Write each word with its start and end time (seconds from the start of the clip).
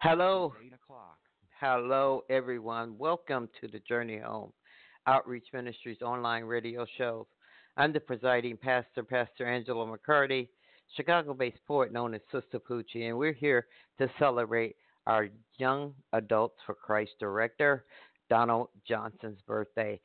Hello. 0.00 0.54
Hello, 1.60 2.22
everyone. 2.30 2.96
Welcome 2.98 3.48
to 3.60 3.66
the 3.66 3.80
Journey 3.80 4.18
Home 4.18 4.52
Outreach 5.08 5.46
Ministries 5.52 6.02
online 6.02 6.44
radio 6.44 6.86
show. 6.96 7.26
I'm 7.76 7.92
the 7.92 7.98
presiding 7.98 8.58
pastor, 8.58 9.02
Pastor 9.02 9.44
Angela 9.44 9.84
McCarty, 9.84 10.46
Chicago 10.96 11.34
based 11.34 11.58
poet 11.66 11.92
known 11.92 12.14
as 12.14 12.20
Sister 12.30 12.60
Poochie, 12.60 13.08
and 13.08 13.18
we're 13.18 13.32
here 13.32 13.66
to 13.98 14.08
celebrate 14.20 14.76
our 15.08 15.30
Young 15.56 15.92
Adults 16.12 16.58
for 16.64 16.74
Christ 16.76 17.12
director, 17.18 17.84
Donald 18.30 18.68
Johnson's 18.86 19.40
birthday. 19.48 20.00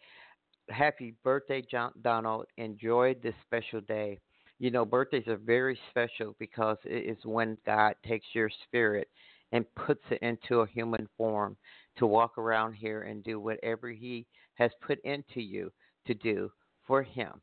Happy 0.69 1.13
birthday, 1.23 1.61
John- 1.69 1.93
Donald. 2.01 2.47
Enjoy 2.57 3.13
this 3.21 3.35
special 3.45 3.81
day. 3.81 4.19
You 4.57 4.71
know, 4.71 4.85
birthdays 4.85 5.27
are 5.27 5.37
very 5.37 5.77
special 5.91 6.35
because 6.39 6.77
it 6.83 7.05
is 7.15 7.23
when 7.25 7.59
God 7.63 7.93
takes 8.03 8.25
your 8.33 8.49
spirit 8.65 9.07
and 9.53 9.65
puts 9.75 10.03
it 10.11 10.21
into 10.21 10.59
a 10.59 10.67
human 10.67 11.07
form 11.17 11.55
to 11.97 12.05
walk 12.05 12.37
around 12.37 12.73
here 12.73 13.03
and 13.03 13.23
do 13.23 13.39
whatever 13.39 13.89
He 13.89 14.27
has 14.55 14.71
put 14.85 14.99
into 15.05 15.41
you 15.41 15.71
to 16.05 16.13
do 16.13 16.51
for 16.85 17.01
Him. 17.01 17.41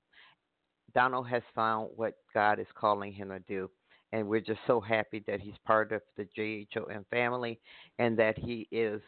Donald 0.95 1.29
has 1.29 1.43
found 1.55 1.91
what 1.97 2.15
God 2.35 2.59
is 2.59 2.67
calling 2.75 3.13
him 3.13 3.29
to 3.29 3.39
do. 3.41 3.71
And 4.13 4.27
we're 4.27 4.41
just 4.41 4.61
so 4.67 4.81
happy 4.81 5.23
that 5.27 5.41
he's 5.41 5.55
part 5.65 5.93
of 5.93 6.03
the 6.17 6.27
JHOM 6.37 7.07
family 7.11 7.61
and 7.99 8.19
that 8.19 8.37
he 8.39 8.67
is 8.73 9.01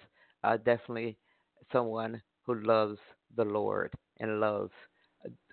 uh, 0.44 0.56
definitely 0.58 1.16
someone 1.72 2.22
who 2.46 2.62
loves 2.62 2.98
the 3.36 3.44
Lord 3.44 3.92
and 4.20 4.38
loves 4.38 4.70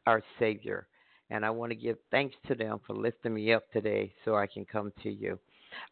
our 0.06 0.22
Savior. 0.38 0.88
And 1.32 1.46
I 1.46 1.50
want 1.50 1.72
to 1.72 1.76
give 1.76 1.98
thanks 2.12 2.36
to 2.48 2.56
them 2.56 2.80
for 2.86 2.96
lifting 2.96 3.34
me 3.34 3.54
up 3.54 3.64
today 3.72 4.14
so 4.24 4.36
I 4.36 4.46
can 4.48 4.66
come 4.66 4.92
to 5.04 5.10
you. 5.10 5.40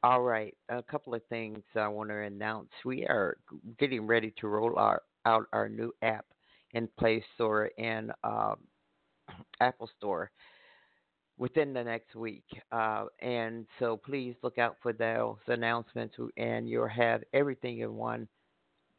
All 0.04 0.22
right, 0.22 0.56
a 0.70 0.84
couple 0.84 1.14
of 1.14 1.22
things 1.28 1.60
I 1.76 1.88
want 1.88 2.10
to 2.10 2.22
announce. 2.22 2.70
We 2.86 3.06
are 3.06 3.38
getting 3.80 4.06
ready 4.08 4.34
to 4.40 4.48
roll 4.48 4.78
our, 4.78 5.02
out 5.26 5.46
our 5.54 5.70
new 5.70 5.94
app 6.02 6.26
in 6.74 6.88
Play 7.00 7.24
Store 7.36 7.70
and 7.78 8.12
um, 8.24 8.58
Apple 9.62 9.90
Store 9.98 10.32
within 11.38 11.74
the 11.74 11.84
next 11.84 12.16
week. 12.16 12.46
Uh, 12.72 13.06
and 13.22 13.66
so 13.80 13.98
please 13.98 14.36
look 14.42 14.58
out 14.58 14.78
for 14.82 14.94
those 14.94 15.38
announcements, 15.48 16.16
and 16.38 16.68
you'll 16.68 16.88
have 16.88 17.24
everything 17.34 17.80
in 17.80 17.94
one 17.96 18.28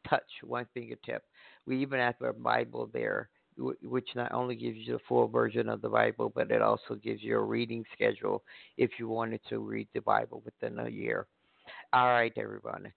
touch, 0.09 0.29
one 0.43 0.65
fingertip. 0.73 1.23
We 1.65 1.81
even 1.81 1.99
have 1.99 2.15
a 2.21 2.33
Bible 2.33 2.89
there, 2.93 3.29
which 3.83 4.09
not 4.15 4.31
only 4.31 4.55
gives 4.55 4.77
you 4.77 4.93
the 4.93 4.99
full 5.07 5.27
version 5.27 5.69
of 5.69 5.81
the 5.81 5.89
Bible, 5.89 6.31
but 6.33 6.51
it 6.51 6.61
also 6.61 6.95
gives 6.95 7.21
you 7.21 7.37
a 7.37 7.43
reading 7.43 7.83
schedule 7.93 8.43
if 8.77 8.91
you 8.97 9.07
wanted 9.07 9.41
to 9.49 9.59
read 9.59 9.87
the 9.93 10.01
Bible 10.01 10.41
within 10.45 10.79
a 10.79 10.89
year. 10.89 11.27
All 11.93 12.07
right, 12.07 12.33
everyone. 12.37 12.91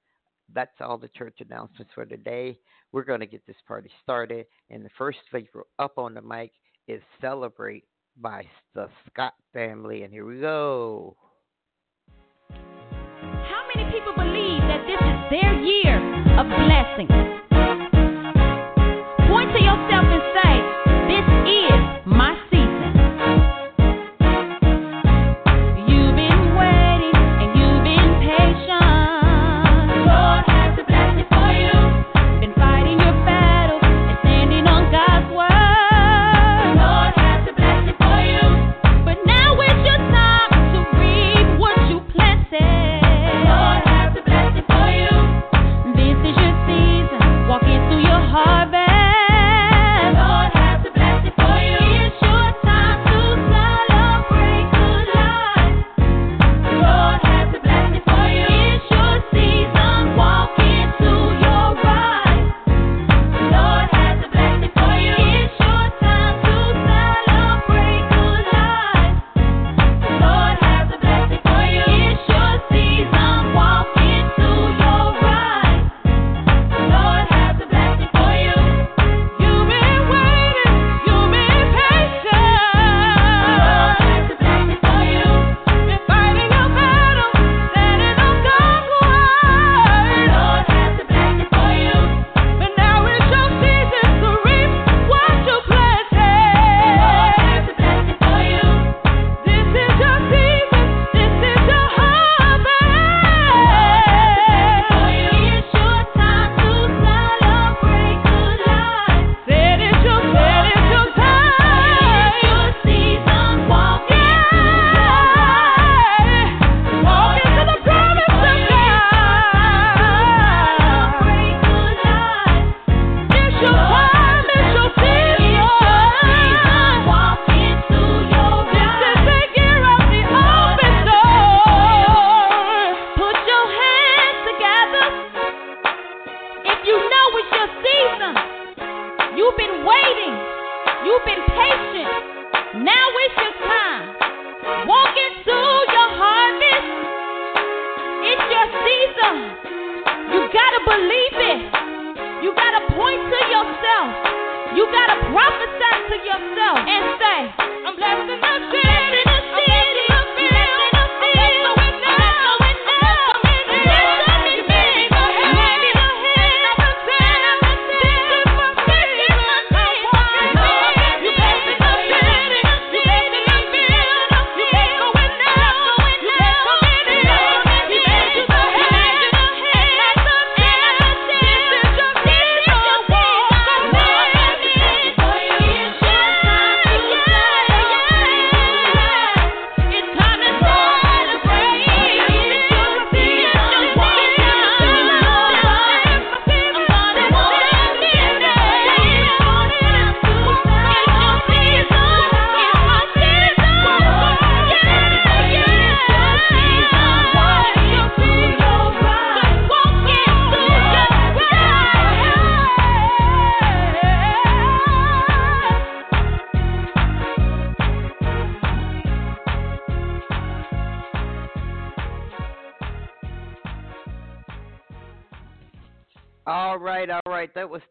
That's 0.55 0.71
all 0.81 0.99
the 0.99 1.09
church 1.09 1.39
announcements 1.41 1.93
for 1.95 2.05
today. 2.05 2.59
We're 2.93 3.05
going 3.05 3.21
to 3.21 3.27
get 3.27 3.47
this 3.47 3.57
party 3.67 3.91
started. 4.03 4.47
And 4.71 4.85
the 4.85 4.91
first 4.99 5.19
speaker 5.27 5.65
up 5.79 5.99
on 5.99 6.15
the 6.15 6.23
mic 6.23 6.53
is 6.89 7.01
Celebrate 7.21 7.85
by 8.21 8.45
the 8.75 8.89
Scott 9.11 9.35
family. 9.53 10.03
And 10.03 10.13
here 10.13 10.27
we 10.27 10.41
go. 10.41 11.17
How 12.51 13.67
many 13.75 13.91
people 13.91 14.13
believe 14.15 14.61
that 14.63 14.85
this 14.87 15.01
is 15.01 15.19
their 15.31 15.55
year 15.63 15.97
of 16.39 16.47
blessing? 16.47 17.09
Point 19.29 19.51
to 19.57 19.61
yourself 19.65 20.05
and 20.05 20.22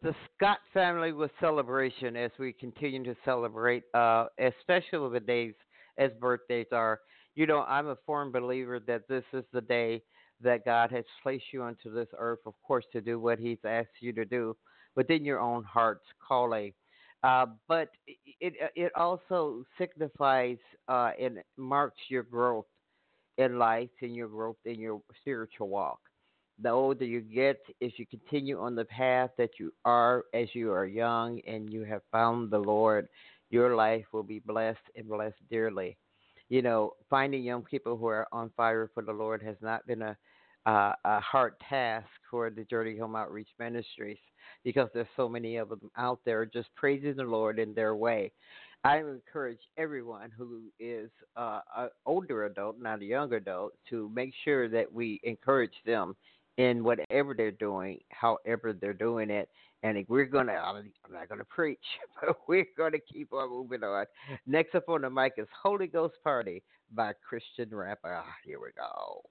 the 0.02 0.14
Scott 0.36 0.58
family 0.72 1.12
with 1.12 1.30
celebration 1.40 2.16
as 2.16 2.30
we 2.38 2.52
continue 2.52 3.02
to 3.04 3.16
celebrate, 3.24 3.84
uh, 3.94 4.26
especially 4.38 5.12
the 5.12 5.20
days 5.20 5.54
as 5.98 6.10
birthdays 6.20 6.66
are. 6.72 7.00
You 7.34 7.46
know, 7.46 7.62
I'm 7.62 7.88
a 7.88 7.96
firm 8.06 8.32
believer 8.32 8.80
that 8.80 9.08
this 9.08 9.24
is 9.32 9.44
the 9.52 9.60
day 9.60 10.02
that 10.40 10.64
God 10.64 10.90
has 10.90 11.04
placed 11.22 11.44
you 11.52 11.62
onto 11.62 11.92
this 11.92 12.08
earth, 12.18 12.40
of 12.46 12.54
course, 12.62 12.84
to 12.92 13.00
do 13.00 13.18
what 13.18 13.38
He's 13.38 13.58
asked 13.64 14.00
you 14.00 14.12
to 14.14 14.24
do 14.24 14.56
within 14.96 15.24
your 15.24 15.40
own 15.40 15.64
heart's 15.64 16.06
calling. 16.26 16.72
Uh, 17.22 17.46
but 17.68 17.88
it 18.40 18.54
it 18.74 18.92
also 18.96 19.64
signifies 19.78 20.58
uh, 20.88 21.12
and 21.20 21.38
marks 21.56 22.00
your 22.08 22.24
growth 22.24 22.66
in 23.38 23.58
life 23.58 23.90
and 24.02 24.14
your 24.14 24.28
growth 24.28 24.56
in 24.64 24.80
your 24.80 25.00
spiritual 25.20 25.68
walk 25.68 26.00
the 26.60 26.70
older 26.70 27.04
you 27.04 27.20
get, 27.20 27.60
if 27.80 27.98
you 27.98 28.06
continue 28.06 28.60
on 28.60 28.74
the 28.74 28.84
path 28.84 29.30
that 29.38 29.50
you 29.58 29.72
are 29.84 30.24
as 30.34 30.48
you 30.54 30.72
are 30.72 30.86
young 30.86 31.40
and 31.46 31.72
you 31.72 31.84
have 31.84 32.02
found 32.10 32.50
the 32.50 32.58
Lord, 32.58 33.08
your 33.50 33.74
life 33.74 34.04
will 34.12 34.22
be 34.22 34.38
blessed 34.38 34.78
and 34.96 35.08
blessed 35.08 35.36
dearly. 35.50 35.96
You 36.48 36.62
know, 36.62 36.92
finding 37.08 37.42
young 37.42 37.62
people 37.62 37.96
who 37.96 38.06
are 38.06 38.26
on 38.32 38.50
fire 38.56 38.90
for 38.92 39.02
the 39.02 39.12
Lord 39.12 39.42
has 39.42 39.56
not 39.60 39.86
been 39.86 40.02
a 40.02 40.16
uh, 40.66 40.92
a 41.04 41.20
hard 41.20 41.54
task 41.68 42.06
for 42.30 42.50
the 42.50 42.64
Journey 42.64 42.96
Home 42.96 43.16
Outreach 43.16 43.48
Ministries 43.58 44.18
because 44.64 44.88
there's 44.94 45.06
so 45.16 45.28
many 45.28 45.56
of 45.56 45.68
them 45.68 45.90
out 45.96 46.20
there 46.24 46.46
just 46.46 46.68
praising 46.76 47.16
the 47.16 47.24
Lord 47.24 47.58
in 47.58 47.74
their 47.74 47.96
way. 47.96 48.32
I 48.84 48.98
encourage 48.98 49.60
everyone 49.76 50.30
who 50.36 50.62
is 50.80 51.10
uh, 51.36 51.60
an 51.76 51.88
older 52.04 52.46
adult, 52.46 52.80
not 52.80 53.00
a 53.00 53.04
young 53.04 53.32
adult, 53.32 53.74
to 53.90 54.10
make 54.14 54.32
sure 54.44 54.68
that 54.68 54.92
we 54.92 55.20
encourage 55.22 55.74
them 55.86 56.16
in 56.58 56.84
whatever 56.84 57.34
they're 57.34 57.50
doing, 57.50 57.98
however 58.10 58.76
they're 58.78 58.92
doing 58.92 59.30
it. 59.30 59.48
And 59.84 60.04
we're 60.08 60.26
gonna, 60.26 60.52
I'm 60.52 60.92
not 61.12 61.28
gonna 61.28 61.44
preach, 61.48 61.78
but 62.20 62.36
we're 62.46 62.66
gonna 62.76 62.98
keep 63.00 63.32
on 63.32 63.50
moving 63.50 63.82
on. 63.82 64.06
Next 64.46 64.74
up 64.74 64.88
on 64.88 65.02
the 65.02 65.10
mic 65.10 65.34
is 65.38 65.48
Holy 65.62 65.86
Ghost 65.88 66.14
Party 66.22 66.62
by 66.94 67.12
Christian 67.26 67.74
rapper. 67.74 68.14
Ah, 68.14 68.34
here 68.44 68.58
we 68.60 68.68
go. 68.76 69.22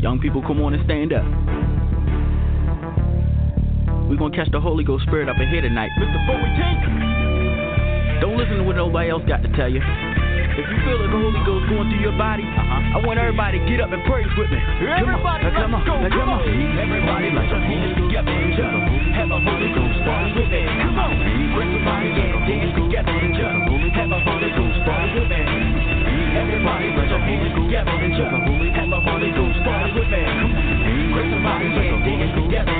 Young 0.00 0.18
people, 0.20 0.42
come 0.42 0.60
on 0.60 0.74
and 0.74 0.84
stand 0.84 1.12
up. 1.12 1.24
We're 4.08 4.18
gonna 4.18 4.36
catch 4.36 4.50
the 4.50 4.60
Holy 4.60 4.84
Ghost 4.84 5.04
Spirit 5.04 5.28
up 5.28 5.36
in 5.40 5.48
here 5.48 5.62
tonight. 5.62 5.90
Mr. 5.98 6.26
Bowie 6.26 8.20
Don't 8.20 8.36
listen 8.36 8.58
to 8.58 8.62
what 8.64 8.76
nobody 8.76 9.08
else 9.08 9.22
got 9.26 9.42
to 9.42 9.48
tell 9.56 9.70
you. 9.70 9.80
If 10.52 10.68
you 10.68 10.78
feel 10.84 11.00
like 11.00 11.08
the 11.08 11.16
Holy 11.16 11.40
Ghost 11.48 11.64
going 11.72 11.88
through 11.88 12.04
your 12.04 12.12
body, 12.12 12.44
uh-huh. 12.44 12.96
I 12.96 12.98
want 13.00 13.16
everybody 13.16 13.56
to 13.56 13.64
get 13.64 13.80
up 13.80 13.88
and 13.88 14.04
praise 14.04 14.28
with 14.36 14.52
me. 14.52 14.60
Everybody, 14.84 15.48
come 15.48 15.72
on, 15.72 15.80
let's 15.80 15.88
go, 15.88 15.96
come, 15.96 16.12
come 16.12 16.28
on. 16.28 16.44
Everybody, 16.76 17.32
let's 17.32 17.48
your 17.48 17.64
hands 17.64 17.96
together 17.96 18.36
jump. 18.52 18.84
Have 19.16 19.32
a 19.32 19.40
Holy 19.40 19.72
Ghost 19.72 19.98
party 20.04 20.28
with 20.36 20.52
me. 20.52 20.60
Come 20.68 21.00
on, 21.00 21.12
bring 21.56 21.72
somebody 21.72 22.12
and 22.12 22.44
dance 22.44 22.72
together 22.76 23.16
and 23.16 23.32
jump. 23.32 23.64
Have 23.96 24.12
a 24.12 24.20
Holy 24.20 24.50
Ghost 24.52 24.80
party 24.84 25.08
with 25.16 25.28
me. 25.32 25.40
Everybody, 26.36 26.88
let 27.00 27.08
your 27.08 27.22
hands 27.24 27.52
together 27.56 27.96
and 27.96 28.12
jump. 28.12 28.44
Have 28.76 28.92
a 28.92 29.00
Holy 29.00 29.30
Ghost 29.32 29.60
party 29.64 29.90
with 29.96 30.10
me. 30.12 30.22
Bring 31.16 31.28
somebody 31.32 31.64
and 31.80 32.04
dance 32.04 32.32
together. 32.36 32.76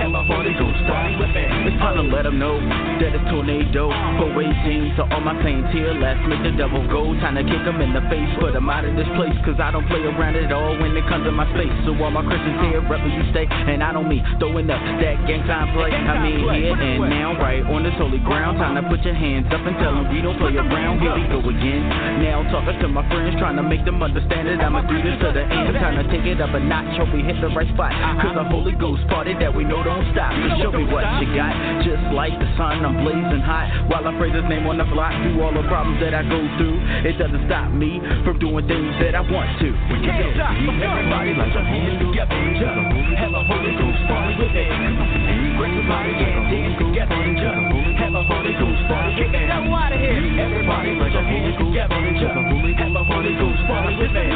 Have 0.00 0.16
a 0.16 0.22
Holy 0.24 0.54
Ghost 0.56 0.80
party 0.88 1.12
with 1.20 1.32
me. 1.36 1.55
It's 1.66 1.74
time 1.82 1.98
to 1.98 2.06
let 2.06 2.22
them 2.22 2.38
know 2.38 2.62
that 2.62 3.10
it's 3.10 3.26
tornado. 3.26 3.90
For 4.22 4.30
waiting 4.38 4.94
to 4.94 5.02
all 5.10 5.18
my 5.18 5.34
saints 5.42 5.74
here, 5.74 5.90
let's 5.98 6.22
make 6.30 6.38
the 6.46 6.54
devil 6.54 6.78
go. 6.86 7.10
Time 7.18 7.34
to 7.34 7.42
kick 7.42 7.58
them 7.66 7.82
in 7.82 7.90
the 7.90 8.06
face, 8.06 8.30
put 8.38 8.54
them 8.54 8.70
out 8.70 8.86
of 8.86 8.94
this 8.94 9.10
place. 9.18 9.34
Cause 9.42 9.58
I 9.58 9.74
don't 9.74 9.82
play 9.90 9.98
around 10.06 10.38
at 10.38 10.54
all 10.54 10.78
when 10.78 10.94
it 10.94 11.02
comes 11.10 11.26
to 11.26 11.34
my 11.34 11.42
space. 11.58 11.74
So 11.82 11.98
all 11.98 12.14
my 12.14 12.22
Christians 12.22 12.70
here, 12.70 12.78
rebel 12.86 13.10
you 13.10 13.26
stay. 13.34 13.50
And 13.50 13.82
I 13.82 13.90
don't 13.90 14.06
mean 14.06 14.22
throwing 14.38 14.70
up 14.70 14.78
that 14.78 15.26
gang 15.26 15.42
time 15.50 15.74
play. 15.74 15.90
I 15.90 16.22
mean 16.22 16.46
here 16.54 16.78
and 16.78 17.02
now, 17.10 17.34
right 17.34 17.66
on 17.66 17.82
this 17.82 17.98
holy 17.98 18.22
ground. 18.22 18.62
Time 18.62 18.78
to 18.78 18.86
put 18.86 19.02
your 19.02 19.18
hands 19.18 19.50
up 19.50 19.66
and 19.66 19.74
tell 19.82 19.90
them 19.90 20.06
we 20.14 20.22
don't 20.22 20.38
play 20.38 20.54
around. 20.54 21.02
Here 21.02 21.18
we 21.18 21.26
go 21.26 21.42
again. 21.42 21.82
Now 22.22 22.46
talking 22.54 22.78
to 22.78 22.86
my 22.86 23.02
friends, 23.10 23.34
trying 23.42 23.58
to 23.58 23.66
make 23.66 23.82
them 23.82 23.98
understand 24.06 24.46
it. 24.46 24.62
I'ma 24.62 24.86
do 24.86 25.02
this 25.02 25.18
to 25.18 25.34
the 25.34 25.42
end. 25.42 25.74
Time 25.82 25.98
to 25.98 26.06
take 26.14 26.30
it 26.30 26.38
up 26.38 26.54
a 26.54 26.62
notch. 26.62 26.94
Hope 26.94 27.10
we 27.10 27.26
hit 27.26 27.42
the 27.42 27.50
right 27.50 27.66
spot. 27.74 27.90
Cause 28.22 28.38
the 28.38 28.46
Holy 28.54 28.78
Ghost 28.78 29.02
party 29.10 29.34
that 29.42 29.50
we 29.50 29.66
know 29.66 29.82
don't 29.82 30.06
stop. 30.14 30.30
So 30.30 30.70
show 30.70 30.70
me 30.70 30.86
what 30.86 31.02
you 31.18 31.34
got. 31.34 31.55
Just 31.86 32.02
like 32.12 32.34
the 32.38 32.48
sun, 32.56 32.84
I'm 32.84 33.02
blazing 33.04 33.42
hot. 33.44 33.90
While 33.90 34.06
I 34.06 34.12
praise 34.18 34.34
his 34.34 34.46
name 34.50 34.66
on 34.66 34.78
the 34.78 34.88
block, 34.90 35.14
through 35.22 35.38
all 35.42 35.54
the 35.54 35.62
problems 35.70 36.02
that 36.02 36.14
I 36.14 36.22
go 36.26 36.40
through. 36.58 36.78
It 37.06 37.16
doesn't 37.18 37.46
stop 37.46 37.70
me 37.70 38.02
from 38.26 38.38
doing 38.42 38.66
things 38.66 38.94
that 39.00 39.14
I 39.14 39.22
want 39.22 39.48
to. 39.62 39.68
We 39.92 40.02
can't 40.02 40.34
stop. 40.34 40.52
Everybody, 40.56 41.32
let 41.38 41.52
your 41.54 41.62
hands 41.62 41.96
together 42.02 42.38
jump. 42.58 42.90
Have 43.16 43.32
a 43.32 43.42
Holy 43.46 43.72
Ghost 43.78 44.02
party 44.10 44.34
with. 44.38 44.52
Bring 44.56 45.72
somebody 45.78 46.12
and 46.16 46.46
dance 46.50 46.74
together 46.80 47.20
jump. 47.38 47.70
Have 47.96 48.14
a 48.14 48.22
Holy 48.26 48.52
Ghost 48.58 48.82
party 48.90 49.22
with. 49.22 49.32
Get 49.32 49.50
out 49.50 49.66
of 49.66 49.98
here. 50.00 50.18
Everybody, 50.42 50.90
let 50.98 51.12
your 51.14 51.22
hands 51.22 51.56
together 51.56 52.00
jump. 52.18 52.50
Have 52.76 52.96
a 52.96 53.04
Holy 53.06 53.34
Ghost 53.38 53.62
party 53.70 53.94
with 53.96 54.12
me. 54.12 54.26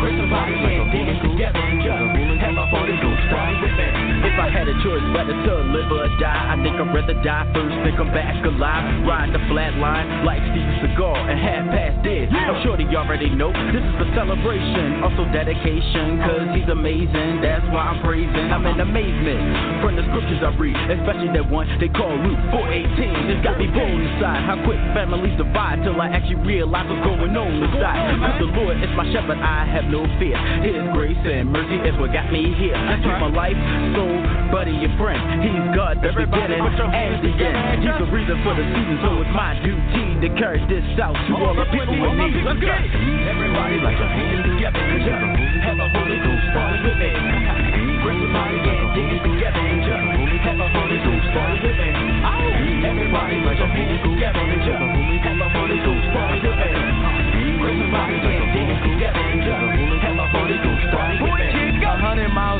Bring 0.00 0.16
somebody 0.16 0.54
and 0.54 0.88
dance 0.94 1.18
together 1.18 1.60
and 1.60 1.82
jump. 1.82 2.14
Have 2.40 2.56
a 2.56 2.66
Holy 2.70 2.96
Ghost 3.02 3.24
party 3.28 3.56
with 3.58 3.74
me. 3.74 3.88
If 4.30 4.36
I 4.38 4.48
had 4.48 4.68
a 4.68 4.76
choice 4.84 5.04
whether 5.12 5.34
to 5.34 5.54
live 5.74 5.90
or 5.90 6.08
die, 6.20 6.29
I 6.30 6.56
think 6.62 6.76
I'd 6.78 6.94
rather 6.94 7.16
die 7.22 7.46
first 7.54 7.74
than 7.82 7.94
come 7.96 8.12
back 8.14 8.38
alive. 8.44 8.84
Ride 9.06 9.30
the 9.34 9.42
flat 9.50 9.74
line 9.78 10.24
like 10.24 10.42
Steve 10.50 10.70
Seagal 10.82 11.18
and 11.30 11.38
half 11.38 11.64
past 11.70 11.96
dead. 12.02 12.30
I'm 12.30 12.62
sure 12.62 12.76
that 12.76 12.86
you 12.86 12.96
already 12.96 13.30
know 13.30 13.50
this 13.70 13.82
is 13.82 13.96
a 14.02 14.08
celebration, 14.14 15.02
also 15.02 15.26
dedication, 15.30 16.20
cause 16.22 16.46
he's 16.54 16.68
amazing. 16.68 17.42
That's 17.42 17.64
why 17.70 17.90
I'm 17.90 18.00
praising. 18.02 18.50
I'm 18.50 18.66
in 18.66 18.78
amazement 18.80 19.82
from 19.82 19.96
the 19.98 20.04
scriptures 20.10 20.42
I 20.42 20.50
read, 20.58 20.78
especially 20.90 21.30
that 21.34 21.46
one 21.46 21.66
they 21.78 21.88
call 21.88 22.12
Luke 22.18 22.40
418. 22.50 23.30
It's 23.30 23.42
got 23.46 23.56
me 23.56 23.70
bold 23.70 24.00
inside. 24.00 24.42
How 24.44 24.58
quick 24.66 24.80
families 24.92 25.34
divide 25.38 25.82
till 25.86 25.96
I 25.96 26.10
actually 26.12 26.42
realize 26.42 26.86
what's 26.90 27.04
going 27.06 27.32
on 27.34 27.50
inside. 27.62 28.18
Cause 28.20 28.38
the 28.42 28.50
Lord 28.52 28.76
is 28.82 28.90
my 28.98 29.06
shepherd, 29.14 29.38
I 29.38 29.64
have 29.64 29.86
no 29.86 30.04
fear. 30.18 30.36
His 30.60 30.82
grace 30.92 31.18
and 31.24 31.48
mercy 31.48 31.78
is 31.86 31.94
what 31.96 32.12
got 32.12 32.28
me 32.28 32.52
here. 32.58 32.76
Keep 33.00 33.16
my 33.22 33.32
life, 33.32 33.58
soul, 33.96 34.18
buddy, 34.52 34.76
and 34.76 34.94
friend. 35.00 35.40
He's 35.40 35.66
God, 35.72 36.02
the 36.02 36.09
beginning 36.14 36.60
and 36.60 37.14
the 37.22 37.32
end. 37.38 37.82
He's 37.82 37.98
the 37.98 38.10
reason 38.10 38.36
for 38.42 38.54
the 38.54 38.64
season, 38.74 38.96
so 39.02 39.20
it's 39.22 39.34
my 39.34 39.54
duty 39.62 40.06
to 40.24 40.28
carry 40.36 40.60
this 40.66 40.84
out 40.98 41.14
to 41.14 41.32
all 41.38 41.54
the 41.54 41.66
people 41.70 41.94
in 41.94 42.14
need. 42.18 42.42
Let's 42.44 42.58
it. 42.58 42.90
Everybody, 43.30 43.76
let 43.80 43.96
your 43.96 44.10
hands 44.10 44.42
together 44.48 44.82
and 44.82 45.00
jump. 45.06 45.36
Have 45.64 45.78
a 45.78 45.88
Holy 45.92 46.18
Ghost 46.20 46.46
party 46.52 46.78
with 46.84 46.98
me. 46.98 47.10
Bring 48.02 48.18
somebody 48.20 48.56
and 48.58 48.90
dance 48.96 49.20
together 49.22 49.62
and 49.62 49.80
jump. 49.86 50.06
Have 50.40 50.60
a 50.60 50.68
Holy 50.72 50.98
Ghost 51.00 51.28
party 51.36 51.56
with 51.62 51.78
me. 51.78 51.88
Everybody, 52.80 53.36
let 53.44 53.56
your 53.58 53.70
hands 53.70 54.00
together 54.02 54.44
and 54.44 54.62
jump. 54.66 54.89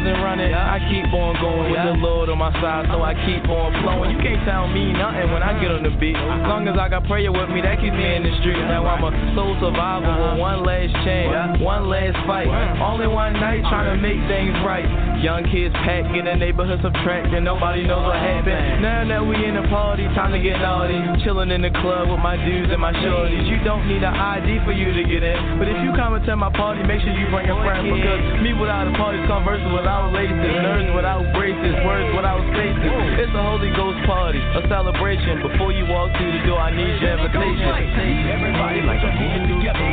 And 0.07 0.23
running, 0.23 0.55
I 0.55 0.79
keep 0.89 1.09
on 1.13 1.37
going 1.41 1.71
with 1.73 1.83
the 1.83 1.97
Lord 1.99 2.29
on 2.29 2.39
my 2.39 2.53
side, 2.61 2.87
so 2.89 3.03
I 3.03 3.15
keep 3.27 3.45
on 3.49 3.75
flowing. 3.83 4.15
You 4.15 4.21
can't 4.23 4.45
tell 4.47 4.69
me 4.69 4.93
nothing 4.93 5.33
when 5.33 5.43
I 5.43 5.59
get 5.61 5.71
on 5.71 5.83
the 5.83 5.91
beat. 5.99 6.17
As 6.17 6.47
long 6.47 6.69
as 6.69 6.79
I 6.79 6.89
got 6.89 7.05
prayer 7.05 7.33
with 7.33 7.51
me, 7.51 7.61
that 7.61 7.81
keeps 7.81 7.97
me 7.97 8.07
in 8.15 8.23
the 8.23 8.33
street. 8.41 8.61
Now 8.71 8.87
I'm 8.87 9.03
a 9.03 9.13
soul 9.35 9.57
survivor 9.61 10.11
with 10.11 10.41
one 10.41 10.63
last 10.63 10.93
chance, 11.03 11.61
one 11.61 11.89
last 11.89 12.17
fight. 12.27 12.49
Only 12.81 13.09
one 13.09 13.35
night 13.35 13.61
trying 13.69 13.91
to 13.91 13.99
make 13.99 14.21
things 14.29 14.55
right. 14.63 14.89
Young 15.21 15.45
kids 15.53 15.77
pack 15.85 16.09
in 16.17 16.25
the 16.25 16.33
neighborhood 16.33 16.81
subtract, 16.81 17.29
and 17.37 17.45
nobody 17.45 17.85
knows 17.85 18.09
what 18.09 18.17
happened. 18.17 18.81
Now 18.81 19.05
that 19.05 19.21
we 19.21 19.37
in 19.45 19.53
the 19.53 19.69
party, 19.69 20.09
time 20.17 20.33
to 20.33 20.41
get 20.41 20.57
naughty. 20.65 20.97
Chilling 21.21 21.53
in 21.53 21.61
the 21.61 21.69
club 21.85 22.09
with 22.09 22.25
my 22.25 22.41
dudes 22.41 22.73
and 22.73 22.81
my 22.81 22.97
shorties. 23.05 23.45
You 23.45 23.61
don't 23.61 23.85
need 23.85 24.01
an 24.01 24.17
ID 24.17 24.65
for 24.65 24.73
you 24.73 24.97
to 24.97 25.03
get 25.05 25.21
in, 25.21 25.61
but 25.61 25.69
if 25.69 25.77
you 25.85 25.93
come 25.93 26.17
and 26.17 26.25
my 26.41 26.49
party, 26.57 26.81
make 26.89 27.05
sure 27.05 27.13
you 27.13 27.29
bring 27.29 27.53
a 27.53 27.57
friend 27.61 27.85
because 27.85 28.41
me 28.41 28.57
without 28.57 28.89
a 28.89 28.97
party 28.97 29.21
conversing 29.29 29.77
without 29.77 30.09
laces, 30.17 30.57
nerves 30.65 30.89
without 30.97 31.21
braces, 31.37 31.75
words 31.85 32.09
without 32.17 32.41
spaces. 32.57 32.93
It's 33.21 33.35
a 33.37 33.45
Holy 33.45 33.69
Ghost 33.77 34.01
party, 34.09 34.41
a 34.41 34.65
celebration. 34.73 35.45
Before 35.45 35.69
you 35.69 35.85
walk 35.85 36.17
through 36.17 36.33
the 36.33 36.49
door, 36.49 36.65
I 36.65 36.73
need 36.73 36.97
your 36.97 37.21
invitation. 37.21 37.69
Everybody, 37.69 38.81
let 38.89 39.05
your 39.05 39.13
hands 39.13 39.53
together. 39.53 39.85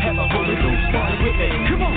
Have 0.00 0.16
a 0.16 0.26
Holy 0.32 0.56
Ghost 0.56 0.84
party 0.96 1.16
with 1.28 1.36
me. 1.36 1.48
Come 1.68 1.84
on, 1.84 1.96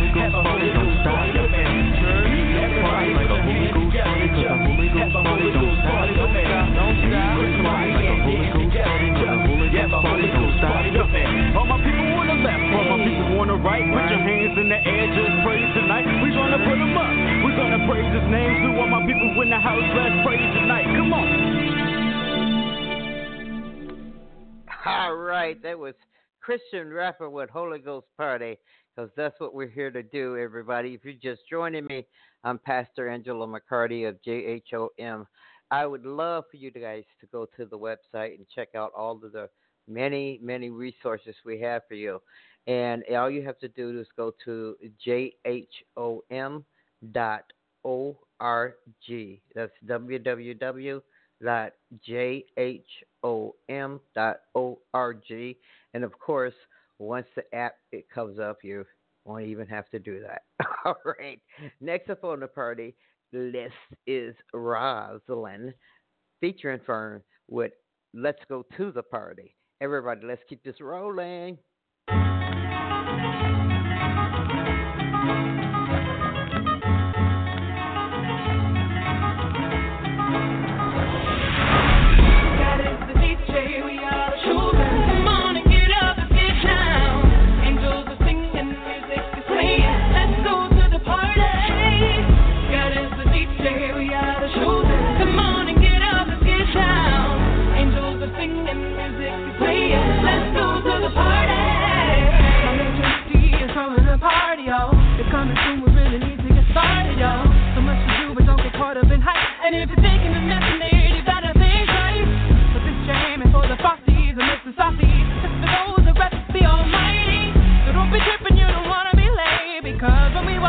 right. 13.63 13.85
Put 13.85 14.09
your 14.09 14.21
hands 14.21 14.57
in 14.57 14.69
the 14.69 14.81
air, 14.81 15.05
just 15.13 15.35
praise 15.45 15.69
tonight. 15.73 16.05
We're 16.21 16.33
gonna 16.33 16.61
put 16.65 16.77
them 16.77 16.97
up. 16.97 17.13
We're 17.45 17.57
gonna 17.57 17.85
praise 17.87 18.09
his 18.13 18.27
name. 18.29 18.73
To 18.73 18.81
all 18.81 18.89
my 18.89 19.05
people 19.05 19.41
in 19.41 19.49
the 19.49 19.59
house, 19.59 19.81
let's 19.95 20.25
praise 20.25 20.47
tonight. 20.57 20.85
Come 20.97 21.13
on. 21.13 21.27
All 24.85 25.15
right, 25.15 25.61
that 25.61 25.77
was 25.77 25.93
Christian 26.41 26.91
rapper 26.91 27.29
with 27.29 27.49
Holy 27.49 27.77
Ghost 27.79 28.07
Party, 28.17 28.57
because 28.95 29.11
that's 29.15 29.39
what 29.39 29.53
we're 29.53 29.69
here 29.69 29.91
to 29.91 30.01
do, 30.01 30.37
everybody. 30.37 30.95
If 30.95 31.05
you're 31.05 31.13
just 31.13 31.47
joining 31.47 31.85
me, 31.85 32.07
I'm 32.43 32.57
Pastor 32.57 33.07
Angela 33.09 33.45
McCarty 33.45 34.09
of 34.09 34.17
JHOM. 34.25 35.27
I 35.69 35.85
would 35.85 36.03
love 36.03 36.45
for 36.49 36.57
you 36.57 36.71
guys 36.71 37.03
to 37.21 37.27
go 37.27 37.45
to 37.57 37.65
the 37.65 37.77
website 37.77 38.35
and 38.37 38.47
check 38.53 38.69
out 38.75 38.91
all 38.97 39.19
of 39.23 39.31
the 39.31 39.47
many, 39.87 40.39
many 40.41 40.69
resources 40.69 41.35
we 41.45 41.59
have 41.61 41.83
for 41.87 41.93
you. 41.93 42.19
And 42.67 43.03
all 43.15 43.29
you 43.29 43.43
have 43.43 43.59
to 43.59 43.67
do 43.69 43.99
is 43.99 44.07
go 44.15 44.31
to 44.45 44.75
jhom 45.05 46.63
dot 47.11 47.43
org. 47.83 48.73
That's 49.55 49.71
www.jhom 49.87 51.01
dot 54.15 54.37
org. 54.53 55.55
And 55.93 56.03
of 56.03 56.19
course, 56.19 56.53
once 56.99 57.27
the 57.35 57.55
app 57.55 57.75
it 57.91 58.09
comes 58.09 58.39
up, 58.39 58.59
you 58.63 58.85
won't 59.25 59.45
even 59.45 59.67
have 59.67 59.89
to 59.89 59.99
do 59.99 60.21
that. 60.21 60.43
All 60.85 60.97
right. 61.05 61.39
Next 61.79 62.09
up 62.09 62.23
on 62.23 62.39
the 62.39 62.47
party 62.47 62.95
list 63.33 63.73
is 64.05 64.35
Rosalind 64.53 65.73
featuring 66.39 66.81
Fern 66.85 67.21
with 67.47 67.71
Let's 68.13 68.41
Go 68.49 68.65
to 68.77 68.91
the 68.91 69.03
Party. 69.03 69.55
Everybody, 69.79 70.25
let's 70.25 70.41
keep 70.47 70.63
this 70.63 70.79
rolling. 70.81 71.57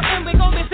When 0.02 0.24
we 0.26 0.32
gon' 0.34 0.52
be 0.54 0.64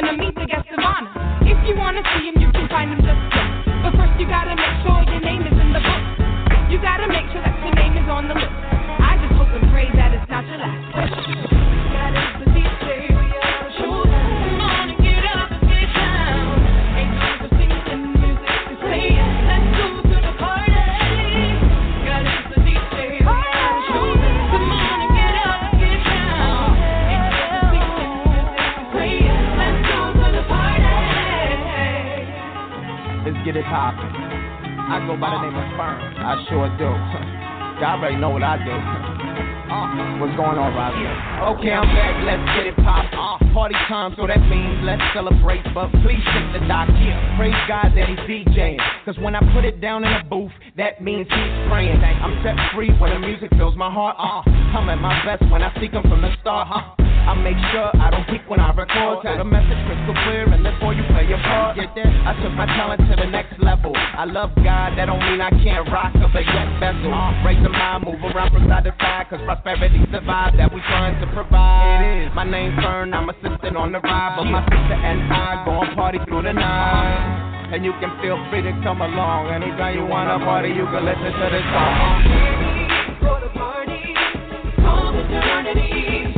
gonna 0.00 0.16
meet 0.16 0.34
the 0.34 0.46
guest 0.46 0.68
of 0.72 0.80
honor. 0.80 1.12
If 1.44 1.58
you 1.68 1.76
wanna 1.76 2.00
see 2.16 2.28
him, 2.28 2.40
you 2.40 2.50
can 2.52 2.68
find 2.68 2.90
him 2.90 3.00
just 3.04 3.20
so. 3.36 3.40
But 3.84 3.92
first 4.00 4.16
you 4.20 4.26
gotta 4.26 4.56
make 4.56 4.76
sure 4.80 4.99
Uh, 38.50 40.18
what's 40.18 40.34
going 40.34 40.58
on, 40.58 40.74
Roger? 40.74 41.06
Okay, 41.54 41.70
I'm 41.70 41.86
back. 41.94 42.18
Let's 42.26 42.42
get 42.58 42.66
it 42.66 42.74
pop. 42.82 43.06
Uh, 43.14 43.38
party 43.54 43.78
time, 43.86 44.10
so 44.18 44.26
that 44.26 44.42
means 44.50 44.82
let's 44.82 45.02
celebrate. 45.14 45.62
But 45.70 45.86
please 46.02 46.18
take 46.34 46.50
the 46.58 46.66
doc 46.66 46.90
here. 46.98 47.14
Praise 47.38 47.54
God 47.70 47.94
that 47.94 48.10
he's 48.10 48.18
DJing. 48.26 48.82
Cause 49.06 49.14
when 49.22 49.36
I 49.36 49.40
put 49.54 49.64
it 49.64 49.80
down 49.80 50.02
in 50.02 50.10
the 50.10 50.26
booth, 50.26 50.50
that 50.76 50.98
means 50.98 51.30
he's 51.30 51.54
praying. 51.70 52.02
I'm 52.02 52.42
set 52.42 52.58
free 52.74 52.90
when 52.98 53.14
the 53.14 53.22
music 53.22 53.50
fills 53.54 53.76
my 53.76 53.86
heart. 53.86 54.16
Uh, 54.18 54.42
I'm 54.50 54.90
at 54.90 54.98
my 54.98 55.14
best 55.22 55.48
when 55.52 55.62
I 55.62 55.70
seek 55.78 55.92
him 55.92 56.02
from 56.02 56.20
the 56.20 56.34
start. 56.42 56.66
Uh, 56.66 57.09
I 57.26 57.34
make 57.36 57.58
sure 57.70 57.88
I 58.00 58.10
don't 58.10 58.26
peek 58.28 58.42
when 58.48 58.60
I 58.60 58.72
record. 58.72 59.22
So 59.22 59.36
the 59.36 59.44
message 59.44 59.80
crystal 59.86 60.16
clear 60.24 60.48
and 60.50 60.62
before 60.62 60.94
you 60.94 61.04
play 61.12 61.28
your 61.28 61.40
part. 61.44 61.76
Get 61.76 61.92
that? 61.94 62.10
I 62.26 62.32
took 62.42 62.52
my 62.56 62.66
talent 62.66 63.04
to 63.06 63.14
the 63.16 63.28
next 63.28 63.60
level. 63.60 63.92
I 63.94 64.24
love 64.24 64.50
God, 64.60 64.96
that 64.96 65.06
don't 65.06 65.20
mean 65.20 65.40
I 65.40 65.50
can't 65.62 65.86
rock 65.90 66.14
a 66.16 66.28
baguette 66.32 66.80
vessel. 66.80 67.12
Raise 67.44 67.62
the 67.62 67.70
mind, 67.70 68.04
move 68.04 68.20
around 68.24 68.52
from 68.52 68.66
side 68.68 68.84
to 68.84 68.94
side, 68.98 69.26
cause 69.30 69.40
prosperity's 69.44 70.08
the 70.12 70.20
vibe 70.24 70.56
that 70.56 70.72
we 70.72 70.80
trying 70.88 71.20
to 71.20 71.26
provide. 71.32 72.02
It 72.02 72.26
is. 72.26 72.34
My 72.34 72.44
name's 72.44 72.76
Fern, 72.82 73.14
I'm 73.14 73.28
assistant 73.30 73.76
on 73.76 73.92
the 73.92 74.00
ride, 74.00 74.34
but 74.36 74.44
my 74.44 74.62
sister 74.64 74.96
and 74.96 75.20
I 75.32 75.64
go 75.64 75.80
and 75.82 75.94
party 75.96 76.18
through 76.26 76.42
the 76.42 76.52
night. 76.52 77.72
And 77.72 77.84
you 77.84 77.92
can 78.02 78.10
feel 78.20 78.34
free 78.50 78.62
to 78.62 78.72
come 78.82 79.00
along. 79.00 79.54
Anytime 79.54 79.94
you 79.94 80.04
wanna 80.04 80.42
party, 80.44 80.70
you 80.70 80.84
can 80.90 81.04
listen 81.04 81.30
to 81.30 81.46
this 81.54 81.66
song. 81.70 82.18
For 83.22 83.38
the 83.38 83.50
party, 83.54 84.14
call 84.82 85.14
eternity. 85.14 86.29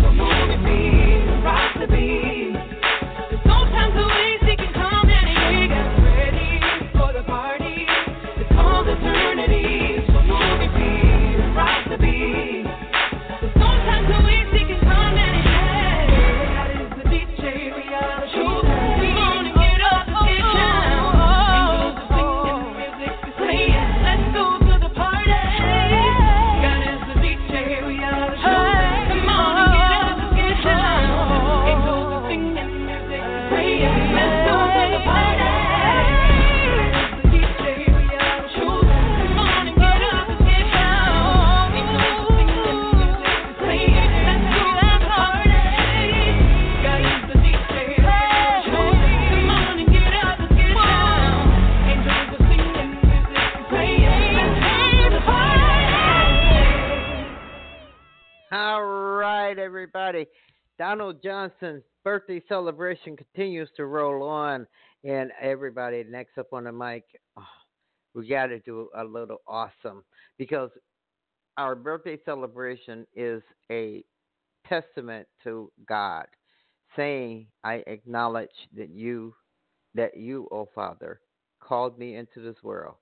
Me, 1.75 1.87
rock 1.89 2.22
Donald 60.93 61.23
Johnson's 61.23 61.85
birthday 62.05 62.43
celebration 62.51 63.17
continues 63.17 63.71
to 63.79 63.87
roll 63.87 64.29
on, 64.29 64.67
and 65.05 65.33
everybody 65.41 66.05
next 66.05 66.37
up 66.37 66.53
on 66.53 66.65
the 66.65 66.73
mic, 66.73 67.05
oh, 67.39 67.47
we 68.15 68.29
got 68.29 68.49
to 68.49 68.59
do 68.59 68.91
a 68.95 69.03
little 69.03 69.39
awesome 69.47 70.05
because 70.37 70.69
our 71.57 71.75
birthday 71.75 72.19
celebration 72.27 73.07
is 73.17 73.43
a 73.71 74.05
testament 74.69 75.27
to 75.45 75.73
God, 75.89 76.27
saying, 76.95 77.47
"I 77.65 77.77
acknowledge 77.87 78.51
that 78.77 78.91
you, 78.91 79.35
that 79.95 80.15
you, 80.15 80.47
oh 80.53 80.69
Father, 80.75 81.23
called 81.59 81.99
me 81.99 82.17
into 82.17 82.43
this 82.43 82.63
world, 82.63 82.97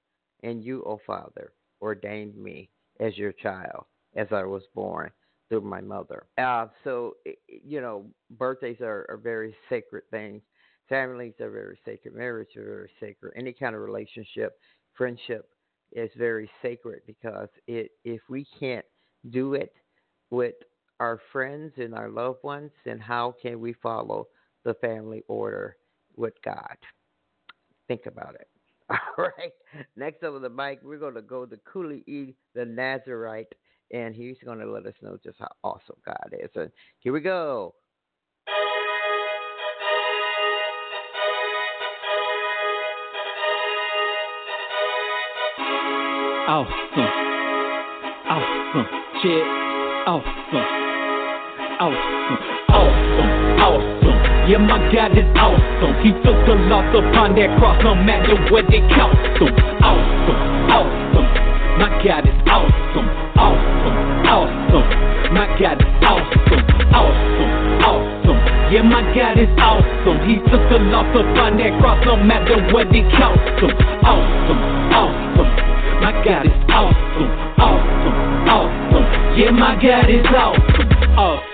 and 0.45 0.63
you, 0.63 0.85
O 0.85 1.01
Father, 1.05 1.55
ordained 1.83 2.37
me 2.37 2.71
as 3.01 3.19
your 3.19 3.33
child 3.33 3.87
as 4.15 4.29
I 4.31 4.45
was 4.45 4.63
born 4.77 5.11
through 5.51 5.61
my 5.61 5.83
mother. 5.83 6.27
Uh, 6.39 6.69
so, 6.85 7.17
you 7.47 7.83
know, 7.83 8.07
birthdays 8.39 8.81
are, 8.81 9.05
are 9.11 9.21
very 9.23 9.55
sacred 9.69 10.05
things. 10.11 10.41
Families 10.89 11.35
are 11.41 11.51
very 11.51 11.79
sacred. 11.85 12.15
Marriage 12.15 12.57
are 12.57 12.65
very 12.65 12.91
sacred. 12.99 13.33
Any 13.37 13.53
kind 13.53 13.75
of 13.75 13.83
relationship, 13.83 14.59
friendship 14.97 15.51
is 15.93 16.11
very 16.17 16.49
sacred 16.63 17.03
because 17.07 17.49
it 17.67 17.91
if 18.05 18.21
we 18.29 18.47
can't 18.59 18.85
do 19.31 19.55
it 19.55 19.73
with 20.31 20.55
our 21.01 21.21
friends 21.33 21.73
and 21.77 21.95
our 21.95 22.09
loved 22.09 22.43
ones, 22.43 22.71
then 22.85 22.99
how 22.99 23.35
can 23.43 23.61
we 23.61 23.73
follow 23.75 24.29
the 24.65 24.75
family 24.75 25.23
order 25.29 25.77
with 26.17 26.35
God? 26.45 26.77
Think 27.89 28.07
about 28.07 28.37
it. 28.37 28.49
All 28.91 29.25
right. 29.39 29.53
Next 29.97 30.23
up 30.23 30.35
on 30.35 30.43
the 30.43 30.49
mic, 30.49 30.81
we're 30.83 30.99
going 30.99 31.15
to 31.15 31.23
go 31.23 31.47
to 31.47 31.57
Cooley 31.73 32.05
E. 32.07 32.35
the 32.55 32.65
Nazarite, 32.65 33.53
and 33.93 34.15
he's 34.15 34.37
going 34.45 34.59
to 34.59 34.71
let 34.71 34.87
us 34.87 34.95
know 35.03 35.19
just 35.23 35.39
how 35.39 35.49
awesome 35.63 35.97
God 36.05 36.35
is. 36.39 36.51
And 36.55 36.71
here 37.01 37.13
we 37.13 37.21
go. 37.21 37.75
Awesome. 46.49 47.07
Awesome. 48.27 48.87
Shit. 49.23 49.47
Awesome. 50.07 50.67
Awesome. 51.79 52.39
Awesome. 52.71 53.31
Awesome. 53.61 54.51
Yeah, 54.51 54.59
my 54.59 54.79
God 54.93 55.17
is 55.17 55.25
awesome. 55.37 55.95
He 56.03 56.11
took 56.27 56.35
the 56.47 56.55
loss 56.67 56.91
upon 56.91 57.37
that 57.37 57.57
cross, 57.59 57.79
no 57.85 57.95
matter 57.95 58.35
what 58.51 58.67
it 58.67 58.83
cost 58.91 59.15
him. 59.39 59.55
Awesome. 59.79 60.39
Awesome. 60.75 61.27
My 61.79 62.03
God 62.05 62.30
awesome. 62.51 63.09
Awesome. 63.39 63.97
Awesome. 64.27 64.87
My 65.35 65.47
God 65.55 65.79
is 65.79 65.91
awesome. 66.03 66.63
Awesome. 66.91 67.53
Awesome. 67.87 68.39
Yeah, 68.75 68.83
my 68.83 69.03
God 69.15 69.39
is 69.39 69.51
awesome. 69.59 70.19
He 70.27 70.37
took 70.51 70.63
the 70.71 70.79
loss 70.91 71.11
upon 71.15 71.59
cross, 71.81 72.03
no 72.07 72.17
matter 72.17 72.59
what 72.75 72.91
it 72.91 73.07
cost 73.15 73.39
him. 73.63 73.71
Awesome. 74.03 74.61
Awesome. 74.91 75.71
My 76.01 76.13
God 76.25 76.47
is 76.47 76.53
awesome, 76.73 77.29
awesome, 77.61 78.49
awesome. 78.49 79.37
Yeah, 79.37 79.51
my 79.51 79.77
God 79.77 80.09
is 80.09 80.25
awesome. 80.33 80.89
Awesome, 81.13 81.50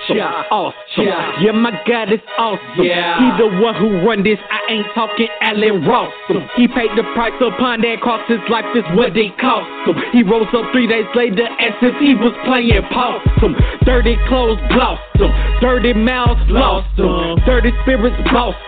awesome. 0.51 1.07
Yeah, 1.43 1.53
my 1.53 1.73
God 1.87 2.13
is 2.13 2.21
awesome. 2.39 2.85
Yeah. 2.85 3.19
He 3.19 3.27
the 3.43 3.49
one 3.63 3.75
who 3.75 4.07
run 4.07 4.23
this. 4.23 4.39
I 4.51 4.61
ain't 4.73 4.87
talking 4.95 5.29
Allen 5.41 5.85
Ross. 5.87 6.13
He 6.57 6.69
paid 6.69 6.93
the 6.97 7.03
price 7.15 7.35
upon 7.41 7.81
that 7.83 8.01
cross. 8.01 8.23
His 8.29 8.43
life 8.51 8.69
is 8.75 8.85
what 8.95 9.17
it 9.17 9.33
cost 9.39 9.67
him. 9.89 9.97
He 10.13 10.23
rose 10.23 10.51
up 10.53 10.71
three 10.73 10.87
days 10.87 11.07
later 11.15 11.47
as 11.47 11.75
if 11.83 11.95
he 11.99 12.15
was 12.15 12.35
playing 12.45 12.83
possum. 12.93 13.57
Dirty 13.85 14.17
clothes 14.29 14.61
glossed 14.71 15.03
him. 15.17 15.33
Dirty 15.61 15.95
mouths 15.95 16.43
lost 16.53 16.93
him. 16.99 17.41
Dirty 17.47 17.73
spirits 17.83 18.17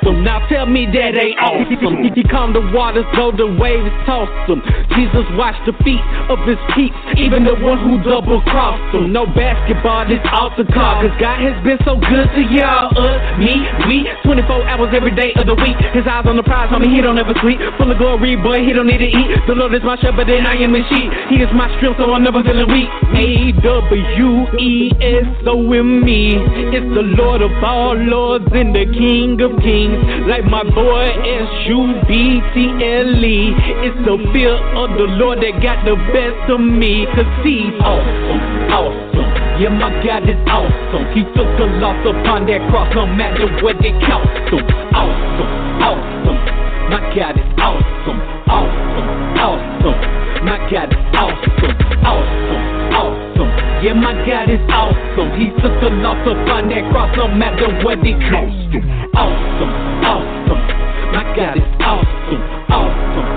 him. 0.03 0.25
Now 0.25 0.41
tell 0.49 0.67
me 0.67 0.87
that 0.87 1.13
ain't 1.15 1.39
awesome. 1.39 2.09
He 2.15 2.25
calmed 2.25 2.57
the 2.57 2.65
waters, 2.73 3.05
though 3.13 3.33
the 3.33 3.47
waves 3.47 3.93
tossed 4.09 4.49
him. 4.49 4.65
Jesus 4.97 5.27
washed 5.37 5.61
the 5.69 5.77
feet 5.85 6.01
of 6.33 6.41
his 6.49 6.59
peeps, 6.73 6.97
even 7.21 7.45
the 7.45 7.55
one 7.61 7.77
who 7.85 8.01
double 8.01 8.41
crossed 8.49 8.95
him. 8.95 9.13
No 9.13 9.27
basketball, 9.27 10.09
this 10.09 10.23
off 10.33 10.57
the 10.57 10.65
car, 10.73 11.05
cause 11.05 11.13
God 11.21 11.28
has 11.37 11.57
been 11.61 11.77
so 11.85 12.01
good 12.01 12.27
to 12.33 12.43
y'all. 12.49 12.89
Us, 12.97 13.21
me, 13.37 13.61
we, 13.85 14.09
24 14.25 14.65
hours 14.65 14.91
every 14.97 15.13
day 15.13 15.37
of 15.37 15.45
the 15.45 15.55
week. 15.55 15.77
His 15.93 16.09
eyes 16.09 16.25
on 16.25 16.41
the 16.41 16.47
prize, 16.47 16.73
homie, 16.73 16.89
he 16.89 17.05
don't 17.05 17.19
ever 17.21 17.37
sleep. 17.45 17.61
Full 17.77 17.93
of 17.93 17.99
glory, 18.01 18.37
boy, 18.41 18.65
he 18.65 18.73
don't 18.73 18.89
need 18.89 19.05
to 19.05 19.11
eat. 19.11 19.29
The 19.45 19.53
Lord 19.53 19.75
is 19.75 19.85
my 19.85 20.01
shepherd, 20.01 20.29
and 20.31 20.49
I 20.49 20.57
am 20.57 20.73
his 20.73 20.87
sheep. 20.89 21.11
He 21.29 21.45
is 21.45 21.51
my 21.53 21.69
strength, 21.77 22.01
so 22.01 22.09
I'm 22.09 22.25
never 22.25 22.41
feeling 22.41 22.69
weak. 22.73 22.89
A 23.13 23.53
W 23.61 24.31
E 24.57 24.93
S 25.01 25.29
O 25.45 25.57
M 25.73 26.07
E. 26.09 26.39
It's 26.73 26.89
the 26.95 27.05
Lord 27.19 27.43
of 27.43 27.53
all 27.61 27.97
lords 27.99 28.49
and 28.53 28.73
the 28.75 28.87
King 28.89 29.37
of 29.45 29.53
kings. 29.61 29.99
Like 30.25 30.45
my 30.49 30.63
boy 30.63 31.05
S 31.13 31.51
U 31.69 31.99
B 32.09 32.41
T 32.55 32.57
L 32.81 33.13
E. 33.21 33.53
It's 33.85 33.99
the 34.07 34.17
fear 34.33 34.55
of 34.79 34.97
the 34.97 35.09
Lord 35.21 35.43
that 35.43 35.61
got 35.63 35.85
the 35.85 35.97
best 36.15 36.51
of 36.51 36.61
me. 36.61 37.07
Cause 37.15 37.29
he's 37.45 37.75
awesome, 37.83 38.73
awesome. 38.73 39.38
Yeah, 39.59 39.75
my 39.75 39.91
God 40.07 40.23
is 40.23 40.39
awesome. 40.47 41.03
He 41.19 41.27
took 41.35 41.51
the 41.59 41.67
loss 41.83 41.99
upon 42.07 42.47
that 42.47 42.63
cross, 42.71 42.95
no 42.95 43.11
matter 43.11 43.51
what 43.59 43.75
it 43.83 43.91
cost 44.07 44.31
him. 44.55 44.63
Awesome, 44.95 45.51
awesome. 45.83 46.39
My 46.87 47.03
God 47.11 47.35
is 47.35 47.51
awesome, 47.59 48.23
awesome, 48.47 49.09
awesome. 49.35 49.99
My 50.47 50.63
God 50.71 50.95
is 50.95 51.03
awesome, 51.11 51.75
awesome, 52.07 52.63
awesome. 53.03 53.51
Yeah, 53.83 53.99
my 53.99 54.15
God 54.23 54.47
is 54.47 54.63
awesome. 54.71 55.35
He 55.35 55.51
took 55.59 55.75
the 55.83 55.91
loss 56.07 56.23
upon 56.23 56.71
that 56.71 56.87
cross, 56.95 57.11
no 57.19 57.27
matter 57.27 57.67
what 57.83 57.99
it 58.07 58.15
cost 58.31 58.71
him. 58.71 58.87
Awesome, 59.19 59.75
awesome. 60.07 60.63
My 61.11 61.27
God 61.35 61.59
is 61.59 61.67
awesome, 61.83 62.43
awesome. 62.71 63.28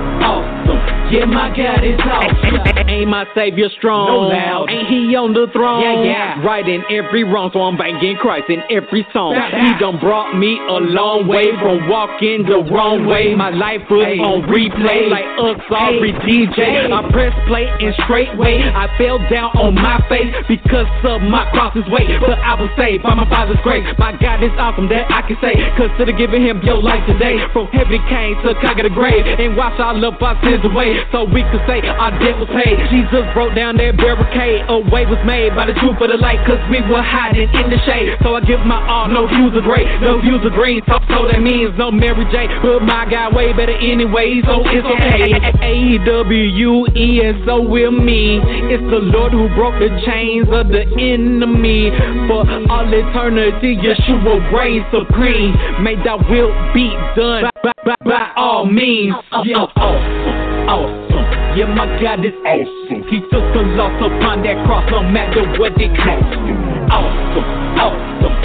Yeah, 1.11 1.25
my 1.27 1.51
God 1.51 1.83
is 1.83 1.99
awesome. 1.99 2.87
Ain't 2.87 3.09
my 3.09 3.25
Savior 3.35 3.67
strong? 3.77 4.07
No 4.07 4.31
loud. 4.31 4.71
Ain't 4.71 4.87
He 4.87 5.11
on 5.15 5.33
the 5.35 5.47
throne? 5.51 5.83
Yeah, 5.83 6.39
yeah. 6.39 6.43
Right 6.47 6.63
in 6.63 6.83
every 6.87 7.23
wrong, 7.27 7.51
so 7.51 7.59
I'm 7.67 7.75
banging 7.75 8.15
Christ 8.15 8.47
in 8.47 8.63
every 8.71 9.03
song. 9.11 9.35
He 9.35 9.75
done 9.75 9.99
brought 9.99 10.31
me 10.39 10.55
a 10.55 10.79
long 10.79 11.27
way 11.27 11.51
from 11.59 11.91
walking 11.91 12.47
the 12.47 12.63
wrong 12.71 13.03
way. 13.05 13.35
My 13.35 13.51
life 13.51 13.83
was 13.91 14.07
Hey. 14.07 14.23
on 14.23 14.47
replay 14.47 15.11
like 15.11 15.27
a 15.35 15.59
sorry 15.67 16.15
DJ. 16.23 16.87
I 16.87 17.03
press 17.11 17.35
play 17.47 17.67
in 17.83 17.91
straight 18.07 18.31
way. 18.39 18.63
I 18.63 18.87
fell 18.97 19.19
down 19.27 19.51
on 19.59 19.75
my 19.75 19.99
face 20.07 20.31
because 20.47 20.87
of 21.03 21.19
my 21.27 21.43
cross's 21.51 21.83
weight. 21.91 22.07
But 22.23 22.39
I 22.39 22.55
was 22.55 22.71
saved 22.79 23.03
by 23.03 23.15
my 23.19 23.27
Father's 23.27 23.59
grace. 23.67 23.83
My 23.99 24.15
God 24.15 24.39
is 24.43 24.51
awesome, 24.55 24.87
that 24.87 25.11
I 25.11 25.21
can 25.27 25.35
say. 25.43 25.59
Consider 25.75 26.15
giving 26.15 26.39
Him 26.47 26.63
your 26.63 26.79
life 26.81 27.03
today. 27.05 27.35
From 27.51 27.67
heaven 27.75 27.99
came 28.07 28.39
to 28.47 28.55
conquer 28.63 28.83
the 28.87 28.95
grave 28.95 29.27
and 29.27 29.57
wash 29.59 29.75
all 29.79 29.99
of 29.99 30.15
our 30.23 30.39
sins 30.43 30.63
away. 30.63 31.00
So 31.11 31.25
we 31.25 31.41
could 31.49 31.65
say 31.65 31.81
our 31.81 32.13
debt 32.21 32.37
was 32.37 32.49
paid. 32.53 32.77
Jesus 32.93 33.25
broke 33.33 33.55
down 33.55 33.77
that 33.77 33.97
barricade. 33.97 34.69
A 34.69 34.77
way 34.93 35.05
was 35.09 35.19
made 35.25 35.55
by 35.55 35.65
the 35.65 35.73
truth 35.81 35.97
of 35.99 36.09
the 36.09 36.19
light, 36.21 36.39
cause 36.45 36.61
we 36.69 36.79
were 36.85 37.01
hiding 37.01 37.49
in 37.51 37.67
the 37.69 37.79
shade. 37.83 38.15
So 38.21 38.35
I 38.37 38.41
give 38.41 38.61
my 38.61 38.79
all, 38.85 39.07
no 39.07 39.27
views 39.27 39.55
of 39.57 39.63
gray, 39.63 39.83
no 39.99 40.21
views 40.21 40.45
of 40.45 40.53
green. 40.53 40.81
So, 40.87 40.99
so 41.09 41.27
that 41.27 41.41
means 41.41 41.73
no 41.77 41.91
Mary 41.91 42.23
J. 42.31 42.47
But 42.61 42.85
my 42.85 43.09
guy 43.09 43.27
way 43.33 43.51
better 43.53 43.75
anyway, 43.75 44.41
so 44.45 44.63
it's 44.65 44.85
okay. 44.85 45.33
A 45.61 45.97
W 46.05 46.85
E 46.95 47.21
S 47.23 47.41
O 47.49 47.61
with 47.61 47.93
me. 47.93 48.39
It's 48.71 48.83
the 48.91 49.01
Lord 49.01 49.33
who 49.33 49.47
broke 49.55 49.79
the 49.79 49.89
chains 50.05 50.47
of 50.51 50.67
the 50.69 50.83
enemy. 50.99 51.91
For 52.27 52.45
all 52.71 52.87
eternity, 52.87 53.77
Yeshua 53.77 54.51
reigns 54.51 54.85
supreme. 54.91 55.55
May 55.83 55.95
thy 56.03 56.15
will 56.15 56.51
be 56.73 56.91
done 57.15 57.49
by, 57.63 57.71
by, 57.83 57.95
by 58.05 58.31
all 58.35 58.65
means. 58.65 59.15
Yeah, 59.43 59.65
awesome, 59.75 60.50
awesome. 60.71 61.25
Yeah, 61.59 61.67
my 61.67 61.83
God 61.99 62.23
is 62.23 62.31
awesome. 62.47 63.03
He 63.11 63.19
took 63.27 63.43
the 63.51 63.63
loss 63.75 63.91
upon 63.99 64.39
that 64.47 64.55
cross, 64.63 64.87
no 64.87 65.03
matter 65.03 65.43
what 65.59 65.75
it 65.75 65.91
cost 65.99 66.31
him. 66.31 66.55
Awesome, 66.87 67.47
awesome. 67.75 68.35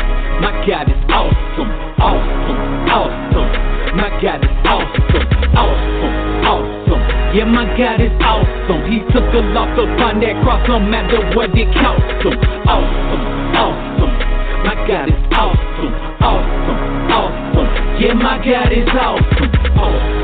My 0.43 0.51
God 0.67 0.91
is 0.91 1.01
awesome, 1.07 1.71
awesome, 2.03 2.59
awesome. 2.91 3.49
My 3.95 4.11
God 4.19 4.43
is 4.43 4.51
awesome, 4.67 5.27
awesome, 5.55 6.15
awesome. 6.43 7.03
Yeah, 7.31 7.47
my 7.47 7.65
God 7.79 8.03
is 8.03 8.13
awesome. 8.19 8.83
He 8.91 8.99
took 9.15 9.25
the 9.31 9.41
loss 9.55 9.71
upon 9.79 10.19
that 10.21 10.43
cross, 10.43 10.67
no 10.67 10.81
matter 10.81 11.23
what 11.39 11.55
it 11.55 11.71
cost 11.79 12.03
him. 12.27 12.35
Awesome, 12.67 13.23
awesome. 13.55 14.13
My 14.67 14.75
God 14.83 15.09
is 15.09 15.23
awesome, 15.31 15.95
awesome, 16.27 16.79
awesome. 17.07 17.69
Yeah, 18.03 18.15
my 18.15 18.37
God 18.43 18.73
is 18.75 18.89
awesome, 18.91 19.51
awesome, 19.79 20.16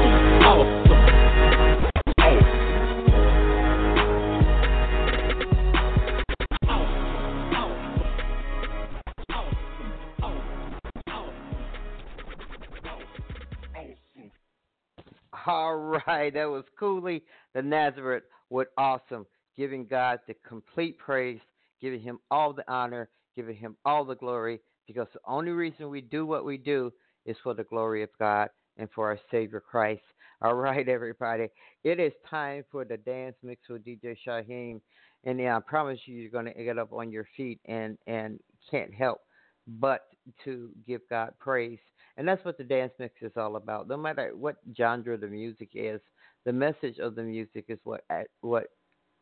All 15.46 15.76
right, 16.06 16.32
that 16.34 16.44
was 16.48 16.64
Cooley 16.78 17.24
the 17.54 17.62
Nazareth 17.62 18.24
with 18.50 18.68
awesome, 18.76 19.26
giving 19.56 19.86
God 19.86 20.20
the 20.26 20.34
complete 20.46 20.98
praise, 20.98 21.40
giving 21.80 22.00
Him 22.00 22.18
all 22.30 22.52
the 22.52 22.70
honor, 22.70 23.08
giving 23.34 23.56
Him 23.56 23.76
all 23.84 24.04
the 24.04 24.14
glory, 24.14 24.60
because 24.86 25.08
the 25.12 25.20
only 25.26 25.50
reason 25.50 25.88
we 25.88 26.00
do 26.00 26.26
what 26.26 26.44
we 26.44 26.56
do 26.58 26.92
is 27.26 27.36
for 27.42 27.54
the 27.54 27.64
glory 27.64 28.02
of 28.02 28.10
God 28.18 28.48
and 28.76 28.88
for 28.94 29.08
our 29.08 29.18
Savior 29.30 29.60
Christ. 29.60 30.02
All 30.42 30.54
right, 30.54 30.88
everybody, 30.88 31.48
it 31.84 32.00
is 32.00 32.12
time 32.28 32.64
for 32.70 32.84
the 32.84 32.96
dance 32.96 33.36
mix 33.42 33.62
with 33.68 33.84
DJ 33.84 34.16
Shyheim, 34.26 34.80
and 35.24 35.38
yeah, 35.38 35.56
I 35.56 35.60
promise 35.60 36.00
you, 36.06 36.16
you're 36.16 36.30
going 36.30 36.52
to 36.52 36.64
get 36.64 36.78
up 36.78 36.92
on 36.92 37.10
your 37.10 37.26
feet 37.36 37.60
and 37.66 37.96
and 38.06 38.38
can't 38.70 38.92
help 38.92 39.20
but 39.66 40.02
to 40.44 40.70
give 40.86 41.00
God 41.08 41.32
praise. 41.38 41.78
And 42.16 42.26
that's 42.28 42.44
what 42.44 42.58
the 42.58 42.64
dance 42.64 42.92
mix 42.98 43.14
is 43.22 43.32
all 43.36 43.56
about. 43.56 43.88
No 43.88 43.96
matter 43.96 44.32
what 44.36 44.56
genre 44.76 45.16
the 45.16 45.28
music 45.28 45.70
is, 45.74 46.00
the 46.44 46.52
message 46.52 46.98
of 46.98 47.14
the 47.14 47.22
music 47.22 47.66
is 47.68 47.78
what 47.84 48.04
at- 48.10 48.28
what 48.40 48.68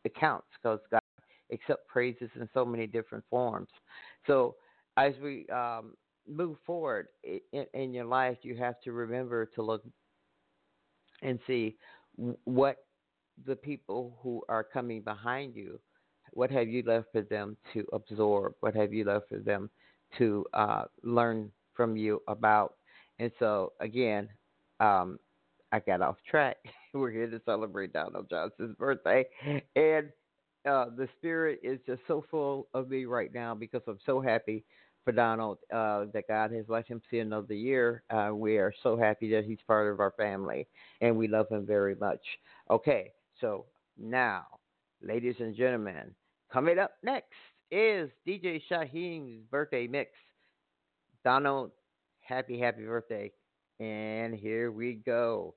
it 0.03 0.15
counts 0.15 0.47
because 0.61 0.79
God 0.89 1.01
accepts 1.51 1.85
praises 1.87 2.29
in 2.35 2.49
so 2.53 2.65
many 2.65 2.87
different 2.87 3.23
forms. 3.29 3.69
So 4.27 4.55
as 4.97 5.13
we 5.21 5.47
um, 5.49 5.95
move 6.27 6.57
forward 6.65 7.07
in, 7.23 7.65
in 7.73 7.93
your 7.93 8.05
life, 8.05 8.37
you 8.43 8.55
have 8.55 8.79
to 8.81 8.91
remember 8.91 9.45
to 9.55 9.61
look 9.61 9.83
and 11.21 11.39
see 11.47 11.77
what 12.45 12.77
the 13.45 13.55
people 13.55 14.17
who 14.21 14.43
are 14.49 14.63
coming 14.63 15.01
behind 15.01 15.55
you, 15.55 15.79
what 16.33 16.51
have 16.51 16.67
you 16.67 16.83
left 16.85 17.07
for 17.11 17.21
them 17.21 17.57
to 17.73 17.85
absorb? 17.93 18.53
What 18.59 18.75
have 18.75 18.93
you 18.93 19.03
left 19.05 19.29
for 19.29 19.39
them 19.39 19.69
to 20.17 20.45
uh, 20.53 20.83
learn 21.03 21.51
from 21.73 21.97
you 21.97 22.21
about? 22.27 22.75
And 23.21 23.31
so, 23.37 23.73
again, 23.79 24.27
um, 24.79 25.19
I 25.71 25.79
got 25.79 26.01
off 26.01 26.17
track. 26.27 26.57
We're 26.95 27.11
here 27.11 27.29
to 27.29 27.39
celebrate 27.45 27.93
Donald 27.93 28.27
Johnson's 28.31 28.75
birthday. 28.75 29.25
And 29.75 30.09
uh, 30.67 30.85
the 30.97 31.07
spirit 31.17 31.59
is 31.61 31.79
just 31.85 32.01
so 32.07 32.25
full 32.31 32.67
of 32.73 32.89
me 32.89 33.05
right 33.05 33.31
now 33.31 33.53
because 33.53 33.83
I'm 33.87 33.99
so 34.07 34.21
happy 34.21 34.65
for 35.05 35.11
Donald 35.11 35.59
uh, 35.71 36.05
that 36.15 36.27
God 36.27 36.51
has 36.51 36.65
let 36.67 36.87
him 36.87 36.99
see 37.11 37.19
another 37.19 37.53
year. 37.53 38.01
Uh, 38.09 38.31
we 38.33 38.57
are 38.57 38.73
so 38.81 38.97
happy 38.97 39.29
that 39.33 39.45
he's 39.45 39.59
part 39.67 39.93
of 39.93 39.99
our 39.99 40.13
family 40.17 40.67
and 40.99 41.15
we 41.15 41.27
love 41.27 41.47
him 41.47 41.63
very 41.63 41.93
much. 41.93 42.21
Okay, 42.71 43.11
so 43.39 43.65
now, 43.99 44.45
ladies 44.99 45.35
and 45.39 45.55
gentlemen, 45.55 46.15
coming 46.51 46.79
up 46.79 46.93
next 47.03 47.29
is 47.69 48.09
DJ 48.27 48.63
Shyheim's 48.69 49.45
birthday 49.51 49.85
mix. 49.85 50.09
Donald, 51.23 51.71
happy, 52.31 52.57
happy 52.57 52.83
birthday. 52.85 53.29
And 53.79 54.33
here 54.33 54.71
we 54.71 54.93
go. 55.05 55.55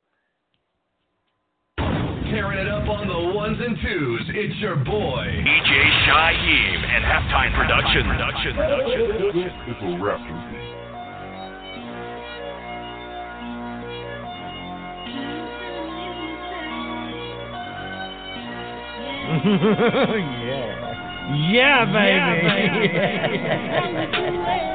Tearing 1.79 2.59
it 2.59 2.69
up 2.69 2.89
on 2.89 3.07
the 3.07 3.33
ones 3.33 3.59
and 3.65 3.77
twos. 3.81 4.23
It's 4.31 4.59
your 4.59 4.75
boy. 4.77 5.25
DJ 5.47 5.71
Shyheim 6.09 6.85
and 6.85 7.05
Halftime 7.05 7.55
Production. 7.55 8.07
Production. 8.09 8.57
Production. 8.57 9.09
This 9.39 9.53
is 9.69 9.77
a 9.85 10.03
rap 10.03 10.19
movie. 10.19 10.65
yeah. 20.45 20.83
Yeah, 21.53 21.85
baby. 24.51 24.71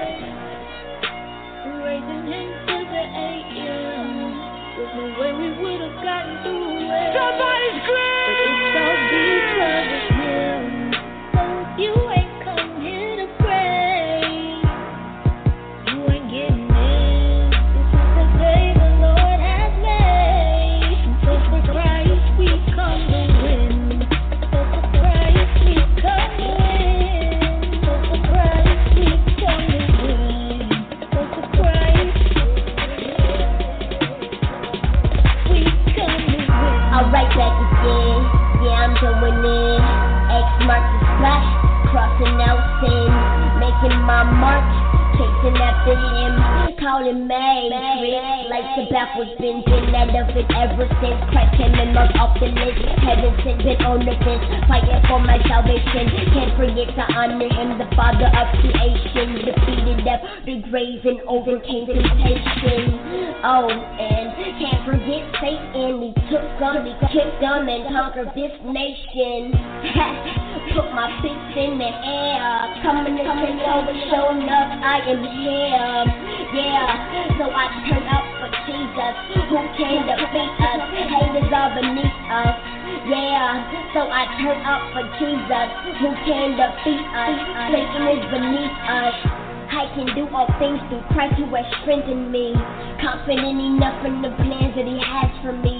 gotten. 6.43 6.79
Somebody 7.13 7.58
and 67.79 67.95
conquered 67.95 68.31
this 68.35 68.51
nation. 68.67 69.55
Put 70.75 70.91
my 70.93 71.09
fists 71.23 71.55
in 71.55 71.79
the 71.79 71.89
air, 71.89 72.45
coming 72.83 73.15
to 73.15 73.23
take 73.23 73.63
over, 73.65 73.95
showing 74.11 74.45
up. 74.45 74.69
I 74.83 75.01
am 75.07 75.21
here. 75.23 75.99
Yeah, 76.53 77.39
so 77.39 77.49
I 77.49 77.65
turn 77.87 78.05
up 78.05 78.25
for 78.37 78.49
Jesus, 78.67 79.13
who 79.49 79.59
came 79.79 80.03
to 80.05 80.15
beat 80.29 80.55
us. 80.59 80.81
Haters 80.93 81.49
are 81.49 81.71
beneath 81.73 82.19
us. 82.29 82.55
Yeah, 83.09 83.65
so 83.95 84.05
I 84.05 84.23
turn 84.37 84.59
up 84.61 84.83
for 84.93 85.03
Jesus, 85.17 85.67
who 86.03 86.09
came 86.27 86.53
to 86.59 86.67
beat 86.83 87.07
us. 87.15 87.37
Satan 87.71 88.03
is 88.13 88.23
beneath 88.29 88.77
us. 88.85 89.15
I 89.69 89.85
can 89.93 90.09
do 90.17 90.25
all 90.33 90.49
things 90.57 90.81
through 90.89 91.05
Christ 91.13 91.37
who 91.37 91.45
has 91.55 91.65
strengthened 91.81 92.31
me. 92.31 92.53
Confident 93.01 93.61
enough 93.61 94.03
in 94.05 94.21
the 94.21 94.33
plans 94.41 94.75
that 94.75 94.85
He 94.85 94.97
has 94.97 95.29
for 95.41 95.53
me. 95.53 95.78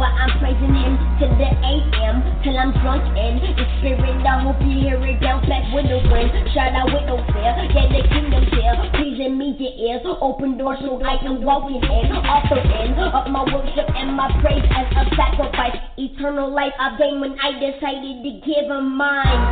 Why 0.00 0.08
I'm 0.16 0.32
praising 0.40 0.72
Him 0.72 0.96
to 1.20 1.28
the 1.36 1.44
AM 1.44 2.24
till 2.40 2.56
I'm 2.56 2.72
drunk 2.80 3.04
in 3.20 3.36
the 3.36 3.52
spirit. 3.84 4.24
I 4.24 4.40
hope 4.40 4.56
you 4.64 4.80
hear 4.80 4.96
it 4.96 5.20
bounce 5.20 5.44
back 5.44 5.60
with 5.76 5.92
the 5.92 6.00
wind. 6.08 6.32
Shout 6.56 6.72
out 6.72 6.88
with 6.88 7.04
no 7.04 7.20
fear, 7.36 7.52
yeah 7.52 7.84
the 7.84 8.00
kingdom's 8.08 8.48
here. 8.48 8.80
Please 8.96 9.20
meet 9.28 9.60
your 9.60 9.76
ears, 9.76 10.00
open 10.24 10.56
doors 10.56 10.80
so 10.80 10.96
I 11.04 11.20
can 11.20 11.44
walk 11.44 11.68
in. 11.68 11.84
Offer 11.84 12.64
in 12.64 12.96
of 12.96 13.28
my 13.28 13.44
worship 13.44 13.92
and 13.92 14.16
my 14.16 14.32
praise 14.40 14.64
as 14.72 14.88
a 14.88 15.04
sacrifice. 15.20 15.76
Eternal 16.00 16.48
life 16.48 16.72
I 16.80 16.96
gained 16.96 17.20
when 17.20 17.36
I 17.36 17.60
decided 17.60 18.24
to 18.24 18.30
give 18.40 18.72
Him 18.72 18.96
mine. 18.96 19.44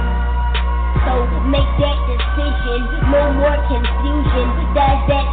So 1.04 1.28
make 1.44 1.68
that 1.76 1.98
decision. 2.08 3.12
No 3.12 3.36
more 3.36 3.60
confusion. 3.68 4.48
That's 4.72 5.04
that 5.12 5.28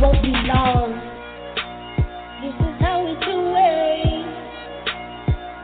won't 0.00 0.22
be 0.22 0.32
long. 0.46 0.90
This 2.42 2.54
is 2.54 2.74
how 2.82 3.02
we 3.04 3.12
do 3.22 3.38
it. 3.54 4.26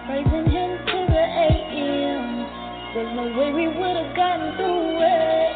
Praising 0.06 0.46
him 0.50 0.70
to 0.86 0.98
the 1.12 1.24
AM. 1.46 2.26
There's 2.94 3.12
no 3.14 3.24
way 3.38 3.52
we 3.52 3.66
would 3.68 3.96
have 3.98 4.14
gotten 4.16 4.56
through 4.56 4.98
it. 5.02 5.54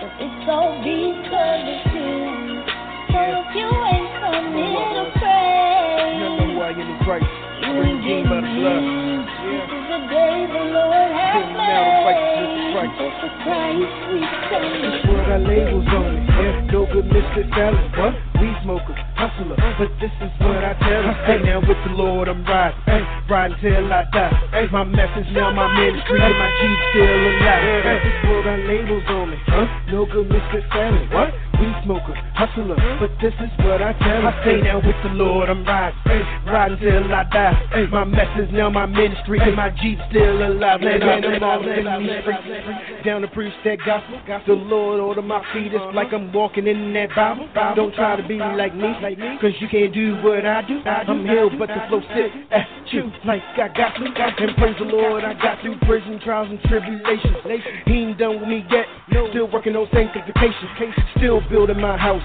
But 0.00 0.12
it's 0.22 0.46
all 0.50 0.74
because 0.84 1.66
of 1.66 1.80
him. 1.90 2.62
So 3.10 3.18
if 3.22 3.48
you 3.56 3.68
ain't 3.70 4.10
here 4.54 4.90
to 4.94 5.04
pray, 5.18 6.18
You 6.18 6.28
know 6.34 6.58
why 6.58 6.70
you 6.70 6.84
need 6.84 7.00
Christ. 7.06 7.26
you 7.62 7.72
ain't 7.82 8.02
King 8.02 8.24
by 8.28 8.38
the 8.42 8.50
getting 8.54 8.90
in. 8.90 9.22
This 9.24 9.66
is 9.70 9.84
the 9.90 10.00
day 10.10 10.46
the 10.50 10.64
Lord 10.74 11.10
has 11.14 11.42
Sing 11.42 11.52
now 11.54 11.82
the 11.82 12.06
righteousness 12.06 12.50
of 12.50 12.58
made. 12.58 12.74
Christ. 12.74 12.94
So 12.98 13.06
for 13.22 13.30
Christ 13.42 13.98
we 14.10 14.18
come 14.50 14.66
to 14.82 14.90
Put 15.06 15.18
our 15.30 15.38
labels 15.38 15.86
on 15.94 16.04
it. 16.18 16.63
Mr. 17.02 17.42
Felon. 17.50 17.90
What? 17.98 18.14
We 18.40 18.54
smokers, 18.62 18.98
hustler. 19.16 19.56
But 19.78 19.90
this 19.98 20.14
is 20.22 20.30
what 20.38 20.62
I 20.62 20.74
tell 20.78 21.02
them. 21.02 21.14
Hey, 21.26 21.38
now 21.42 21.60
with 21.60 21.80
the 21.86 21.94
Lord 21.96 22.28
I'm 22.28 22.44
riding. 22.44 22.78
Hey, 22.86 23.02
riding 23.28 23.56
till 23.60 23.92
I 23.92 24.04
die. 24.12 24.30
Hey, 24.52 24.66
my 24.70 24.84
message 24.84 25.26
now, 25.32 25.50
my 25.50 25.66
ministry, 25.74 26.20
and 26.20 26.38
my 26.38 26.50
Jeep 26.60 26.78
still 26.90 27.08
alive. 27.08 27.62
Hey, 27.82 28.00
put 28.22 28.46
our 28.46 28.58
labels 28.58 29.04
on 29.08 29.30
me, 29.30 29.38
Huh? 29.46 29.66
No 29.90 30.06
good 30.06 30.28
Mr. 30.28 30.60
Felon. 30.70 31.10
What? 31.10 31.34
We 31.84 31.94
smokers, 31.94 32.16
hustler. 32.34 32.76
But 33.00 33.10
this 33.20 33.34
is 33.34 33.50
what 33.58 33.82
I 33.82 33.92
tell. 33.92 34.26
I 34.26 34.44
say 34.44 34.60
now 34.60 34.76
with 34.76 34.96
the 35.02 35.10
Lord 35.10 35.48
I'm 35.50 35.64
riding. 35.64 35.98
Riding 36.46 36.78
till 36.78 37.12
I 37.12 37.24
die. 37.24 37.88
My 37.90 38.04
message 38.04 38.50
now, 38.52 38.70
my 38.70 38.86
ministry, 38.86 39.38
and 39.40 39.56
my 39.56 39.70
Jeep 39.82 39.98
still 40.10 40.46
alive. 40.46 40.80
Let 40.82 41.00
them. 41.00 41.20
Down 43.04 43.20
to 43.22 43.28
preach 43.28 43.52
that 43.64 43.78
gospel. 43.84 44.20
The 44.46 44.54
Lord 44.54 45.00
order 45.00 45.22
my 45.22 45.42
feet. 45.52 45.72
It's 45.74 45.94
like 45.94 46.12
I'm 46.12 46.32
walking 46.32 46.66
in 46.66 46.92
that 46.94 47.14
Bible. 47.14 47.48
Don't 47.76 47.94
try 47.94 48.16
to 48.16 48.26
be 48.26 48.38
like 48.38 48.74
me, 48.74 48.92
cause 49.40 49.52
you 49.60 49.68
can't 49.68 49.92
do 49.92 50.16
what 50.22 50.46
I 50.46 50.62
do. 50.66 50.80
I'm 50.84 51.26
healed, 51.26 51.58
but 51.58 51.68
the 51.68 51.80
flow 51.88 52.00
sit 52.14 52.32
at 52.50 52.66
you 52.92 53.10
like 53.26 53.42
I 53.56 53.68
got 53.68 53.94
to. 53.96 54.04
And 54.04 54.56
praise 54.56 54.76
the 54.78 54.84
Lord, 54.84 55.24
I 55.24 55.34
got 55.34 55.60
through 55.60 55.78
prison 55.80 56.20
trials 56.24 56.48
and 56.50 56.60
tribulations. 56.62 57.36
He 57.86 57.92
ain't 57.92 58.18
done 58.18 58.40
with 58.40 58.48
me 58.48 58.64
yet. 58.70 58.86
Still 59.30 59.50
working 59.50 59.76
on 59.76 59.88
sanctification. 59.92 60.94
Still 61.16 61.40
building 61.48 61.73
my 61.76 61.96
house. 61.96 62.22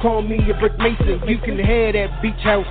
Call 0.00 0.22
me 0.22 0.38
a 0.50 0.54
brick 0.58 0.78
mason. 0.78 1.20
You 1.28 1.38
can 1.38 1.58
have 1.58 1.92
that 1.94 2.22
beach 2.22 2.40
house. 2.42 2.66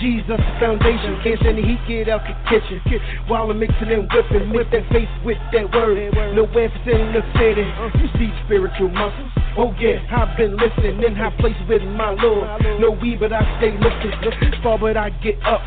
Jesus 0.00 0.38
the 0.38 0.56
foundation. 0.60 1.20
Can't 1.22 1.38
stand 1.40 1.58
the 1.58 1.62
heat, 1.62 1.80
get 1.88 2.08
out 2.08 2.22
the 2.22 2.34
kitchen. 2.48 2.80
While 3.26 3.50
I'm 3.50 3.58
mixing 3.58 3.90
and 3.90 4.08
whipping. 4.12 4.52
With 4.52 4.70
that 4.70 4.88
face, 4.90 5.08
with 5.24 5.38
that 5.52 5.72
word. 5.74 6.14
No 6.34 6.44
emphasis 6.46 6.86
in 6.86 7.12
the 7.12 7.22
city. 7.34 7.66
You 7.98 8.08
see 8.18 8.30
spiritual 8.46 8.90
muscles. 8.90 9.30
Oh 9.58 9.74
yeah, 9.80 9.98
I've 10.14 10.36
been 10.38 10.56
listening 10.56 11.02
in 11.02 11.16
high 11.16 11.34
places 11.40 11.62
with 11.68 11.82
my 11.82 12.10
Lord. 12.10 12.46
No 12.80 12.92
weed, 12.92 13.18
but 13.18 13.32
I 13.32 13.42
stay 13.58 13.72
lifted. 13.72 14.14
Fall, 14.62 14.78
but 14.78 14.96
I 14.96 15.10
get 15.10 15.42
up. 15.42 15.60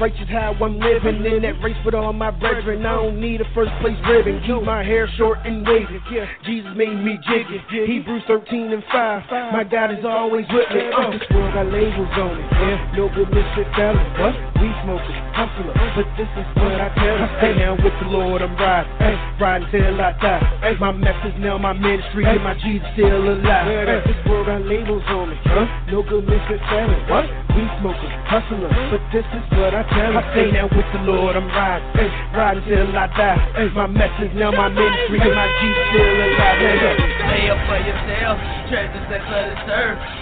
Righteous 0.00 0.28
how 0.28 0.54
I'm 0.54 0.78
living 0.78 1.24
in 1.26 1.42
that 1.42 1.60
race 1.62 1.76
with 1.84 1.94
all 1.94 2.12
my 2.12 2.30
brethren. 2.30 2.86
I 2.86 2.94
don't 2.94 3.20
need 3.20 3.40
a 3.40 3.44
first 3.52 3.72
place 3.80 3.98
ribbon. 4.06 4.40
Keep 4.46 4.62
my 4.62 4.84
hair 4.84 5.08
short 5.18 5.38
and 5.44 5.66
wavy. 5.66 6.00
Jesus 6.44 6.70
made 6.76 6.94
me 6.94 7.18
jiggy. 7.26 7.60
Hebrews 7.86 8.22
13 8.28 8.72
and 8.72 8.84
5. 8.92 9.22
My 9.26 9.64
God 9.64 9.90
is 9.90 10.04
always 10.04 10.46
with 10.54 10.70
me. 10.70 10.86
Uh, 10.86 11.10
this 11.10 11.26
world 11.34 11.50
got 11.50 11.66
labels 11.66 12.14
on 12.14 12.38
it. 12.38 12.46
Yeah, 12.46 12.94
no 12.94 13.10
good 13.10 13.26
misfit 13.34 13.66
fellas. 13.74 14.06
What? 14.22 14.34
We 14.62 14.70
smoking, 14.86 15.18
hustler. 15.34 15.74
But 15.98 16.06
this 16.14 16.30
is 16.30 16.46
what 16.54 16.78
I 16.78 16.94
tell 16.94 17.18
you. 17.18 17.26
Hey, 17.42 17.54
now 17.58 17.74
with 17.74 17.96
the 17.98 18.06
Lord 18.06 18.40
I'm 18.40 18.54
riding. 18.54 18.92
Hey, 19.02 19.18
riding 19.42 19.66
till 19.74 19.98
I 19.98 20.14
die. 20.22 20.42
Hey, 20.62 20.78
my 20.78 20.92
message 20.92 21.34
now, 21.42 21.58
my 21.58 21.72
ministry, 21.74 22.22
and 22.22 22.38
my 22.42 22.54
Jesus 22.54 22.86
still 22.94 23.18
alive. 23.18 23.66
Hey, 23.66 23.98
this 24.06 24.20
world 24.30 24.46
got 24.46 24.62
labels 24.62 25.02
on 25.10 25.34
it. 25.34 25.38
Huh? 25.42 25.66
No 25.90 26.06
good 26.06 26.22
misfit 26.22 26.62
fellas. 26.70 27.02
What? 27.10 27.26
We 27.58 27.66
smoking, 27.82 28.14
hustler. 28.30 28.70
But 28.94 29.02
this 29.10 29.26
is 29.26 29.44
what 29.58 29.74
I 29.74 29.82
tell 29.90 30.12
you. 30.12 30.22
Hey, 30.38 30.48
now 30.54 30.70
with 30.70 30.86
the 30.94 31.02
Lord 31.02 31.34
I'm 31.34 31.50
riding. 31.50 31.88
Hey, 31.98 32.10
riding 32.30 32.62
till 32.62 32.94
I 32.94 33.10
die. 33.10 33.38
Hey, 33.58 33.68
my 33.74 33.90
message 33.90 34.30
now, 34.38 34.54
my 34.54 34.70
ministry, 34.70 35.18
and 35.18 35.34
my 35.34 35.50
Jesus 35.58 35.84
still 35.90 36.14
alive. 36.14 36.58
Hey, 36.62 36.78
hey. 36.78 36.96
Lay 37.26 37.50
up 37.50 37.58
for 37.66 37.80
yourself, 37.82 38.38
treasures 38.70 39.08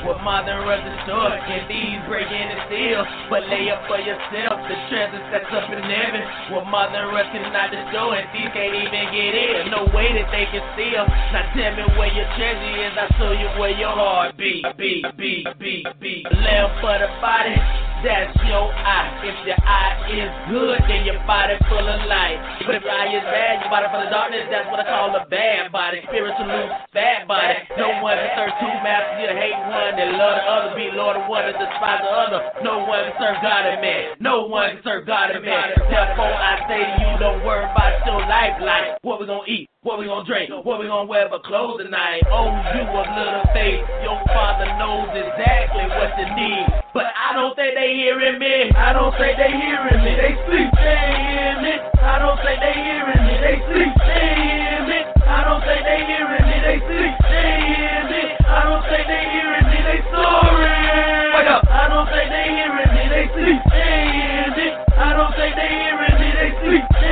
What 0.04 0.22
mother 0.22 0.60
of 0.60 0.80
the 0.84 0.94
store 1.08 1.34
can 1.48 1.66
these 1.66 1.98
break 2.06 2.28
in 2.28 2.46
and 2.52 2.62
steal? 2.68 3.02
But 3.32 3.48
lay 3.48 3.72
up 3.72 3.82
for 3.88 3.98
yourself, 3.98 4.60
the 4.68 4.76
treasures 4.92 5.26
that's 5.32 5.50
up 5.50 5.66
in 5.72 5.82
heaven. 5.82 6.22
What 6.54 6.68
mother 6.68 7.08
of 7.10 7.26
cannot 7.32 7.72
destroy, 7.72 8.20
and 8.22 8.28
these 8.30 8.50
can't 8.52 8.74
even 8.76 9.04
get 9.10 9.32
in. 9.34 9.72
No 9.72 9.88
way 9.90 10.12
that 10.14 10.28
they 10.30 10.46
can 10.52 10.62
steal. 10.76 11.02
Now 11.32 11.48
tell 11.56 11.72
me 11.74 11.84
where 11.96 12.12
your 12.12 12.28
treasure 12.36 12.74
is, 12.84 12.92
I'll 12.94 13.10
show 13.18 13.32
you 13.32 13.48
where 13.58 13.74
your 13.74 13.96
heart 13.96 14.36
be. 14.36 14.62
Be, 14.76 15.02
be, 15.16 15.42
be, 15.58 15.82
be. 15.98 16.12
Lamp 16.30 16.78
for 16.84 16.94
the 17.00 17.08
body. 17.18 17.56
That's 18.04 18.36
your 18.44 18.68
eye. 18.68 19.24
If 19.24 19.48
your 19.48 19.56
eye 19.64 19.96
is 20.12 20.28
good, 20.52 20.76
then 20.92 21.08
your 21.08 21.16
body 21.24 21.56
full 21.72 21.80
of 21.80 22.00
light. 22.04 22.36
But 22.68 22.76
if 22.76 22.84
your 22.84 22.92
eye 22.92 23.08
is 23.08 23.24
bad, 23.24 23.64
your 23.64 23.72
body 23.72 23.88
full 23.88 24.04
of 24.04 24.12
darkness. 24.12 24.44
That's 24.52 24.68
what 24.68 24.76
I 24.76 24.84
call 24.84 25.16
a 25.16 25.24
bad 25.24 25.72
body. 25.72 26.04
Spiritual 26.04 26.68
bad 26.92 27.24
body. 27.24 27.64
No 27.80 28.04
one 28.04 28.20
can 28.20 28.28
serve 28.36 28.52
masters. 28.84 29.24
You 29.24 29.32
hate 29.32 29.56
one 29.56 29.96
and 29.96 30.20
love 30.20 30.36
the 30.36 30.44
other. 30.44 30.70
Be 30.76 30.92
Lord 30.92 31.16
of 31.16 31.24
one 31.26 31.48
and 31.48 31.56
despise 31.56 32.04
the 32.04 32.12
other. 32.12 32.40
No 32.60 32.84
one 32.84 33.08
can 33.08 33.16
serve 33.16 33.40
God 33.40 33.64
and 33.64 33.80
man. 33.80 34.20
No 34.20 34.44
one 34.44 34.76
can 34.76 34.80
serve 34.84 35.08
God 35.08 35.32
and 35.32 35.40
man. 35.40 35.72
Therefore, 35.88 36.28
I 36.28 36.60
say 36.68 36.84
to 36.84 36.92
you, 37.00 37.10
don't 37.16 37.40
worry 37.40 37.64
about 37.64 38.04
your 38.04 38.20
life. 38.28 38.60
Like 38.60 39.00
what 39.00 39.18
we 39.18 39.26
gonna 39.26 39.48
eat. 39.48 39.72
What 39.84 40.00
we 40.00 40.08
gonna 40.08 40.24
drink? 40.24 40.48
What 40.64 40.80
we 40.80 40.88
gonna 40.88 41.04
wear 41.04 41.28
for 41.28 41.44
clothes 41.44 41.76
tonight? 41.84 42.24
Oh, 42.32 42.48
you 42.72 42.88
of 42.88 43.04
little 43.04 43.44
faith. 43.52 43.84
Your 44.00 44.16
father 44.32 44.64
knows 44.80 45.12
exactly 45.12 45.84
what 45.92 46.08
you 46.16 46.24
need. 46.32 46.64
But 46.96 47.12
I 47.12 47.36
don't 47.36 47.52
think 47.52 47.76
they 47.76 47.92
hearing 47.92 48.40
me. 48.40 48.72
I 48.72 48.96
don't 48.96 49.12
think 49.20 49.36
they 49.36 49.52
hearing 49.52 50.00
me. 50.00 50.16
They 50.16 50.40
sleep. 50.48 50.72
They 50.72 51.04
hear 51.20 51.60
me. 51.60 51.74
I 52.00 52.16
don't 52.16 52.40
think 52.40 52.64
they 52.64 52.72
hearing 52.80 53.22
me. 53.28 53.34
They 53.44 53.56
sleep. 53.60 53.92
They 54.08 54.24
hear 54.40 54.80
me. 54.88 54.98
I 55.20 55.52
don't 55.52 55.60
think 55.60 55.80
they 55.84 56.00
hearing 56.00 56.46
me. 56.48 56.56
They 56.64 56.78
sleep. 56.80 57.14
They 57.28 57.52
hear 57.68 58.00
me. 58.08 58.22
I 58.40 58.60
don't 58.64 58.84
think 58.88 59.04
they 59.04 59.24
hearing 59.36 59.68
me. 59.68 59.78
They 59.84 60.00
soaring. 60.08 61.28
Wake 61.36 61.52
up. 61.52 61.68
I 61.68 61.92
don't 61.92 62.08
think 62.08 62.32
they 62.32 62.46
hearing 62.56 62.88
me. 62.88 63.04
They 63.12 63.24
sleep. 63.36 63.60
They 63.68 64.00
hear 64.16 64.48
me. 64.48 64.66
I 64.96 65.12
don't 65.12 65.32
think 65.36 65.52
they 65.60 65.68
hearing 65.76 66.16
me. 66.16 66.28
They 66.40 66.50
sleep. 66.64 67.03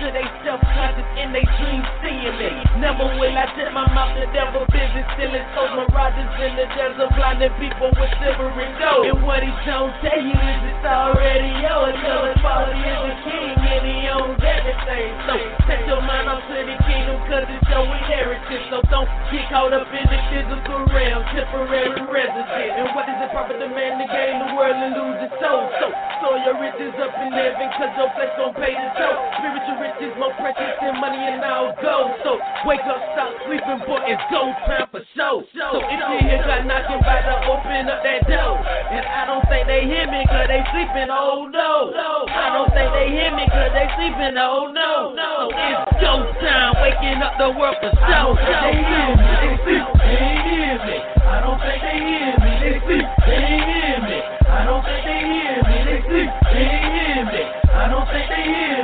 I 0.00 0.10
they 0.10 0.20
into 0.22 0.60
they 0.84 1.04
self-conscious 1.04 1.08
in 1.16 1.32
their 1.32 1.48
dreams 1.56 1.88
seeing 2.02 2.36
me. 2.36 2.50
Never 2.80 3.06
will 3.16 3.36
I 3.36 3.46
tip 3.56 3.72
my 3.72 3.86
mouth 3.94 4.12
the 4.18 4.26
devil 4.32 4.66
busy 4.68 5.02
stealing 5.14 5.46
souls. 5.54 5.72
Mirages 5.72 6.30
in 6.44 6.52
the 6.56 6.66
desert 6.76 7.10
blinding 7.16 7.54
people 7.56 7.90
with 7.96 8.12
silver 8.20 8.50
and 8.52 8.74
gold. 8.76 9.06
And 9.08 9.20
what 9.24 9.40
he 9.40 9.52
don't 9.64 9.92
tell 10.02 10.20
you 10.20 10.36
is 10.36 10.60
it's 10.68 10.84
already 10.84 11.50
yours. 11.64 11.96
His 11.96 12.38
father 12.42 12.76
is 12.76 13.00
the 13.00 13.14
king 13.24 13.54
and 13.56 13.84
he 13.86 13.98
owns 14.12 14.40
everything. 14.42 15.10
So 15.24 15.34
set 15.64 15.80
your 15.88 16.02
mind 16.04 16.28
up 16.28 16.42
to 16.44 16.52
the 16.52 16.76
kingdom 16.84 17.16
cause 17.30 17.48
it's 17.48 17.68
your 17.70 17.84
inheritance. 17.88 18.64
So 18.68 18.78
don't 18.92 19.08
get 19.32 19.48
caught 19.48 19.72
up 19.72 19.88
in 19.88 20.04
the 20.04 20.20
physical 20.28 20.84
realm, 20.92 21.22
temporary 21.32 22.02
residence. 22.04 22.74
And 22.76 22.88
what 22.92 23.08
is 23.08 23.18
it 23.24 23.30
profit 23.32 23.56
the 23.56 23.70
man 23.70 24.02
to 24.02 24.06
gain 24.10 24.36
the 24.42 24.50
world 24.52 24.76
and 24.76 24.92
lose 24.92 25.18
his 25.24 25.32
soul? 25.40 25.64
So 25.80 25.86
store 26.20 26.38
your 26.44 26.56
riches 26.60 26.94
up 27.00 27.14
in 27.22 27.32
heaven 27.32 27.68
cause 27.78 27.94
your 27.96 28.10
flesh 28.12 28.34
gon' 28.36 28.52
pay 28.58 28.74
the 28.74 28.88
toll. 28.98 29.16
Spiritual 29.40 29.78
riches 29.80 30.12
more 30.20 30.34
precious 30.36 30.73
money 30.82 31.22
and 31.22 31.44
all 31.44 31.74
go. 31.80 32.14
So 32.24 32.40
wake 32.66 32.82
up, 32.90 32.98
stop 33.12 33.30
sleeping, 33.46 33.80
boy, 33.86 34.02
it's 34.10 34.22
go 34.30 34.50
time 34.66 34.88
for 34.90 35.02
show. 35.14 35.44
So 35.54 35.78
if 35.86 36.00
you 36.00 36.18
hear 36.26 36.42
God 36.42 36.66
knocking, 36.66 37.00
by 37.00 37.22
to 37.22 37.34
open 37.46 37.88
up 37.88 38.02
that 38.02 38.26
door. 38.26 38.58
And 38.64 39.04
I 39.06 39.26
don't 39.26 39.44
think 39.48 39.66
they 39.66 39.86
hear 39.86 40.10
me 40.10 40.26
cause 40.26 40.48
they 40.48 40.62
sleeping, 40.74 41.10
oh 41.10 41.46
no. 41.46 41.94
I 41.94 42.50
don't 42.54 42.72
think 42.74 42.90
they 42.92 43.08
hear 43.14 43.30
me 43.34 43.46
cause 43.46 43.70
they 43.70 43.86
sleeping, 43.94 44.34
oh 44.38 44.72
no. 44.74 45.14
So 45.14 45.52
it's 45.54 46.02
go 46.02 46.26
time, 46.42 46.74
waking 46.82 47.22
up 47.22 47.38
the 47.38 47.50
world 47.54 47.76
for 47.78 47.92
show. 48.10 48.34
They 48.34 48.74
hear 48.82 49.08
me, 49.14 49.28
they 49.40 49.54
sleep, 49.62 49.84
they 50.02 50.18
hear 50.42 50.74
me. 50.82 50.96
I 51.24 51.40
don't 51.40 51.58
think 51.62 51.78
they 51.80 51.98
hear 52.02 52.34
me, 52.42 52.52
they 52.60 52.76
sleep, 52.84 53.06
they 53.24 53.40
hear 53.62 53.96
me. 54.02 54.18
I 54.44 54.64
don't 54.66 54.82
think 54.84 55.02
they 55.06 55.20
hear 55.24 55.56
me, 55.64 55.76
they 55.86 55.98
sleep, 56.04 56.30
they 56.52 56.66
hear 56.68 57.24
me. 57.24 57.42
I 57.74 57.88
don't 57.88 58.06
think 58.06 58.26
they 58.28 58.44
hear 58.44 58.76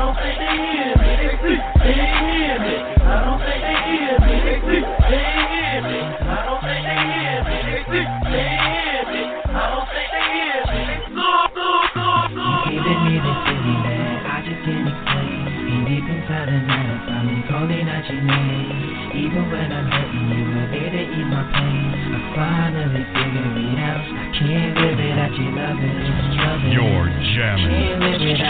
don't 0.00 0.16
think 0.16 0.36
they 0.40 0.56
hear 0.56 0.96
me, 0.96 1.10
they 1.20 1.32
sleep, 1.44 1.60
they 1.76 1.92
ain't 1.92 2.24
hear 2.24 2.56
me. 2.56 2.76
I 3.04 3.16
don't 3.20 3.40
think 3.44 3.60
they 3.60 3.78
hear 3.84 4.16
me, 4.16 4.34
they 4.48 4.56
sleep, 4.64 4.84
they 5.12 5.20
ain't 5.20 5.48
hear 5.52 5.76
me. 5.84 6.00
I 6.24 6.36
don't 6.40 6.60
think 6.64 6.80
they 6.88 7.00
hear 7.04 7.36
me, 7.44 7.56
they 7.68 7.78
sleep, 7.84 8.08
they 8.32 8.40
ain't 8.40 8.64
hear 8.80 9.02
me. 9.12 9.22
I 9.44 9.64
don't 9.68 9.88
think 9.92 10.08
they 10.08 10.24
hear 10.32 10.60
me, 10.72 10.80
they 10.88 11.00
soar, 11.12 11.44
soar, 11.52 11.84
soar, 11.92 12.22
soar. 12.32 12.64
Giving 12.64 13.00
me 13.04 13.14
this 13.20 13.38
feeling 13.44 13.80
that 13.84 14.20
I 14.24 14.36
just 14.40 14.60
can't 14.64 14.88
explain. 14.88 15.40
And 15.68 15.82
deep 15.84 16.06
inside 16.08 16.48
the 16.48 16.58
night, 16.64 16.88
I 16.90 16.98
find 17.04 17.24
me 17.28 17.36
calling 17.44 17.84
out 17.84 18.04
your 18.08 18.22
name. 18.24 19.00
Even 19.20 19.44
when 19.52 19.68
I'm 19.68 19.84
hurting, 19.84 20.26
you 20.32 20.42
were 20.48 20.68
there 20.72 20.90
to 20.96 21.02
ease 21.12 21.28
my 21.28 21.44
pain. 21.52 21.88
I 22.08 22.18
finally 22.32 23.04
figured 23.04 23.52
it 23.52 23.78
out. 23.84 24.00
I 24.00 24.24
can't 24.32 24.72
live 24.80 24.96
without 24.96 25.34
your 25.36 25.52
loving. 25.60 25.92
loving. 26.40 26.72
You're 26.72 27.19
jamming, 27.34 28.00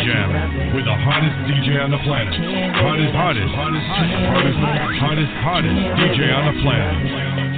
jamming 0.08 0.74
with 0.74 0.84
the 0.84 0.94
hottest 0.94 1.36
DJ 1.48 1.82
on 1.82 1.90
the 1.90 1.98
planet. 1.98 2.34
Hottest, 2.80 3.12
hottest, 3.12 3.52
hottest, 3.52 3.86
hottest, 3.86 4.58
hottest, 5.00 5.32
hottest 5.44 5.78
DJ 6.00 6.32
on 6.32 6.54
the 6.54 6.62
planet. 6.62 7.49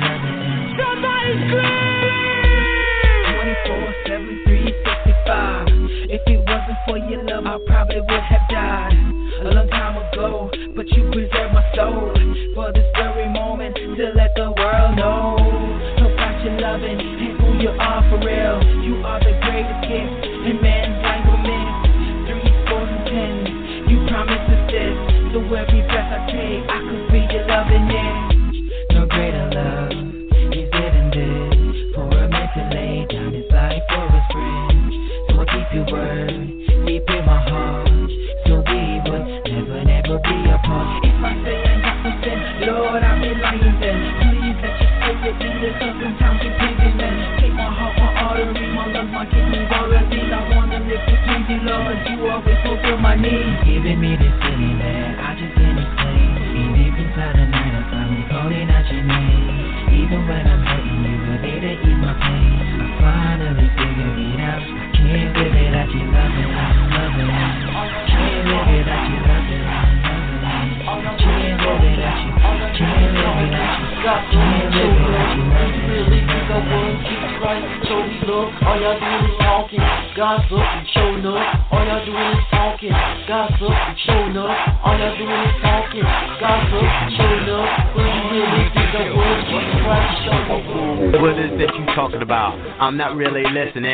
I'm 92.83 92.97
not 92.97 93.14
really 93.14 93.45
listening. 93.45 93.91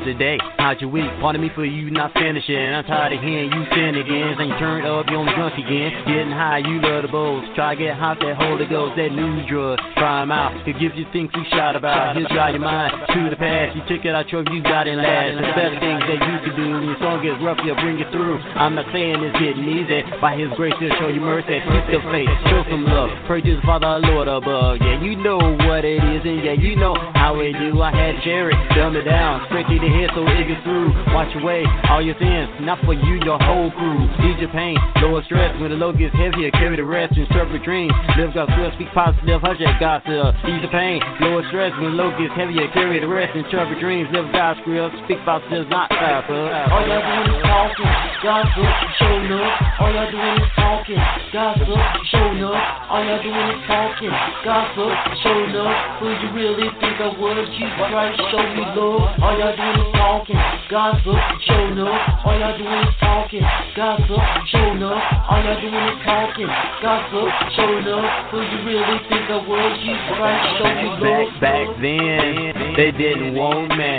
How's 0.00 0.08
your 0.08 0.16
day? 0.16 0.38
How's 0.56 0.80
your 0.80 0.88
week? 0.88 1.12
Pardon 1.20 1.44
me 1.44 1.50
for 1.54 1.62
you 1.62 1.90
not 1.90 2.16
finishing. 2.16 2.56
I'm 2.56 2.88
tired 2.88 3.12
of 3.12 3.20
hearing 3.20 3.52
you 3.52 3.64
sin 3.68 4.00
again. 4.00 4.32
Ain't 4.40 4.56
turned 4.56 4.88
up, 4.88 5.04
you 5.12 5.20
on 5.20 5.28
the 5.28 5.36
drunk 5.36 5.60
again. 5.60 5.92
Getting 6.08 6.32
high, 6.32 6.64
you 6.64 6.80
love 6.80 7.04
the 7.04 7.12
bowls. 7.12 7.44
Try 7.52 7.76
to 7.76 7.84
get 7.84 8.00
hot, 8.00 8.16
that 8.24 8.40
Holy 8.40 8.64
Ghost, 8.64 8.96
that 8.96 9.12
new 9.12 9.44
drug. 9.44 9.76
Try 10.00 10.24
'em 10.24 10.32
out. 10.32 10.56
It 10.64 10.80
gives 10.80 10.96
you 10.96 11.04
things 11.12 11.28
you 11.36 11.44
shot 11.52 11.76
about. 11.76 12.16
He'll 12.16 12.32
drive 12.32 12.56
your 12.56 12.64
mind 12.64 12.96
to 13.12 13.28
the 13.28 13.36
past. 13.36 13.76
You 13.76 13.82
check 13.92 14.00
it 14.08 14.16
out, 14.16 14.32
your 14.32 14.40
you 14.48 14.64
got 14.64 14.88
it 14.88 14.96
last. 14.96 15.36
The 15.36 15.52
best 15.52 15.76
things 15.84 16.00
that 16.00 16.20
you 16.24 16.36
can 16.48 16.56
do 16.56 16.66
when 16.80 16.84
your 16.88 16.96
song 17.04 17.20
gets 17.20 17.36
rough, 17.44 17.60
he'll 17.60 17.76
bring 17.76 18.00
you 18.00 18.08
through. 18.08 18.40
I'm 18.56 18.74
not 18.74 18.88
saying 18.96 19.20
it's 19.20 19.36
getting 19.36 19.68
easy. 19.68 20.00
By 20.16 20.32
his 20.32 20.48
grace, 20.56 20.72
he'll 20.80 20.96
show 20.96 21.12
you 21.12 21.20
mercy. 21.20 21.60
Hit 21.60 21.84
the 21.92 22.00
face, 22.08 22.32
show 22.48 22.64
some 22.72 22.88
love. 22.88 23.12
Pray 23.28 23.44
to 23.44 23.52
the 23.52 23.64
Father, 23.68 24.00
Lord 24.00 24.32
above. 24.32 24.80
Yeah, 24.80 24.96
you 25.04 25.16
know 25.20 25.36
what 25.68 25.84
it 25.84 26.00
is, 26.00 26.24
and 26.24 26.40
yeah, 26.40 26.56
you 26.56 26.76
know 26.76 26.96
how 27.12 27.36
it 27.40 27.52
do. 27.52 27.82
I 27.84 27.92
had 27.92 28.16
it, 28.24 28.56
dumb 28.72 28.96
it 28.96 29.04
down, 29.04 29.44
to 29.80 29.89
head 29.90 30.10
so 30.14 30.22
it 30.22 30.62
through. 30.62 30.94
Watch 31.12 31.34
your 31.34 31.42
away 31.42 31.64
all 31.90 32.02
your 32.02 32.14
sins, 32.22 32.48
not 32.62 32.78
for 32.84 32.94
you, 32.94 33.20
your 33.26 33.36
whole 33.42 33.70
crew. 33.72 34.00
Ease 34.24 34.38
your 34.38 34.52
pain, 34.54 34.78
lower 35.02 35.22
stress. 35.24 35.52
When 35.60 35.68
the 35.68 35.76
load 35.76 35.98
gets 35.98 36.14
heavier, 36.14 36.50
carry 36.52 36.76
the 36.76 36.84
rest, 36.86 37.12
and 37.18 37.26
interpret 37.26 37.64
dreams. 37.64 37.92
Live 38.16 38.32
God's 38.32 38.52
will, 38.56 38.70
speak 38.78 38.88
positive, 38.94 39.40
hush 39.42 39.58
that 39.58 39.76
gossip. 39.80 40.38
Ease 40.46 40.62
the 40.62 40.70
pain, 40.70 41.02
lower 41.20 41.42
stress. 41.50 41.74
When 41.76 41.92
the 41.92 41.98
load 41.98 42.16
gets 42.16 42.32
heavier, 42.38 42.68
carry 42.72 43.00
the 43.00 43.10
rest, 43.10 43.34
and 43.34 43.44
interpret 43.44 43.80
dreams. 43.80 44.08
Live 44.14 44.30
God's 44.32 44.60
will, 44.64 44.88
speak 45.04 45.18
positive, 45.26 45.68
not 45.68 45.90
faster. 45.90 46.40
All 46.72 46.84
y'all 46.86 47.02
doing 47.02 47.36
is 47.36 47.42
talking, 47.42 47.90
gossip, 48.22 48.70
show 48.96 49.16
up. 49.34 49.52
All 49.82 49.90
y'all 49.92 50.10
doing 50.14 50.36
is 50.40 50.52
talking, 50.56 51.00
God's 51.34 51.60
gossip, 51.66 52.00
show 52.14 52.28
up. 52.48 52.64
All 52.88 53.02
y'all 53.04 53.20
doing 53.20 53.48
is 53.50 53.62
talking, 53.66 54.12
God's 54.46 54.72
gossip, 54.78 54.94
show 55.20 55.40
up. 55.58 55.74
Who 56.00 56.06
you 56.12 56.28
really 56.32 56.68
think 56.78 56.96
I 57.02 57.12
was? 57.12 57.44
Jesus 57.58 57.76
Christ, 57.76 58.16
show 58.30 58.44
me 58.54 58.64
love. 58.78 59.20
All 59.20 59.34
y'all 59.36 59.52
doing 59.52 59.79
talking, 59.92 60.40
gossip, 60.68 61.20
showing 61.46 61.78
up. 61.78 62.24
All 62.24 62.36
y'all 62.38 62.56
doing 62.56 62.82
is 62.84 62.94
talking, 63.00 63.44
gossip, 63.76 64.20
showing 64.52 64.82
up. 64.82 65.00
All 65.28 65.40
y'all 65.40 65.60
doing 65.60 65.74
is 65.74 66.00
talking, 66.04 66.50
gossip, 66.82 67.28
showing 67.56 67.88
up. 67.88 68.30
Who 68.30 68.40
you 68.40 68.58
really 68.66 68.98
think 69.08 69.24
I 69.30 69.38
was? 69.40 69.72
Jesus 69.80 70.10
Christ, 70.16 70.44
show 70.58 70.68
me. 70.68 70.88
Back 71.00 71.28
back 71.40 71.66
then, 71.80 72.74
they 72.76 72.90
didn't 72.92 73.34
want 73.34 73.76
me. 73.76 73.94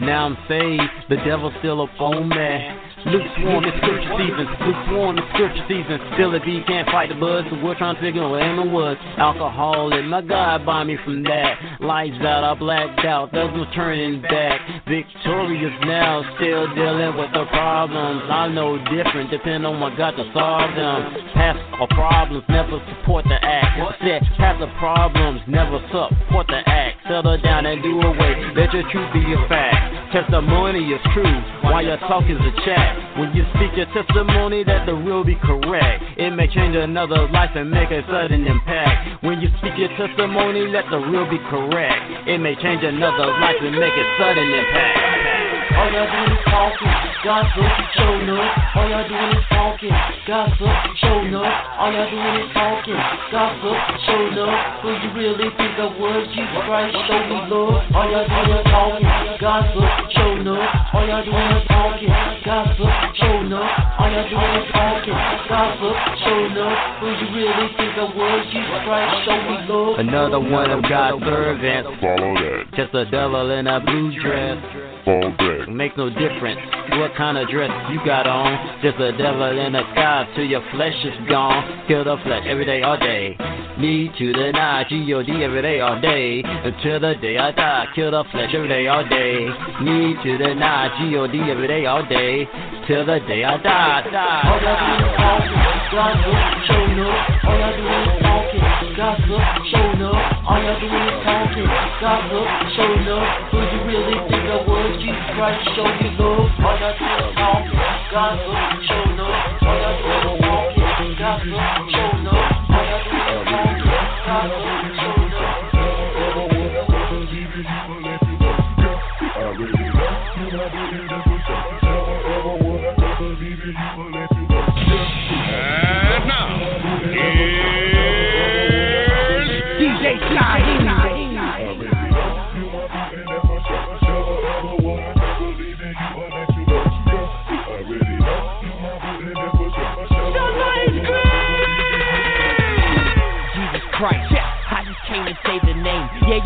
Now 0.00 0.26
I'm 0.26 0.36
saved, 0.48 0.82
the 1.08 1.16
devil's 1.24 1.54
still 1.60 1.82
up 1.82 1.90
on 2.00 2.28
me. 2.28 2.85
Lukewarm 3.06 3.62
in 3.62 3.70
scripture 3.78 4.14
season, 4.18 4.46
lukewarm 4.66 5.18
in 5.18 5.24
scripture 5.30 5.66
season. 5.70 5.96
Still 6.14 6.34
if 6.34 6.42
he 6.42 6.58
can't 6.66 6.90
fight 6.90 7.08
the 7.08 7.14
buzz, 7.14 7.46
so 7.46 7.54
we're 7.62 7.78
trying 7.78 7.94
to 7.94 8.00
figure 8.00 8.22
out 8.22 8.34
what 8.34 8.42
him 8.42 8.72
was. 8.72 8.96
Alcohol 9.16 9.94
and 9.94 10.10
my 10.10 10.22
God 10.22 10.66
buy 10.66 10.82
me 10.82 10.98
from 11.04 11.22
that. 11.22 11.78
Lights 11.80 12.18
out, 12.26 12.42
I 12.42 12.54
blacked 12.58 13.06
out, 13.06 13.30
there's 13.30 13.54
no 13.54 13.64
turning 13.74 14.22
back. 14.22 14.58
Victorious 14.90 15.70
now, 15.86 16.26
still 16.34 16.66
dealing 16.74 17.14
with 17.14 17.30
the 17.30 17.46
problems. 17.54 18.26
I 18.26 18.48
know 18.48 18.74
different, 18.90 19.30
depend 19.30 19.64
on 19.66 19.78
what 19.78 19.96
God 19.96 20.18
to 20.18 20.26
solve 20.34 20.74
them. 20.74 21.30
Past 21.38 21.62
or 21.78 21.86
problems 21.94 22.42
never 22.48 22.82
support 22.90 23.24
the 23.30 23.38
act. 23.38 24.02
Said 24.02 24.22
past 24.36 24.58
the 24.58 24.66
problems 24.82 25.40
never 25.46 25.78
support 25.94 26.48
the 26.48 26.58
act. 26.66 27.06
Settle 27.06 27.38
down 27.40 27.66
and 27.66 27.82
do 27.82 28.02
away, 28.02 28.34
let 28.58 28.74
your 28.74 28.82
truth 28.90 29.10
be 29.14 29.22
a 29.30 29.48
fact. 29.48 30.12
Testimony 30.12 30.90
is 30.90 31.00
true, 31.14 31.38
while 31.70 31.84
your 31.84 31.98
talk 32.10 32.24
is 32.26 32.38
a 32.40 32.52
chat. 32.64 32.95
When 33.18 33.34
you 33.34 33.44
speak 33.54 33.76
your 33.76 33.86
testimony, 33.96 34.64
that 34.64 34.86
the 34.86 34.94
real 34.94 35.24
be 35.24 35.36
correct. 35.36 36.02
It 36.16 36.30
may 36.30 36.48
change 36.48 36.76
another 36.76 37.28
life 37.28 37.50
and 37.54 37.70
make 37.70 37.90
a 37.90 38.02
sudden 38.10 38.46
impact. 38.46 39.24
When 39.24 39.40
you 39.40 39.48
speak 39.58 39.76
your 39.76 39.88
testimony, 39.96 40.68
let 40.68 40.84
the 40.90 40.98
real 40.98 41.28
be 41.28 41.38
correct. 41.48 42.28
It 42.28 42.38
may 42.38 42.54
change 42.56 42.84
another 42.84 43.26
life 43.40 43.56
and 43.60 43.72
make 43.72 43.92
a 43.92 44.06
sudden 44.18 44.48
impact. 44.52 45.45
All 45.74 45.90
y'all 45.90 46.06
doing 46.06 46.30
is 46.30 46.44
talking, 46.46 46.94
gossip, 47.26 47.66
showing 47.98 48.30
up. 48.30 48.76
All 48.78 48.86
y'all 48.86 49.02
doing 49.02 49.34
is 49.34 49.46
talking, 49.50 49.90
gossip, 50.22 50.70
showing 51.02 51.34
up. 51.34 51.50
All 51.82 51.90
y'all 51.90 52.06
doing 52.06 52.36
is 52.38 52.50
talking, 52.54 53.00
gossip, 53.34 53.78
showing 54.06 54.38
up. 54.46 54.54
Who 54.86 54.94
you 54.94 55.10
really 55.10 55.50
think 55.58 55.74
I 55.74 55.90
was? 55.90 56.22
Jesus 56.30 56.62
Christ, 56.70 56.94
show 57.10 57.18
me 57.26 57.38
love. 57.50 57.82
All 57.98 58.06
y'all 58.06 58.30
doing 58.30 58.54
is 58.54 58.66
talking, 58.70 59.10
gossip, 59.42 59.90
showing 60.14 60.46
up. 60.46 60.94
All 60.94 61.02
y'all 61.02 61.26
doing 61.26 61.50
is 61.58 61.66
talking, 61.66 62.14
gossip, 62.46 62.92
showing 63.18 63.50
up. 63.50 63.66
All 63.98 64.06
y'all 64.06 64.30
doing 64.30 64.54
is 64.62 64.68
talking, 64.70 65.18
gossip, 65.50 65.96
showing 66.22 66.56
up. 66.62 66.78
Who 67.02 67.06
you 67.10 67.26
really 67.34 67.66
think 67.74 67.92
I 67.98 68.06
was? 68.06 68.40
Jesus 68.54 68.80
Christ, 68.86 69.12
show 69.26 69.38
me 69.50 69.56
love. 69.66 69.98
Another 69.98 70.38
one 70.38 70.70
of 70.70 70.86
God's 70.86 71.26
servants. 71.26 71.90
Follow 71.98 72.32
that. 72.38 72.70
Just 72.78 72.94
a 72.94 73.04
devil 73.10 73.50
in 73.50 73.66
a 73.66 73.82
blue 73.82 74.14
dress. 74.22 74.62
Fall 75.06 75.30
back. 75.38 75.68
Makes 75.68 75.96
no 75.96 76.10
difference 76.10 76.58
what 76.98 77.14
kind 77.14 77.38
of 77.38 77.48
dress 77.48 77.70
you 77.92 78.04
got 78.04 78.26
on. 78.26 78.82
Just 78.82 78.98
a 78.98 79.16
devil 79.16 79.56
in 79.56 79.72
the 79.72 79.82
sky 79.92 80.26
till 80.34 80.44
your 80.44 80.62
flesh 80.72 80.98
is 81.04 81.14
gone. 81.30 81.86
Kill 81.86 82.02
the 82.02 82.16
flesh 82.24 82.42
every 82.48 82.66
day, 82.66 82.82
all 82.82 82.98
day. 82.98 83.38
Need 83.78 84.10
to 84.18 84.32
deny 84.32 84.84
G-O-D 84.88 85.44
every 85.44 85.62
day, 85.62 85.78
all 85.78 86.00
day. 86.00 86.42
Until 86.44 86.98
the 86.98 87.14
day 87.22 87.38
I 87.38 87.52
die. 87.52 87.86
Kill 87.94 88.10
the 88.10 88.24
flesh 88.32 88.50
every 88.52 88.68
day, 88.68 88.88
all 88.88 89.06
day. 89.06 89.46
Need 89.80 90.16
to 90.24 90.38
deny 90.38 90.90
G-O-D 90.98 91.38
every 91.38 91.68
day, 91.68 91.86
all 91.86 92.04
day. 92.04 92.48
Till 92.88 93.06
the 93.06 93.20
day 93.28 93.44
I 93.44 93.62
die. 93.62 94.42
All 94.42 94.58
y'all 94.58 94.74
doing 94.74 95.06
is 95.06 95.14
talking, 95.14 95.54
gossip, 95.94 96.34
showing 96.66 96.98
up. 96.98 97.44
All 97.46 97.58
y'all 97.58 97.76
doing 97.78 98.18
is 98.18 98.25
talking, 98.26 98.66
gossip, 98.98 99.42
showing 99.70 100.02
up. 100.02 100.18
All 100.46 100.58
y'all 100.58 100.80
doing 100.82 101.06
is 101.06 101.18
talking, 101.22 101.70
gossip, 102.02 102.46
showing 102.74 103.06
up. 103.06 103.26
Who 103.54 103.58
you 103.62 103.80
really 103.86 104.18
think 104.26 104.46
I 104.50 104.58
was? 104.66 104.98
Jesus 104.98 105.28
Christ, 105.38 105.62
show 105.78 105.86
me 105.86 106.10
love. 106.18 106.50
All 106.58 106.74
y'all 106.74 106.94
doing 106.98 107.22
is 107.22 107.34
talking, 107.38 107.78
gossip, 108.10 108.58
showing 108.86 109.20
up. 109.22 109.62
All 109.62 109.76
y'all 109.78 109.94
doing 110.02 110.26
is 110.26 110.42
talking, 110.42 111.14
gossip, 111.18 111.62
showing 111.94 112.26
up. 112.26 112.42
All 112.66 112.82
y'all 112.82 113.02
doing 113.06 113.30
is 113.30 113.46
talking, 113.46 113.94
gossip, 114.26 114.95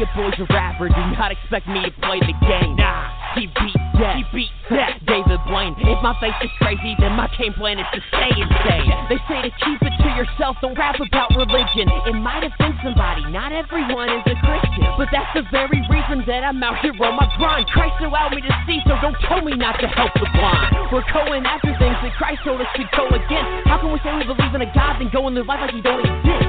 your 0.01 0.09
boy's 0.17 0.33
a 0.41 0.49
rapper. 0.49 0.89
Do 0.89 1.05
not 1.13 1.29
expect 1.29 1.69
me 1.69 1.85
to 1.85 1.93
play 2.01 2.25
the 2.25 2.33
game. 2.49 2.73
Nah, 2.81 3.13
he 3.37 3.45
beat 3.53 3.77
that. 4.01 4.17
He 4.17 4.25
beat 4.33 4.49
that. 4.73 4.97
David 5.05 5.37
Blaine. 5.45 5.77
If 5.77 6.01
my 6.01 6.17
face 6.25 6.33
is 6.41 6.49
crazy, 6.57 6.97
then 6.97 7.13
my 7.21 7.29
game 7.37 7.53
plan 7.53 7.77
is 7.77 7.85
to 7.93 8.01
stay 8.09 8.33
insane. 8.33 8.89
They 9.13 9.21
say 9.29 9.45
to 9.45 9.53
keep 9.61 9.81
it 9.85 9.93
to 10.01 10.09
yourself. 10.17 10.57
Don't 10.65 10.73
rap 10.73 10.97
about 10.97 11.29
religion. 11.37 11.85
It 12.09 12.17
might 12.17 12.41
offend 12.41 12.81
somebody. 12.81 13.29
Not 13.29 13.53
everyone 13.53 14.09
is 14.09 14.25
a 14.25 14.37
Christian. 14.41 14.89
But 14.97 15.13
that's 15.13 15.29
the 15.37 15.45
very 15.53 15.85
reason 15.93 16.25
that 16.25 16.49
I'm 16.49 16.65
out 16.65 16.81
here 16.81 16.97
on 16.97 17.21
my 17.21 17.29
grind. 17.37 17.69
Christ 17.69 18.01
allowed 18.01 18.33
me 18.33 18.41
to 18.41 18.53
see, 18.65 18.81
so 18.89 18.97
don't 19.05 19.21
tell 19.29 19.45
me 19.45 19.53
not 19.53 19.77
to 19.85 19.87
help 19.93 20.17
the 20.17 20.25
blind. 20.33 20.89
We're 20.89 21.05
going 21.13 21.45
after 21.45 21.77
things 21.77 22.01
that 22.01 22.17
Christ 22.17 22.41
told 22.49 22.65
us 22.65 22.73
to 22.81 22.85
go 22.97 23.05
against. 23.13 23.69
How 23.69 23.77
can 23.77 23.93
we 23.93 24.01
say 24.01 24.17
we 24.17 24.25
believe 24.25 24.55
in 24.57 24.65
a 24.65 24.71
God 24.73 24.97
then 24.97 25.13
go 25.13 25.29
and 25.29 25.37
live 25.37 25.45
life 25.45 25.61
like 25.61 25.77
he 25.77 25.85
don't 25.85 26.01
exist? 26.01 26.40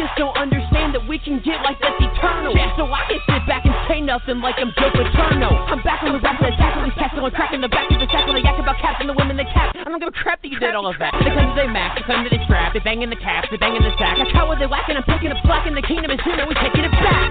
They 0.00 0.08
just 0.08 0.16
don't 0.16 0.32
understand 0.32 0.96
that 0.96 1.04
we 1.04 1.20
can 1.20 1.44
get 1.44 1.60
like 1.60 1.76
that's 1.76 2.00
eternal. 2.00 2.56
Yeah, 2.56 2.72
so 2.72 2.88
I 2.88 3.04
can 3.04 3.20
sit 3.20 3.44
back 3.44 3.68
and 3.68 3.76
say 3.84 4.00
nothing 4.00 4.40
like 4.40 4.56
I'm 4.56 4.72
Joe 4.72 4.88
Paterno. 4.96 5.52
I'm 5.68 5.84
back 5.84 6.00
on 6.00 6.16
the 6.16 6.20
rap 6.24 6.40
and 6.40 6.48
attack 6.56 6.72
on 6.80 6.88
these 6.88 6.96
cats, 6.96 7.12
crack 7.12 7.52
in 7.52 7.60
the 7.60 7.68
back 7.68 7.84
of 7.92 8.00
the 8.00 8.08
sack 8.08 8.24
when 8.24 8.32
they 8.32 8.40
yak 8.40 8.56
about 8.56 8.80
caps 8.80 8.96
and 9.04 9.12
the 9.12 9.12
women 9.12 9.36
that 9.36 9.52
cap. 9.52 9.76
I 9.76 9.84
don't 9.84 10.00
give 10.00 10.08
a 10.08 10.16
crap 10.16 10.40
that 10.40 10.48
you 10.48 10.56
did 10.56 10.72
all 10.72 10.88
of 10.88 10.96
that. 11.04 11.12
They 11.20 11.28
come 11.28 11.52
to 11.52 11.54
their 11.54 11.68
max, 11.68 12.00
they 12.00 12.04
come 12.08 12.24
to 12.24 12.32
their 12.32 12.40
strap, 12.48 12.72
they 12.72 12.80
bang 12.80 13.04
in 13.04 13.12
the 13.12 13.20
caps, 13.20 13.52
they 13.52 13.60
bang 13.60 13.76
in 13.76 13.84
the 13.84 13.92
sack. 14.00 14.16
I 14.16 14.24
how 14.32 14.48
are 14.48 14.56
they 14.56 14.64
whacking? 14.64 14.96
I'm 14.96 15.04
picking 15.04 15.36
up 15.36 15.44
slack 15.44 15.68
in 15.68 15.76
the 15.76 15.84
kingdom 15.84 16.08
is 16.08 16.20
soon 16.24 16.40
and 16.40 16.48
we 16.48 16.56
taking 16.56 16.88
it 16.88 16.96
back. 16.96 17.28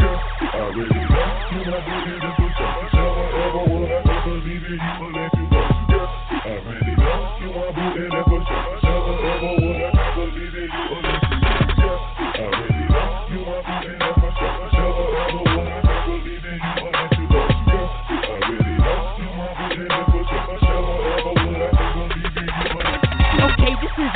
Oh, 1.73 2.88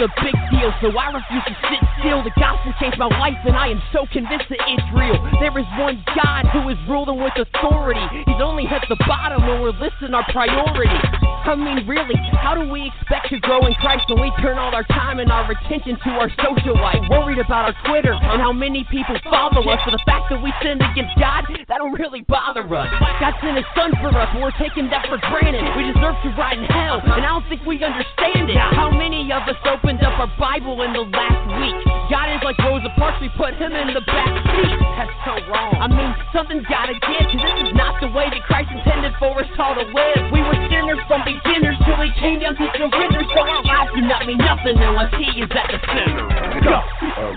a 0.04 0.08
big 0.22 0.33
so 0.80 0.88
I 0.96 1.12
refuse 1.12 1.44
to 1.48 1.56
sit 1.68 1.82
still. 2.00 2.24
The 2.24 2.32
gospel 2.40 2.72
changed 2.80 2.98
my 2.98 3.12
life, 3.20 3.36
and 3.44 3.56
I 3.56 3.68
am 3.68 3.82
so 3.92 4.06
convinced 4.12 4.48
that 4.50 4.62
it's 4.64 4.88
real. 4.96 5.18
There 5.42 5.56
is 5.58 5.68
one 5.76 6.00
God 6.16 6.48
who 6.54 6.70
is 6.70 6.78
ruling 6.88 7.20
with 7.20 7.34
authority. 7.36 8.04
He's 8.24 8.42
only 8.42 8.68
at 8.68 8.86
the 8.88 8.98
bottom 9.08 9.44
when 9.48 9.62
we're 9.62 9.76
listing 9.76 10.14
our 10.14 10.26
priorities. 10.32 11.04
I 11.44 11.60
mean, 11.60 11.84
really, 11.84 12.16
how 12.40 12.56
do 12.56 12.64
we 12.72 12.88
expect 12.88 13.28
to 13.36 13.40
grow 13.44 13.68
in 13.68 13.76
Christ 13.84 14.08
when 14.08 14.24
we 14.24 14.32
turn 14.40 14.56
all 14.58 14.72
our 14.72 14.88
time 14.88 15.20
and 15.20 15.28
our 15.28 15.44
attention 15.52 16.00
to 16.08 16.10
our 16.16 16.32
social 16.40 16.80
life? 16.80 17.04
Worried 17.12 17.40
about 17.44 17.68
our 17.68 17.76
Twitter 17.84 18.16
and 18.16 18.40
how 18.40 18.56
many 18.56 18.88
people 18.88 19.20
follow 19.28 19.60
us. 19.68 19.80
For 19.84 19.92
the 19.92 20.00
fact 20.08 20.32
that 20.32 20.40
we 20.40 20.56
sin 20.64 20.80
against 20.80 21.20
God, 21.20 21.44
that 21.68 21.84
don't 21.84 22.00
really 22.00 22.24
bother 22.32 22.64
us. 22.64 22.88
God 23.20 23.36
sent 23.44 23.60
His 23.60 23.68
Son 23.76 23.92
for 24.00 24.16
us, 24.16 24.30
but 24.32 24.40
we're 24.40 24.56
taking 24.56 24.88
that 24.88 25.04
for 25.12 25.20
granted. 25.20 25.68
We 25.76 25.84
deserve 25.92 26.16
to 26.24 26.32
rot 26.40 26.56
in 26.56 26.64
hell, 26.64 27.04
and 27.04 27.20
I 27.20 27.36
don't 27.36 27.48
think 27.52 27.68
we 27.68 27.76
understand 27.84 28.48
it. 28.48 28.56
How 28.56 28.88
many 28.88 29.28
of 29.36 29.44
us 29.44 29.60
opened 29.68 30.00
up 30.00 30.16
our 30.24 30.32
Bible 30.54 30.86
in 30.86 30.94
the 30.94 31.02
last 31.02 31.50
week? 31.58 31.74
God 32.14 32.30
is 32.30 32.38
like 32.46 32.54
Rosa 32.62 32.94
Parks, 32.94 33.18
we 33.18 33.26
put 33.34 33.58
Him 33.58 33.74
in 33.74 33.90
the 33.90 34.06
back 34.06 34.30
seat. 34.54 34.78
That's 35.02 35.10
so 35.26 35.34
wrong. 35.50 35.74
I 35.82 35.90
mean, 35.90 36.14
something's 36.30 36.62
gotta 36.70 36.94
give, 36.94 37.26
cause 37.26 37.42
this 37.42 37.58
is 37.66 37.74
not 37.74 37.98
the 37.98 38.14
way 38.14 38.30
that 38.30 38.38
Christ 38.46 38.70
intended 38.70 39.18
for 39.18 39.34
us 39.34 39.50
all 39.58 39.74
to 39.74 39.82
live. 39.82 40.30
We 40.30 40.46
were 40.46 40.54
sinners 40.70 41.02
from 41.10 41.26
beginners 41.26 41.74
till 41.82 41.98
He 42.06 42.14
came 42.22 42.38
down 42.38 42.54
to 42.54 42.70
surrender, 42.70 43.26
so 43.34 43.42
our 43.42 43.66
lives 43.66 43.98
do 43.98 44.06
not 44.06 44.30
mean 44.30 44.38
nothing 44.38 44.78
unless 44.78 45.10
He 45.18 45.42
is 45.42 45.50
at 45.50 45.74
the 45.74 45.82
center. 45.90 46.22
Uh, 46.22 47.34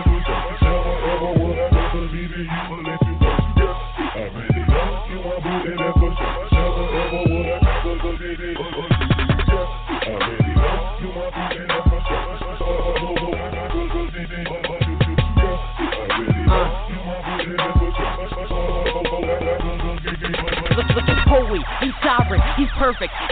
Go! 0.00 0.09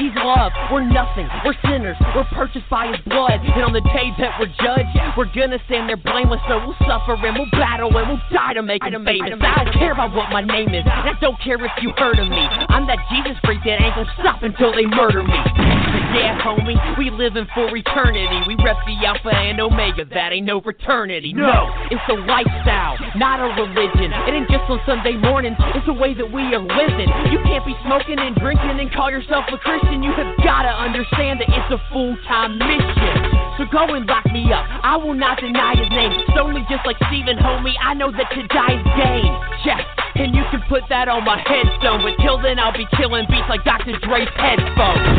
He's 0.09 0.17
love. 0.25 0.53
We're 0.73 0.89
nothing, 0.89 1.29
we're 1.45 1.57
sinners, 1.65 1.97
we're 2.15 2.29
purchased 2.33 2.69
by 2.71 2.89
his 2.89 3.01
blood. 3.07 3.41
And 3.45 3.63
on 3.63 3.73
the 3.73 3.85
day 3.93 4.09
that 4.19 4.41
we're 4.41 4.53
judged, 4.61 4.89
we're 5.17 5.31
gonna 5.33 5.61
stand 5.67 5.89
there 5.89 5.97
blameless. 5.97 6.41
So 6.49 6.59
we'll 6.65 6.77
suffer 6.89 7.15
and 7.15 7.37
we'll 7.37 7.51
battle 7.53 7.93
and 7.97 8.09
we'll 8.09 8.23
die 8.33 8.55
to 8.55 8.63
make 8.63 8.83
him 8.83 9.05
famous. 9.05 9.39
I 9.41 9.65
don't 9.65 9.75
care 9.75 9.93
about 9.93 10.15
what 10.15 10.31
my 10.31 10.41
name 10.41 10.73
is, 10.75 10.85
and 10.85 11.09
I 11.09 11.13
don't 11.21 11.39
care 11.41 11.61
if 11.61 11.73
you 11.83 11.93
heard 11.97 12.19
of 12.19 12.29
me. 12.29 12.45
I'm 12.73 12.87
that 12.87 12.99
Jesus 13.13 13.37
freak 13.45 13.61
that 13.65 13.81
ain't 13.81 13.95
gonna 13.95 14.13
stop 14.21 14.43
until 14.43 14.73
they 14.73 14.87
murder 14.87 15.23
me. 15.23 15.68
Yeah, 16.15 16.41
homie, 16.41 16.77
we 16.97 17.11
living 17.11 17.47
for 17.55 17.69
eternity. 17.77 18.41
We 18.47 18.57
rep 18.65 18.77
the 18.87 18.97
Alpha 19.05 19.29
and 19.29 19.61
Omega, 19.61 20.05
that 20.07 20.33
ain't 20.33 20.47
no 20.47 20.61
fraternity. 20.61 21.33
No, 21.33 21.69
it's 21.91 22.01
a 22.09 22.17
lifestyle, 22.25 22.97
not 23.17 23.41
a 23.41 23.53
religion. 23.61 24.13
It 24.25 24.33
ain't 24.33 24.49
just 24.49 24.65
on 24.71 24.81
Sunday 24.87 25.17
mornings, 25.17 25.57
it's 25.77 25.87
the 25.87 25.93
way 25.93 26.15
that 26.15 26.27
we 26.33 26.43
are 26.57 26.65
living. 26.65 27.13
You 27.31 27.39
can't 27.45 27.65
be 27.67 27.77
smoking 27.85 28.19
and 28.19 28.35
drinking 28.37 28.81
and 28.81 28.91
call 28.93 29.11
yourself 29.11 29.45
a 29.53 29.59
Christian. 29.59 30.03
You 30.03 30.13
have 30.13 30.37
gotta 30.43 30.73
understand 30.73 31.41
that 31.41 31.49
it's 31.49 31.71
a 31.73 31.81
full 31.93 32.17
time 32.27 32.57
mission. 32.59 33.28
So 33.59 33.67
go 33.73 33.93
and 33.93 34.07
lock 34.07 34.25
me 34.31 34.53
up. 34.53 34.65
I 34.87 34.97
will 34.97 35.15
not 35.15 35.41
deny 35.41 35.75
his 35.75 35.91
name. 35.91 36.15
Me 36.55 36.63
just 36.71 36.87
like 36.87 36.97
Stephen, 37.11 37.37
homie. 37.37 37.75
I 37.83 37.93
know 37.93 38.13
that 38.13 38.31
to 38.31 38.47
die 38.47 38.79
is 38.79 38.87
game. 38.95 39.35
Check. 39.67 39.83
And 40.15 40.33
you 40.33 40.45
can 40.51 40.63
put 40.69 40.85
that 40.89 41.09
on 41.09 41.25
my 41.25 41.43
headstone. 41.43 42.03
But 42.03 42.15
till 42.23 42.41
then, 42.41 42.61
I'll 42.61 42.73
be 42.73 42.87
killing 42.97 43.27
beats 43.29 43.49
like 43.51 43.65
Dr. 43.65 43.99
Dre's 43.99 44.29
headphones. 44.39 45.19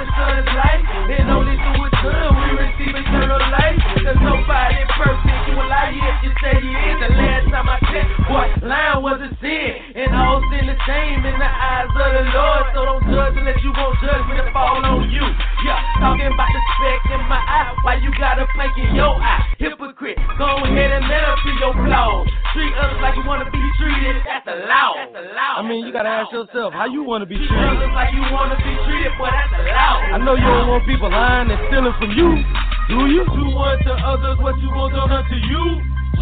The 0.00 0.08
Son's 0.16 0.48
life. 0.56 0.84
And 1.12 1.28
only 1.28 1.56
through 1.60 1.84
His 1.84 1.94
Son 2.00 2.28
we 2.40 2.48
receive 2.56 2.94
eternal 2.96 3.42
life. 3.52 3.78
There's 4.00 4.22
nobody 4.24 4.80
perfect. 4.96 5.40
You 5.52 5.60
a 5.60 5.64
lie 5.68 5.92
if 5.92 6.16
you 6.24 6.32
say 6.40 6.56
you 6.56 6.72
is. 6.72 6.98
The 7.04 7.10
last 7.16 7.46
time 7.52 7.68
I 7.68 7.76
checked, 7.92 8.12
boy, 8.24 8.48
lying 8.64 9.04
was 9.04 9.20
a 9.20 9.30
sin. 9.44 9.68
And 10.00 10.16
all 10.16 10.40
sin 10.48 10.64
the 10.64 10.78
same 10.88 11.20
in 11.20 11.36
the 11.36 11.50
eyes 11.50 11.92
of 11.92 12.10
the 12.16 12.24
Lord. 12.32 12.64
So 12.72 12.78
don't 12.88 13.04
judge 13.12 13.36
unless 13.36 13.60
you 13.60 13.72
won't 13.76 13.96
judge 14.00 14.24
when 14.24 14.40
it 14.40 14.48
fall 14.56 14.80
on 14.80 15.10
you. 15.12 15.24
Yeah, 15.68 15.80
talking 16.00 16.32
about 16.32 16.48
the 16.48 16.62
speck 16.76 17.02
in 17.12 17.22
my 17.28 17.40
eye. 17.40 17.76
Why 17.84 18.00
you 18.00 18.08
got 18.16 18.40
a 18.40 18.48
plank 18.56 18.72
in 18.80 18.96
your 18.96 19.12
eye? 19.20 19.44
Hypocrite, 19.60 20.16
go 20.40 20.48
ahead 20.64 20.90
and 20.96 21.04
let 21.04 21.20
to 21.20 21.36
your 21.70 21.86
flaws. 21.86 22.26
Treat 22.52 22.74
others 22.74 22.98
like 23.00 23.14
you 23.14 23.24
wanna 23.26 23.46
be 23.50 23.62
treated. 23.78 24.16
That's 24.26 24.44
the 24.44 24.66
law. 24.66 24.94
That's 24.98 25.14
law. 25.34 25.58
I 25.58 25.62
mean, 25.62 25.86
you 25.86 25.92
gotta 25.92 26.08
ask 26.08 26.32
yourself 26.32 26.74
how 26.74 26.86
you 26.86 27.02
want 27.02 27.22
to 27.22 27.26
be 27.26 27.36
treated. 27.36 27.54
Treat 27.54 27.78
others 27.78 27.94
like 27.94 28.12
you 28.14 28.22
wanna 28.26 28.56
be 28.58 28.74
treated, 28.86 29.12
boy. 29.18 29.30
That's 29.30 29.50
the 29.54 29.70
law. 29.70 29.94
I 30.14 30.18
know 30.18 30.34
you 30.34 30.46
don't 30.46 30.68
want 30.68 30.86
people 30.86 31.10
lying 31.10 31.50
and 31.50 31.60
stealing 31.70 31.94
from 31.98 32.10
you, 32.10 32.42
do 32.90 33.06
you? 33.06 33.22
Do 33.22 33.46
unto 33.54 33.92
others 34.02 34.38
what 34.42 34.58
you 34.58 34.70
want 34.74 34.94
done 34.94 35.12
unto 35.12 35.36
you. 35.36 35.62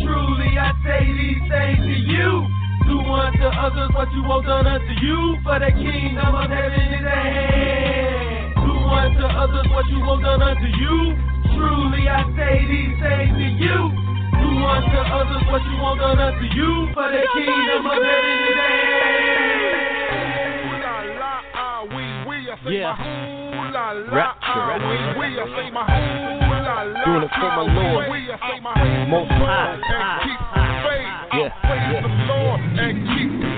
Truly 0.05 0.53
I 0.59 0.73
say 0.85 1.01
these 1.17 1.43
things 1.49 1.81
to 1.81 1.97
you. 1.97 2.45
Do 2.85 3.01
unto 3.01 3.49
others 3.49 3.91
what 3.97 4.13
you 4.13 4.23
want 4.25 4.45
done 4.47 4.67
unto 4.67 4.93
you. 5.01 5.39
For 5.45 5.59
the 5.61 5.73
kingdom 5.73 6.35
of 6.35 6.49
heaven 6.51 6.93
is 6.93 7.05
at 7.05 7.25
hand. 7.25 8.55
Do 8.69 8.73
unto 8.77 9.25
others 9.25 9.67
what 9.73 9.87
you 9.89 10.01
want 10.01 10.23
done 10.23 10.43
unto 10.43 10.69
you. 10.77 11.17
Truly 11.57 12.05
I 12.09 12.21
say 12.37 12.69
these 12.69 12.97
things 13.01 13.33
to 13.33 13.49
you. 13.65 14.18
Do 14.59 14.67
unto 14.67 14.91
others 14.91 15.39
what 15.55 15.63
you 15.71 15.79
want 15.79 16.01
done 16.01 16.19
unto 16.19 16.43
you. 16.51 16.91
For 16.93 17.07
the 17.07 17.23
kingdom 17.31 17.87
of 17.87 17.95
heaven 17.95 18.43
is 18.43 18.59
at 22.51 22.59
Yeah. 22.67 22.91
hand. 22.97 24.11
Rapture. 24.11 24.67
Doing 27.05 27.23
it 27.23 27.31
for 27.31 27.51
my 27.55 27.63
Lord. 27.71 28.09
Most 29.09 29.31
high. 29.31 29.79
Yeah. 31.35 31.39
Yeah. 31.39 31.51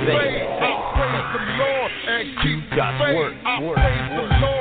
Faith. 0.04 0.44
Do 2.42 2.52
God's 2.76 3.00
work. 3.16 3.32
Work. 3.62 3.78
Work. 3.78 4.59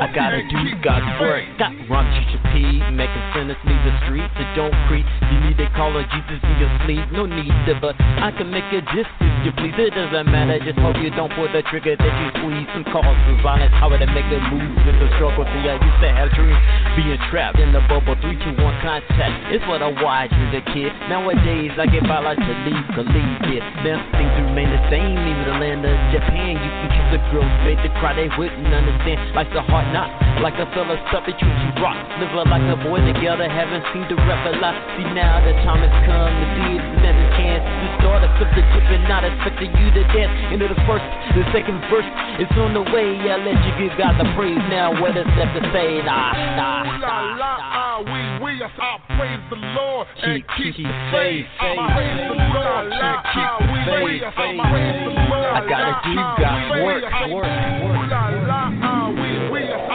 I 0.00 0.06
gotta 0.14 0.40
do 0.46 0.60
God's 0.86 1.10
work. 1.18 1.44
Got 1.58 1.74
run 1.90 2.06
teacher 2.14 2.40
P, 2.54 2.78
making 2.94 3.24
sinners 3.34 3.58
leave 3.66 3.82
the 3.82 3.94
streets. 4.06 4.30
that 4.38 4.54
don't 4.54 4.74
creep. 4.86 5.04
You 5.34 5.38
need 5.50 5.58
to 5.58 5.66
call 5.74 5.90
her 5.98 6.06
Jesus 6.06 6.38
in 6.38 6.54
your 6.62 6.72
sleep. 6.86 7.04
No 7.10 7.26
need 7.26 7.50
to, 7.66 7.74
but 7.82 7.98
I 7.98 8.30
can 8.32 8.54
make 8.54 8.64
a 8.70 8.86
distance. 8.94 9.34
You 9.42 9.50
please, 9.58 9.74
it 9.76 9.92
doesn't 9.92 10.30
matter. 10.30 10.62
Just 10.62 10.78
hope 10.78 10.94
you 11.02 11.10
don't 11.10 11.32
pull 11.34 11.50
the 11.50 11.66
trigger 11.68 11.96
that 11.98 12.12
you 12.22 12.28
squeeze 12.38 12.70
and 12.70 12.86
cause 12.86 13.02
for 13.02 13.36
violence. 13.42 13.74
How 13.82 13.90
would 13.90 13.98
I 13.98 14.08
make 14.14 14.28
a 14.30 14.38
move? 14.52 14.78
It's 14.86 15.00
a 15.00 15.08
struggle. 15.18 15.42
See, 15.50 15.66
I 15.66 15.74
used 15.80 16.00
to 16.00 16.10
have 16.14 16.30
dreams. 16.38 16.60
Being 16.94 17.18
trapped 17.32 17.58
in 17.58 17.74
the 17.74 17.82
bubble, 17.90 18.14
three, 18.22 18.38
two, 18.38 18.54
one 18.62 18.76
contact. 18.84 19.50
It's 19.50 19.64
what 19.66 19.82
I 19.82 19.90
watched 19.90 20.36
as 20.38 20.54
a 20.54 20.62
kid. 20.70 20.92
Nowadays, 21.10 21.74
I 21.80 21.90
get 21.90 22.06
by 22.06 22.22
like 22.22 22.38
to 22.38 22.54
leave, 22.68 22.86
believe 22.94 23.58
it. 23.58 23.64
Then 23.82 23.98
things 24.14 24.32
remain 24.46 24.70
the 24.70 24.82
same. 24.86 25.18
Even 25.18 25.44
the 25.50 25.56
land 25.58 25.82
of 25.82 25.96
Japan, 26.14 26.56
you 26.60 26.70
can 26.70 26.88
kiss 26.94 27.08
a 27.16 27.20
girl's 27.32 27.54
face. 27.64 27.80
They 27.80 27.92
cry, 27.98 28.12
they 28.20 28.28
wouldn't 28.36 28.68
understand. 28.68 29.32
Like 29.32 29.48
the 29.56 29.64
heart 29.64 29.88
knock, 29.96 30.12
like 30.44 30.52
a 30.60 30.68
fella 30.76 31.00
stuff 31.08 31.24
that 31.24 31.40
you 31.40 31.48
keep 31.48 31.76
rock. 31.80 31.96
Live 32.20 32.36
like 32.52 32.60
a 32.68 32.76
boy 32.84 33.00
together, 33.00 33.48
haven't 33.48 33.80
seen 33.96 34.04
the 34.12 34.20
rep 34.28 34.44
a 34.44 34.60
lot. 34.60 34.76
See 35.00 35.08
now 35.16 35.40
the 35.40 35.56
time 35.64 35.80
has 35.80 35.94
come 36.04 36.28
to 36.28 36.46
see 36.60 36.76
it 36.76 36.84
as 37.00 37.16
a 37.16 37.28
chance 37.40 37.64
to 37.64 37.86
start 37.96 38.20
a 38.20 38.28
flip 38.36 38.52
the 38.52 38.60
chip 38.76 38.84
and 38.92 39.08
not 39.08 39.24
expecting 39.24 39.72
you 39.72 39.88
to 39.96 40.04
dance. 40.12 40.36
Into 40.52 40.68
the 40.68 40.76
first, 40.84 41.06
the 41.32 41.48
second 41.48 41.80
verse, 41.88 42.04
it's 42.36 42.52
on 42.60 42.76
the 42.76 42.84
way. 42.92 43.08
I 43.24 43.40
let 43.40 43.56
you 43.64 43.72
give 43.80 43.96
God 43.96 44.20
the 44.20 44.28
praise 44.36 44.60
now. 44.68 44.92
What 45.00 45.16
is 45.16 45.24
left 45.40 45.56
to 45.56 45.64
say? 45.72 46.04
Nah, 46.04 46.36
nah, 46.60 47.00
nah, 47.00 47.40
nah. 47.40 48.04
we, 48.04 48.20
we, 48.44 48.52
I 48.60 48.68
praise 49.16 49.40
the 49.48 49.56
Lord 49.72 50.04
and 50.20 50.44
Keep, 50.60 50.76
keep 50.76 50.84
the 50.84 50.92
faith, 51.08 51.48
faith, 51.56 51.80
Praise 51.96 52.20
the. 52.28 52.36
Lord 52.36 52.84
and 52.84 53.16
keep 53.32 53.52
the 53.64 53.80
Faith, 53.88 54.28
faith. 54.36 54.60
Praise 54.68 54.98
the 55.08 55.12
Lord. 55.16 55.39
I 55.52 55.66
gotta 55.68 55.92
do 56.06 56.14
God's 56.14 56.70
work, 56.78 57.02
work, 57.28 57.50
work. 57.82 58.10
La 58.46 59.89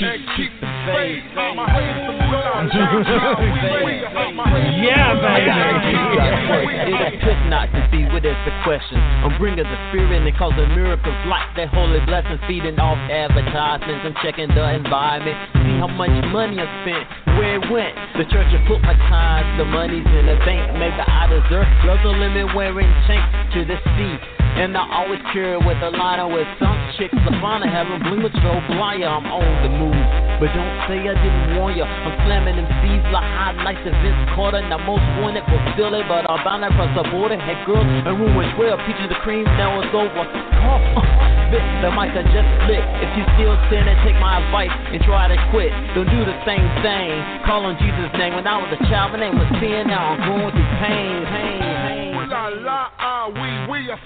Lord 0.00 0.20
keep 0.36 0.52
the 0.60 0.68
faith. 0.88 1.22
Praise 1.36 2.00
the 2.08 2.14
Lord. 2.16 2.32
La, 2.32 2.40
la, 2.40 2.64
ah, 2.64 3.36
we, 3.36 3.48
we, 3.84 3.94
I 4.00 4.32
praise 4.48 4.72
the 4.72 4.80
Yeah, 4.80 5.12
baby. 5.20 5.52
We, 5.84 6.16
God's 6.16 6.42
work. 6.48 6.64
we, 6.64 6.72
It 6.80 7.20
It 7.20 7.40
not 7.52 7.68
to 7.76 7.80
be, 7.92 8.08
what 8.08 8.24
is 8.24 8.38
the 8.48 8.54
question? 8.64 8.96
I'm 8.96 9.36
bringing 9.36 9.68
the 9.68 9.78
spirit 9.90 10.24
and 10.24 10.36
causing 10.40 10.72
miracles 10.72 11.16
like 11.28 11.52
that 11.60 11.68
holy 11.68 12.00
blessing, 12.08 12.40
feeding 12.48 12.78
off 12.80 12.96
advertisements. 13.12 14.02
I'm 14.08 14.16
checking 14.24 14.48
the 14.48 14.64
environment, 14.72 15.36
see 15.60 15.76
how 15.76 15.88
much 15.92 16.12
money 16.32 16.56
I 16.56 16.68
spent, 16.80 17.04
where 17.36 17.60
it 17.60 17.64
went. 17.68 17.92
The 18.16 18.24
church 18.32 18.48
has 18.56 18.62
put 18.64 18.80
my 18.80 18.96
tithes, 18.96 19.52
the 19.60 19.68
money's 19.68 20.06
in 20.06 20.24
the 20.26 20.38
bank. 20.48 20.80
Maybe 20.80 20.96
I 20.96 21.28
deserve 21.28 21.68
love 21.84 22.00
the 22.00 22.12
limit 22.16 22.56
wearing 22.56 22.88
chains 23.04 23.28
to 23.52 23.68
the 23.68 23.76
sea. 23.96 24.39
And 24.60 24.76
I 24.76 24.84
always 24.92 25.24
carry 25.32 25.56
with 25.56 25.80
a 25.80 25.88
liner 25.88 26.28
with 26.28 26.44
some 26.60 26.76
chicks. 27.00 27.16
Fun 27.40 27.64
of 27.64 27.72
having 27.72 27.96
blue 28.04 28.20
with 28.20 28.36
strobe 28.44 28.68
liar. 28.76 29.08
I'm 29.08 29.24
on 29.24 29.48
the 29.64 29.72
move. 29.72 30.04
But 30.36 30.52
don't 30.52 30.76
say 30.84 31.00
I 31.00 31.16
didn't 31.16 31.56
warn 31.56 31.80
ya. 31.80 31.88
I'm 31.88 32.12
slamming 32.28 32.60
them 32.60 32.68
seeds 32.84 33.08
like 33.08 33.24
hot 33.24 33.56
highlights 33.56 33.88
of 33.88 33.96
Vince 34.04 34.20
Carter. 34.36 34.60
Now 34.68 34.76
most 34.84 35.00
wanted 35.16 35.48
for 35.48 35.56
Philly, 35.80 36.04
but 36.04 36.28
I'm 36.28 36.44
bound 36.44 36.68
across 36.68 36.92
the 36.92 37.08
border. 37.08 37.40
Had 37.40 37.64
girls 37.64 37.88
in 37.88 38.04
room 38.20 38.36
with 38.36 38.52
12, 38.60 38.84
peaches 38.84 39.08
the 39.08 39.16
cream, 39.24 39.48
now 39.56 39.80
it's 39.80 39.96
over. 39.96 40.28
Cough, 40.28 40.84
spit, 41.48 41.64
the 41.80 41.88
mic 41.96 42.12
I 42.12 42.20
just 42.28 42.50
lit. 42.68 42.84
If 43.00 43.16
you 43.16 43.24
still 43.40 43.56
sinning, 43.72 43.96
take 44.04 44.20
my 44.20 44.44
advice 44.44 44.76
and 44.92 45.00
try 45.08 45.32
to 45.32 45.40
quit. 45.48 45.72
Don't 45.96 46.04
do 46.04 46.20
the 46.28 46.36
same 46.44 46.68
thing. 46.84 47.16
Call 47.48 47.64
on 47.64 47.80
Jesus' 47.80 48.12
name. 48.20 48.36
When 48.36 48.44
I 48.44 48.60
was 48.60 48.68
a 48.76 48.80
child, 48.92 49.16
my 49.16 49.24
name 49.24 49.40
was 49.40 49.48
sin. 49.56 49.88
Now 49.88 50.16
I'm 50.16 50.20
going 50.20 50.52
through 50.52 50.68
pain, 50.84 51.16
pain, 51.32 51.64
pain. 51.64 52.00
Ah 52.30 53.28
we 53.28 53.48
we 53.70 53.90
I 53.90 53.98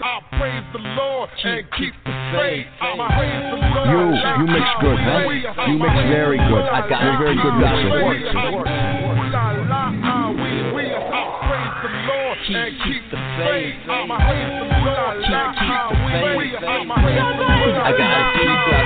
praise 0.45 0.69
the 0.77 0.79
Lord 0.79 1.31
and 1.41 1.65
keep 1.73 1.95
the 2.05 2.13
faith. 2.37 2.69
I 2.77 2.93
praise 3.17 3.45
the 3.49 3.65
Lord. 3.65 3.89
You, 3.89 4.01
you 4.13 4.47
mix 4.53 4.67
good, 4.85 5.01
huh? 5.01 5.25
You 5.65 5.81
mix 5.81 5.97
very 6.13 6.37
good. 6.37 6.65
I 6.69 6.85
got 6.85 7.01
You're 7.01 7.17
very 7.17 7.37
good 7.41 7.57
mixer. 7.57 7.89
La 9.33 9.57
la 9.65 9.89
we 10.37 10.53
we 10.77 10.85
praise 10.85 11.75
the 11.81 11.93
Lord 12.05 12.37
and 12.45 12.77
keep 12.85 13.03
the 13.09 13.21
faith. 13.41 13.89
I 13.89 14.05
praise 14.05 14.53
the 14.61 14.69
Lord. 14.85 15.17
La 15.33 15.49
we 16.05 16.13
we 16.37 16.53
I 16.61 16.85
praise 16.93 17.25
the 17.25 17.49
Lord. 17.49 17.81
I 17.81 17.97
got 17.97 18.13
a 18.13 18.29
deep 18.37 18.61
got 18.69 18.85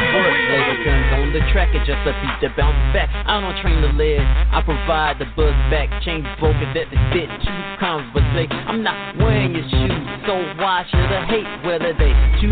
labor 0.48 0.78
guns 0.84 1.08
on 1.20 1.28
the 1.36 1.42
track, 1.52 1.70
it 1.76 1.84
just 1.84 2.00
a 2.08 2.12
beat 2.24 2.36
to 2.40 2.48
bounce 2.56 2.80
back. 2.96 3.12
I 3.12 3.40
don't 3.40 3.54
train 3.60 3.84
the 3.84 3.92
lead, 3.92 4.24
I 4.24 4.64
provide 4.64 5.20
the 5.20 5.28
buzz 5.36 5.54
back. 5.68 5.92
Change 6.02 6.24
broken 6.40 6.72
that 6.72 6.88
the 6.88 6.98
fit 7.12 7.28
to 7.28 7.52
conversate. 7.76 8.50
I'm 8.50 8.82
not 8.82 8.96
wearing 9.20 9.52
your 9.52 9.66
shoes, 9.68 10.04
so 10.24 10.34
why 10.56 10.88
should 10.88 11.08
I 11.12 11.28
hate 11.28 11.48
whether 11.68 11.92
they 11.92 12.12
250 12.40 12.48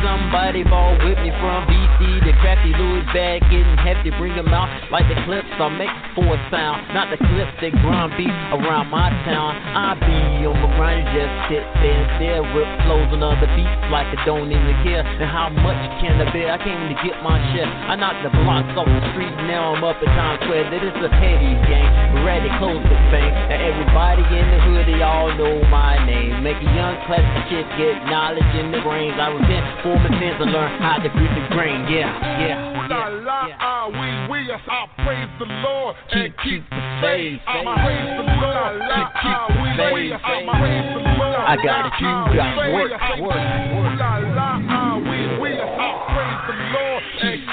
somebody 0.00 0.62
ball 0.62 0.94
with 1.02 1.18
me 1.18 1.34
from 1.42 1.66
BC 1.66 2.22
to 2.26 2.32
crafty 2.38 2.70
Louis 2.78 3.04
bag 3.10 3.42
getting 3.50 3.78
hefty, 3.82 4.10
bring 4.16 4.38
them 4.38 4.54
out 4.54 4.70
like 4.94 5.06
the 5.10 5.18
clips 5.26 5.50
I 5.58 5.68
make 5.74 5.92
for 6.14 6.26
a 6.26 6.38
sound, 6.50 6.86
not 6.94 7.10
the 7.10 7.18
clips 7.18 7.54
that 7.58 7.74
grind 7.82 8.14
beat 8.14 8.32
around 8.54 8.88
my 8.94 9.10
town. 9.26 9.58
I 9.58 9.98
be 9.98 10.46
on 10.46 10.56
my 10.62 10.70
grind, 10.78 11.04
just 11.10 11.32
sit 11.50 11.64
there 11.82 11.96
and 11.96 12.08
stare 12.16 12.42
with 12.54 12.68
flows 12.86 13.10
on 13.12 13.22
other 13.22 13.50
beats 13.56 13.82
like 13.90 14.08
I 14.12 14.18
don't 14.24 14.48
even 14.48 14.76
care. 14.84 15.02
And 15.02 15.28
how 15.28 15.48
much 15.48 15.80
can 16.00 16.20
I 16.20 16.26
bear? 16.32 16.52
I 16.52 16.58
came 16.62 16.88
to 16.92 16.96
get 17.02 17.22
my 17.22 17.31
I 17.32 17.96
knocked 17.96 18.24
the 18.24 18.32
blocks 18.32 18.72
off 18.72 18.88
the 18.88 19.04
street, 19.12 19.36
now 19.44 19.76
I'm 19.76 19.84
up 19.84 20.00
at 20.00 20.08
Times 20.16 20.40
Square. 20.48 20.72
That 20.72 20.80
is 20.80 20.96
a 20.96 21.12
petty 21.12 21.52
gang, 21.68 22.24
ready 22.24 22.48
close 22.56 22.80
to 22.80 22.96
fame. 23.12 23.28
And 23.28 23.60
everybody 23.60 24.24
in 24.32 24.46
the 24.48 24.60
hood, 24.64 24.88
they 24.88 25.04
all 25.04 25.28
know 25.36 25.60
my 25.68 26.00
name. 26.08 26.40
Make 26.40 26.56
a 26.56 26.70
young 26.72 26.96
classic 27.04 27.52
kid 27.52 27.68
get 27.76 28.00
knowledge 28.08 28.48
in 28.56 28.72
the 28.72 28.80
brains. 28.80 29.20
I 29.20 29.28
repent 29.28 29.64
for 29.84 29.92
my 30.00 30.08
sins 30.08 30.40
and 30.40 30.56
learn 30.56 30.72
how 30.80 31.04
to 31.04 31.08
grip 31.12 31.32
the 31.36 31.44
grain. 31.52 31.84
Yeah, 31.92 32.16
yeah. 32.40 32.88
La 32.88 33.12
la 33.12 33.40
ah 33.60 33.92
we 33.92 34.08
we 34.32 34.40
I 34.48 34.88
praise 35.04 35.32
the 35.36 35.48
Lord 35.60 35.92
and 36.16 36.32
keep 36.40 36.64
the 36.72 36.82
faith. 37.04 37.44
I 37.44 37.60
praise 37.60 38.08
the 38.16 38.26
Lord. 38.40 38.72
La 38.88 39.04
ah 39.20 39.52
we 39.52 39.68
we 39.92 40.16
I 40.16 40.48
praise 40.48 40.88
the 40.96 41.02
Lord. 41.20 41.44
I 41.44 41.60
gotta 41.60 41.92
God's 42.00 42.56
work, 42.72 42.88
work, 43.20 43.28
work. 43.28 44.00
La 44.00 44.16
la 44.16 44.48
ah 44.64 44.96
we 44.96 45.18
we 45.44 45.50
I 45.60 45.88
praise 46.08 46.40
the 46.48 46.56
Lord 46.72 46.91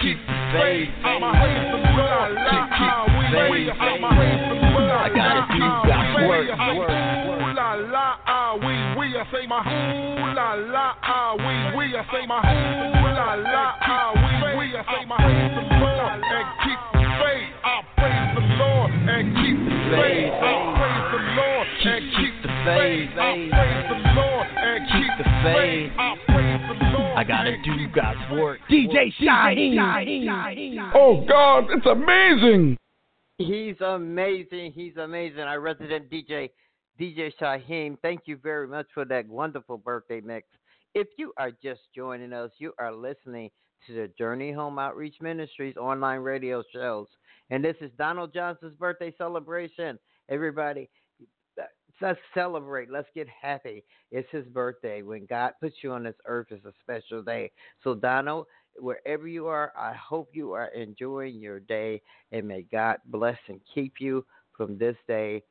keep 0.01 0.17
the 0.25 0.35
faith. 0.55 0.89
I 1.03 1.19
praise 1.19 1.67
the 1.71 1.79
Lord. 1.99 2.31
La 2.39 2.59
ah 2.71 3.03
we 3.07 3.25
we 3.51 3.59
I 3.67 3.75
praise 3.75 4.43
the 4.47 4.55
Lord. 4.71 4.89
I 4.89 5.09
gotta 5.11 5.43
do 5.51 5.59
God's 5.59 6.15
work, 6.23 6.47
work. 6.77 7.55
La 7.55 7.73
la 7.75 8.07
ah 8.25 8.55
we 8.55 8.73
we 8.95 9.05
I 9.17 9.25
say 9.31 9.45
my 9.47 9.59
ooh 9.59 10.33
la 10.33 10.53
la 10.55 10.95
ah 11.03 11.35
we 11.35 11.53
we 11.77 11.83
I 11.95 12.03
say 12.11 12.25
my 12.25 12.39
ooh 12.39 13.07
la 13.11 13.35
la 13.35 13.75
ah 13.81 14.15
we 14.15 14.57
we 14.57 14.65
I 14.77 14.83
say 14.87 15.05
my 15.05 15.17
praise 15.19 15.51
the 15.55 15.63
Lord 15.83 16.23
and 16.23 16.47
keep 16.63 16.79
the 16.93 17.03
faith. 17.19 17.51
I 17.63 17.83
praise 17.99 18.29
the 18.35 18.43
Lord 18.55 18.91
and 18.91 19.25
keep 19.35 19.57
the 19.59 19.75
faith. 19.91 20.31
I 20.39 20.53
praise 20.79 21.07
the 21.11 21.21
Lord 21.35 21.67
and 21.83 22.03
keep 22.15 22.35
the 22.43 22.51
faith. 22.63 23.09
I 23.19 23.31
praise 23.51 23.85
the 23.91 23.99
Lord 24.15 24.47
and 24.47 24.79
keep 24.87 25.11
the 25.19 25.27
faith. 25.43 26.48
I 27.19 27.23
praise 27.23 27.59
the 27.63 27.73
Lord. 27.73 27.79
I 27.79 27.83
gotta 27.83 27.83
do 27.83 27.87
God's 27.93 28.31
work. 28.31 28.59
DJ 28.69 29.13
Shyheim. 29.21 30.91
Oh 30.95 31.25
God, 31.27 31.65
it's 31.69 31.85
amazing. 31.85 32.77
He's 33.37 33.79
amazing. 33.81 34.73
He's 34.73 34.97
amazing. 34.97 35.39
Our 35.39 35.59
resident 35.59 36.09
DJ, 36.09 36.49
DJ 36.99 37.31
Shyheim, 37.41 37.97
thank 38.01 38.21
you 38.25 38.37
very 38.37 38.67
much 38.67 38.87
for 38.93 39.05
that 39.05 39.27
wonderful 39.27 39.77
birthday 39.77 40.21
mix. 40.21 40.47
If 40.95 41.07
you 41.17 41.33
are 41.37 41.51
just 41.51 41.81
joining 41.95 42.33
us, 42.33 42.51
you 42.57 42.73
are 42.79 42.93
listening 42.93 43.49
to 43.87 43.93
the 43.93 44.09
Journey 44.17 44.51
Home 44.51 44.79
Outreach 44.79 45.15
Ministries 45.21 45.77
online 45.77 46.19
radio 46.19 46.63
shows. 46.73 47.07
And 47.49 47.63
this 47.63 47.77
is 47.81 47.91
Donald 47.97 48.33
Johnson's 48.33 48.75
birthday 48.75 49.13
celebration. 49.17 49.97
Everybody, 50.29 50.89
let's 52.01 52.19
celebrate. 52.33 52.89
Let's 52.91 53.07
get 53.13 53.27
happy. 53.29 53.83
It's 54.11 54.29
his 54.31 54.45
birthday. 54.47 55.01
When 55.01 55.25
God 55.25 55.53
puts 55.61 55.75
you 55.83 55.91
on 55.91 56.03
this 56.03 56.15
earth, 56.25 56.47
it's 56.51 56.65
a 56.65 56.73
special 56.81 57.21
day. 57.21 57.51
So, 57.83 57.95
Donald, 57.95 58.47
wherever 58.77 59.27
you 59.27 59.47
are, 59.47 59.73
I 59.77 59.93
hope 59.93 60.29
you 60.33 60.53
are 60.53 60.67
enjoying 60.67 61.39
your 61.39 61.59
day, 61.59 62.01
and 62.31 62.47
may 62.47 62.63
God 62.71 62.97
bless 63.05 63.37
and 63.47 63.59
keep 63.73 63.95
you 63.99 64.25
from 64.55 64.77
this 64.77 64.95
day 65.07 65.43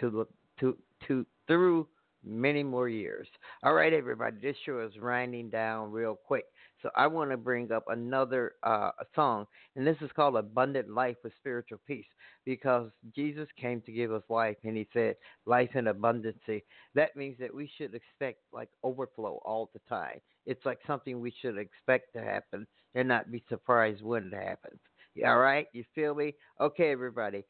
to 0.00 0.26
to 0.60 0.76
to 1.06 1.26
through 1.46 1.86
many 2.24 2.62
more 2.62 2.88
years. 2.88 3.26
All 3.62 3.74
right, 3.74 3.92
everybody, 3.92 4.36
this 4.40 4.56
show 4.64 4.80
is 4.80 4.92
winding 5.00 5.50
down 5.50 5.90
real 5.90 6.18
quick. 6.26 6.44
So 6.82 6.90
I 6.96 7.06
want 7.06 7.30
to 7.30 7.36
bring 7.36 7.70
up 7.72 7.84
another 7.88 8.54
uh, 8.62 8.90
song, 9.14 9.46
and 9.76 9.86
this 9.86 9.96
is 10.00 10.10
called 10.16 10.36
"Abundant 10.36 10.88
Life 10.88 11.16
with 11.22 11.34
Spiritual 11.36 11.78
Peace," 11.86 12.06
because 12.44 12.90
Jesus 13.14 13.48
came 13.60 13.82
to 13.82 13.92
give 13.92 14.12
us 14.12 14.22
life, 14.28 14.56
and 14.64 14.76
He 14.76 14.88
said, 14.92 15.16
"Life 15.44 15.70
in 15.74 15.84
abundancy." 15.86 16.62
That 16.94 17.16
means 17.16 17.36
that 17.38 17.54
we 17.54 17.70
should 17.76 17.94
expect 17.94 18.38
like 18.52 18.70
overflow 18.82 19.40
all 19.44 19.70
the 19.72 19.80
time. 19.88 20.20
It's 20.46 20.64
like 20.64 20.78
something 20.86 21.20
we 21.20 21.34
should 21.42 21.58
expect 21.58 22.14
to 22.14 22.22
happen, 22.22 22.66
and 22.94 23.08
not 23.08 23.30
be 23.30 23.44
surprised 23.48 24.02
when 24.02 24.28
it 24.32 24.34
happens. 24.34 24.80
All 25.26 25.38
right, 25.38 25.66
you 25.72 25.84
feel 25.94 26.14
me? 26.14 26.34
Okay, 26.60 26.92
everybody. 26.92 27.44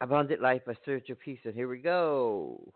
Abundant 0.00 0.40
life 0.40 0.62
with 0.66 0.78
spiritual 0.82 1.16
peace, 1.22 1.40
and 1.44 1.54
here 1.54 1.68
we 1.68 1.78
go. 1.78 2.72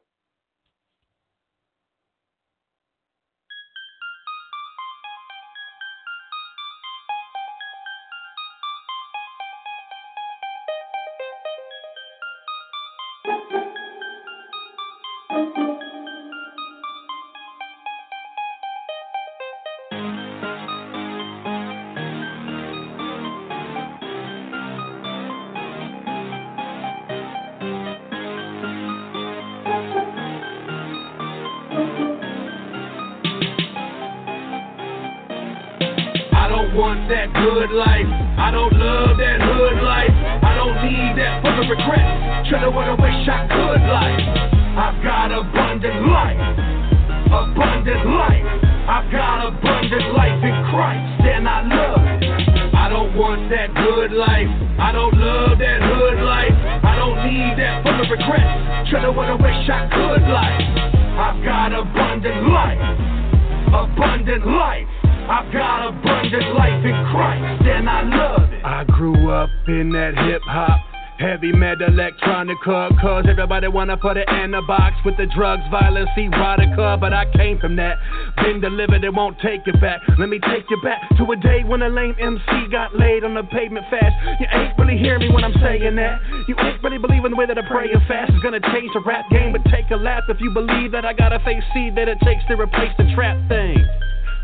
Everybody 73.58 73.74
wanna 73.74 73.96
put 73.96 74.16
it 74.16 74.28
in 74.28 74.54
a 74.54 74.62
box 74.62 74.94
with 75.04 75.16
the 75.16 75.26
drugs, 75.34 75.62
violence, 75.68 76.08
erotica. 76.16 77.00
But 77.00 77.12
I 77.12 77.26
came 77.34 77.58
from 77.58 77.74
that. 77.74 77.98
Been 78.36 78.60
delivered, 78.60 79.02
it 79.02 79.12
won't 79.12 79.36
take 79.40 79.66
it 79.66 79.80
back. 79.80 79.98
Let 80.16 80.28
me 80.28 80.38
take 80.38 80.70
you 80.70 80.80
back 80.80 81.02
to 81.18 81.24
a 81.26 81.36
day 81.36 81.64
when 81.66 81.82
a 81.82 81.88
lame 81.88 82.14
MC 82.20 82.70
got 82.70 82.94
laid 82.94 83.24
on 83.24 83.34
the 83.34 83.42
pavement 83.50 83.84
fast. 83.90 84.14
You 84.38 84.46
ain't 84.52 84.78
really 84.78 84.96
hear 84.96 85.18
me 85.18 85.28
when 85.30 85.42
I'm 85.42 85.58
saying 85.58 85.96
that. 85.96 86.20
You 86.46 86.54
ain't 86.56 86.82
really 86.84 86.98
believing 86.98 87.32
the 87.32 87.36
way 87.36 87.46
that 87.46 87.58
I 87.58 87.66
pray 87.66 87.90
and 87.90 88.02
fast 88.06 88.30
is 88.30 88.40
gonna 88.42 88.60
change 88.60 88.94
the 88.94 89.02
rap 89.04 89.26
game. 89.30 89.50
But 89.50 89.64
take 89.72 89.90
a 89.90 89.96
lap 89.96 90.24
if 90.28 90.40
you 90.40 90.52
believe 90.54 90.92
that 90.92 91.04
I 91.04 91.12
gotta 91.12 91.40
face 91.40 91.64
seed 91.74 91.96
that 91.96 92.06
it 92.06 92.18
takes 92.22 92.46
to 92.46 92.54
replace 92.54 92.94
the 92.96 93.10
trap 93.16 93.36
thing. 93.48 93.82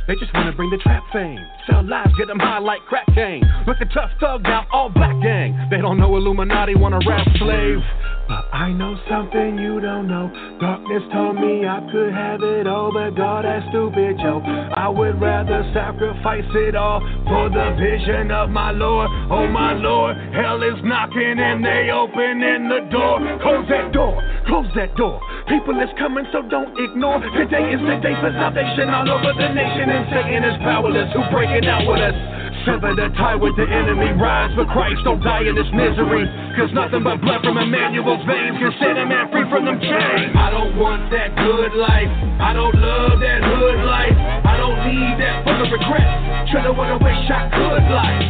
They 0.07 0.17
just 0.17 0.35
wanna 0.35 0.53
bring 0.53 0.71
the 0.71 0.79
trap 0.79 1.03
fame. 1.12 1.39
Sell 1.67 1.83
lives, 1.83 2.12
get 2.19 2.27
them 2.27 2.39
high 2.39 2.59
like 2.59 2.85
crack 2.91 3.07
gang. 3.15 3.41
Look 3.67 3.79
at 3.81 3.91
tough 3.93 4.11
thug 4.21 4.43
now, 4.43 4.67
all 4.71 4.91
black 4.91 5.15
gang. 5.23 5.57
They 5.71 5.79
don't 5.79 5.99
know 5.99 6.17
Illuminati, 6.17 6.75
wanna 6.75 6.99
rap 7.07 7.27
slave. 7.39 7.81
But 8.27 8.49
I 8.53 8.72
know 8.72 8.97
something 9.09 9.59
you 9.59 9.81
don't 9.81 10.09
know. 10.09 10.33
Darkness 10.59 11.03
told 11.12 11.37
me 11.37 11.66
I 11.68 11.81
could 11.93 12.12
have 12.12 12.43
it 12.43 12.66
all, 12.66 12.91
but 12.93 13.14
God, 13.16 13.45
that's 13.45 13.68
stupid, 13.68 14.16
yo. 14.18 14.41
I 14.41 14.89
would 14.89 15.20
rather 15.20 15.61
sacrifice 15.75 16.49
it 16.55 16.75
all 16.75 17.01
for 17.29 17.51
the 17.53 17.77
vision 17.77 18.31
of 18.31 18.49
my 18.49 18.70
Lord. 18.70 19.11
Oh, 19.31 19.47
my 19.47 19.75
Lord, 19.75 20.16
hell 20.33 20.62
is 20.62 20.81
knocking 20.85 21.37
and 21.37 21.64
they 21.64 21.91
opening 21.93 22.68
the 22.68 22.89
door. 22.89 23.20
Close 23.43 23.68
that 23.68 23.93
door, 23.93 24.16
close 24.49 24.72
that 24.75 24.97
door. 24.97 25.20
People 25.49 25.77
is 25.85 25.93
coming, 25.99 26.25
so 26.33 26.41
don't 26.49 26.72
ignore. 26.81 27.20
Today 27.37 27.77
is 27.77 27.81
the 27.85 28.01
day 28.01 28.16
for 28.25 28.33
salvation 28.33 28.89
all 28.89 29.05
over 29.05 29.37
the 29.37 29.53
nation, 29.53 29.91
and 29.93 30.09
Satan 30.09 30.45
is 30.49 30.57
powerless. 30.64 31.12
Who 31.12 31.20
breaking 31.29 31.68
out 31.68 31.85
with 31.85 32.01
us? 32.01 32.34
Sever 32.65 32.97
the 32.97 33.12
tie 33.21 33.37
with 33.37 33.57
the 33.61 33.69
enemy. 33.69 34.17
Rise 34.17 34.53
for 34.57 34.65
Christ, 34.65 35.05
don't 35.05 35.21
die 35.21 35.45
in 35.45 35.55
this 35.55 35.69
misery. 35.77 36.25
Cause 36.57 36.73
nothing 36.73 37.05
but 37.05 37.21
blood 37.21 37.45
from 37.45 37.61
Emmanuel's 37.61 38.25
veins 38.25 38.57
can 38.57 38.73
set 38.81 38.97
a 38.97 39.05
man 39.05 39.29
free 39.29 39.45
from 39.53 39.69
them 39.69 39.77
chains. 39.81 40.33
I 40.33 40.49
don't 40.49 40.73
want 40.81 41.12
that 41.12 41.37
good 41.37 41.77
life. 41.77 42.09
I 42.41 42.57
don't 42.57 42.73
love 42.73 43.21
that 43.21 43.41
hood 43.45 43.79
life. 43.85 44.17
I 44.49 44.57
don't 44.57 44.81
need 44.89 45.15
that 45.21 45.45
full 45.45 45.61
of 45.61 45.69
regret. 45.69 46.35
What 46.55 46.87
I 46.87 46.97
wish 46.97 47.31
I 47.31 47.51
could 47.51 47.87
like. 47.93 48.25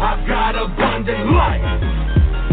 I've 0.00 0.22
got 0.26 0.52
abundant 0.56 1.32
life. 1.32 1.64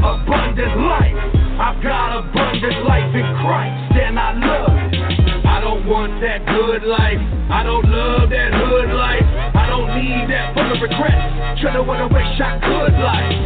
Abundant 0.04 0.76
life. 0.84 1.18
I've 1.60 1.82
got 1.82 2.20
abundant 2.20 2.86
life 2.86 3.12
in 3.16 3.28
Christ, 3.40 3.96
and 4.04 4.20
I 4.20 4.34
love 4.36 4.72
it. 4.92 5.46
I 5.48 5.60
don't 5.60 5.88
want 5.88 6.20
that 6.22 6.46
good 6.46 6.84
life. 6.84 7.20
I 7.50 7.64
don't 7.64 7.88
love 7.88 8.30
that 8.30 8.52
hood 8.54 8.90
life. 8.94 9.26
I 9.56 9.63
need 9.98 10.30
that 10.30 10.54
full 10.54 10.70
of 10.70 10.82
regret. 10.82 11.60
Try 11.62 11.74
to 11.74 11.84
what 11.84 12.00
I 12.02 12.08
wish 12.10 12.34
I 12.42 12.58
could 12.60 12.96
like. 12.98 13.38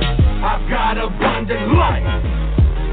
I've 0.43 0.63
got 0.69 0.95
abundant 0.97 1.73
life. 1.75 2.07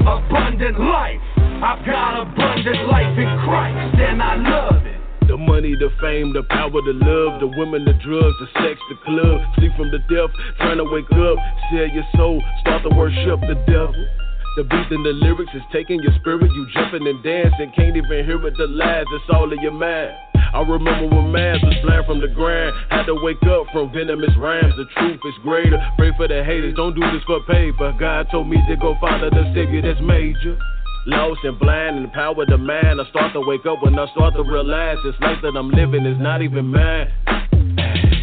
Abundant 0.05 0.79
life. 0.79 1.21
I've 1.63 1.85
got 1.85 2.21
abundant 2.21 2.87
life 2.87 3.17
in 3.17 3.29
Christ, 3.47 3.95
and 3.99 4.21
I 4.21 4.35
love 4.35 4.85
it. 4.85 4.99
The 5.27 5.37
money, 5.37 5.73
the 5.79 5.89
fame, 6.01 6.33
the 6.33 6.43
power, 6.43 6.69
the 6.69 6.93
love, 6.93 7.39
the 7.39 7.47
women, 7.57 7.85
the 7.85 7.93
drugs, 8.03 8.35
the 8.39 8.47
sex, 8.61 8.79
the 8.89 8.97
club. 9.05 9.41
Sleep 9.57 9.71
from 9.75 9.89
the 9.89 9.99
death, 10.11 10.29
trying 10.57 10.77
to 10.77 10.85
wake 10.85 11.09
up. 11.11 11.37
Sell 11.71 11.87
your 11.87 12.05
soul, 12.15 12.43
start 12.61 12.83
to 12.83 12.89
worship 12.95 13.41
the 13.41 13.55
devil. 13.65 14.24
The 14.55 14.63
beat 14.63 14.87
and 14.89 15.05
the 15.05 15.11
lyrics 15.11 15.51
is 15.53 15.67
taking 15.73 15.99
your 16.01 16.15
spirit. 16.19 16.47
You 16.47 16.65
jumping 16.73 17.05
and 17.05 17.21
dancing, 17.21 17.73
can't 17.75 17.97
even 17.97 18.23
hear 18.23 18.39
it. 18.47 18.53
The 18.55 18.67
lies, 18.67 19.03
it's 19.11 19.27
all 19.33 19.51
in 19.51 19.59
your 19.59 19.75
mind. 19.75 20.15
I 20.55 20.61
remember 20.63 21.13
when 21.13 21.29
man 21.33 21.59
was 21.61 21.75
flying 21.83 22.07
from 22.07 22.21
the 22.21 22.31
ground. 22.31 22.71
Had 22.89 23.03
to 23.11 23.15
wake 23.19 23.43
up 23.43 23.67
from 23.73 23.91
venomous 23.91 24.31
rhymes. 24.39 24.71
The 24.77 24.85
truth 24.95 25.19
is 25.27 25.35
greater. 25.43 25.75
Pray 25.97 26.15
for 26.15 26.29
the 26.29 26.41
haters, 26.41 26.73
don't 26.75 26.95
do 26.95 27.03
this 27.11 27.23
for 27.27 27.43
paper. 27.43 27.91
God 27.99 28.27
told 28.31 28.47
me 28.47 28.55
to 28.69 28.75
go 28.77 28.95
follow 29.01 29.29
the 29.29 29.43
savior 29.53 29.81
that's 29.81 29.99
major. 29.99 30.57
Lost 31.05 31.43
and 31.43 31.59
blind 31.59 31.99
and 31.99 32.11
power 32.13 32.45
to 32.45 32.57
man. 32.57 33.01
I 33.01 33.09
start 33.09 33.33
to 33.33 33.41
wake 33.41 33.65
up 33.67 33.83
when 33.83 33.99
I 33.99 34.07
start 34.15 34.35
to 34.35 34.43
realize 34.43 34.97
this 35.03 35.19
life 35.19 35.37
that 35.43 35.59
I'm 35.59 35.69
living 35.69 36.05
is 36.05 36.17
not 36.17 36.41
even 36.41 36.71
mine. 36.71 37.11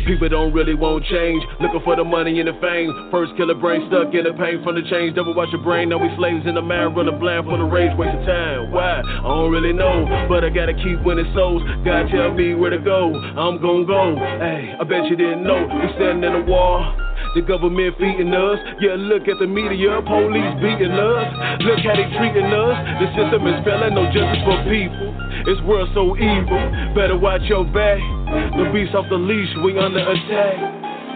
People 0.06 0.28
don't 0.28 0.52
really 0.52 0.74
want 0.74 1.04
change, 1.06 1.42
looking 1.60 1.80
for 1.84 1.94
the 1.96 2.04
money 2.04 2.40
and 2.40 2.48
the 2.48 2.56
fame. 2.60 2.90
First 3.10 3.36
killer 3.36 3.54
brain 3.54 3.86
stuck 3.88 4.12
in 4.14 4.24
the 4.24 4.34
pain 4.34 4.62
from 4.62 4.74
the 4.74 4.82
change. 4.90 5.14
Double 5.14 5.34
watch 5.34 5.50
your 5.52 5.62
brain, 5.62 5.88
now 5.90 5.98
we 5.98 6.10
slaves 6.16 6.46
in 6.46 6.54
the 6.54 6.62
man, 6.62 6.94
running 6.94 7.18
blind 7.18 7.46
for 7.46 7.56
the 7.56 7.64
rage, 7.64 7.96
wasting 7.96 8.26
time. 8.26 8.72
Why? 8.72 8.98
I 8.98 9.22
don't 9.22 9.50
really 9.50 9.72
know, 9.72 10.26
but 10.28 10.44
I 10.44 10.50
gotta 10.50 10.74
keep 10.74 10.98
winning 11.04 11.30
souls. 11.34 11.62
God 11.84 12.10
tell 12.10 12.34
me 12.34 12.54
where 12.54 12.70
to 12.70 12.78
go, 12.78 13.14
I'm 13.14 13.62
gon' 13.62 13.86
go. 13.86 14.16
Hey, 14.16 14.74
I 14.78 14.82
bet 14.84 15.06
you 15.06 15.16
didn't 15.16 15.44
know, 15.44 15.70
we 15.70 15.86
standing 15.94 16.24
in 16.24 16.32
the 16.32 16.50
wall. 16.50 16.98
The 17.34 17.40
government 17.40 17.96
feeding 17.96 18.34
us. 18.34 18.58
Yeah, 18.80 18.96
look 18.98 19.28
at 19.28 19.38
the 19.38 19.46
media, 19.46 20.02
police 20.04 20.52
beating 20.60 20.92
us. 20.92 21.62
Look 21.64 21.80
how 21.80 21.96
they 21.96 22.04
treating 22.18 22.50
us. 22.52 22.76
The 23.00 23.06
system 23.16 23.46
is 23.46 23.56
failing, 23.64 23.94
no 23.94 24.04
justice 24.12 24.42
for 24.44 24.58
people. 24.68 25.14
This 25.46 25.56
world 25.64 25.88
so 25.94 26.12
evil. 26.18 26.60
Better 26.92 27.16
watch 27.16 27.42
your 27.48 27.64
back. 27.64 28.02
The 28.32 28.70
beast 28.72 28.94
off 28.94 29.04
the 29.12 29.20
leash, 29.20 29.52
we 29.62 29.76
under 29.76 30.00
attack. 30.00 30.56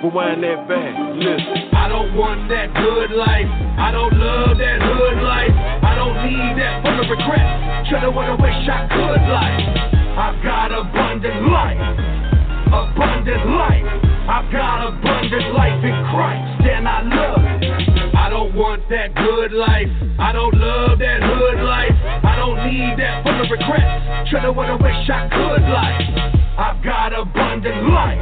Rewind 0.05 0.45
that 0.45 0.69
back, 0.69 0.93
listen. 1.17 1.73
I 1.73 1.89
don't 1.89 2.13
want 2.15 2.49
that 2.53 2.69
good 2.77 3.17
life. 3.17 3.49
I 3.81 3.89
don't 3.91 4.13
love 4.13 4.59
that 4.59 4.79
hood 4.85 5.23
life. 5.25 5.57
I 5.81 5.97
don't 5.97 6.21
need 6.29 6.61
that 6.61 6.85
full 6.85 7.01
of 7.01 7.09
regret. 7.09 7.89
Try 7.89 8.05
to 8.05 8.11
what 8.13 8.29
I 8.29 8.37
wish 8.37 8.69
I 8.69 8.85
could 8.93 9.25
like. 9.33 9.65
I've 10.21 10.37
got 10.45 10.77
abundant 10.77 11.49
life. 11.49 11.81
Abundant 12.69 13.49
life. 13.57 13.89
I've 14.29 14.53
got 14.53 14.89
abundant 14.93 15.55
life 15.57 15.81
in 15.81 15.97
Christ, 16.13 16.69
and 16.69 16.87
I 16.87 17.01
love 17.01 17.41
it. 17.41 18.06
I 18.17 18.29
don't 18.31 18.55
want 18.55 18.89
that 18.89 19.15
good 19.15 19.53
life. 19.53 19.93
I 20.19 20.33
don't 20.33 20.55
love 20.57 20.99
that 20.99 21.21
hood 21.21 21.61
life. 21.63 21.93
I 22.25 22.35
don't 22.37 22.65
need 22.73 22.97
that 22.99 23.23
full 23.23 23.37
of 23.37 23.51
regrets. 23.51 24.31
Try 24.31 24.41
to 24.43 24.53
what 24.53 24.71
I 24.73 24.75
wish 24.75 25.11
I 25.13 25.29
could 25.29 25.65
like. 25.69 26.09
I've 26.57 26.83
got 26.83 27.13
abundant 27.13 27.93
life. 27.93 28.19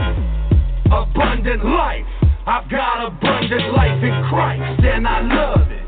Abundant 0.91 1.65
life. 1.65 2.07
I've 2.47 2.69
got 2.69 3.07
abundant 3.07 3.73
life 3.73 4.03
in 4.03 4.15
Christ, 4.29 4.85
and 4.85 5.07
I 5.09 5.21
love 5.23 5.71
it. 5.71 5.84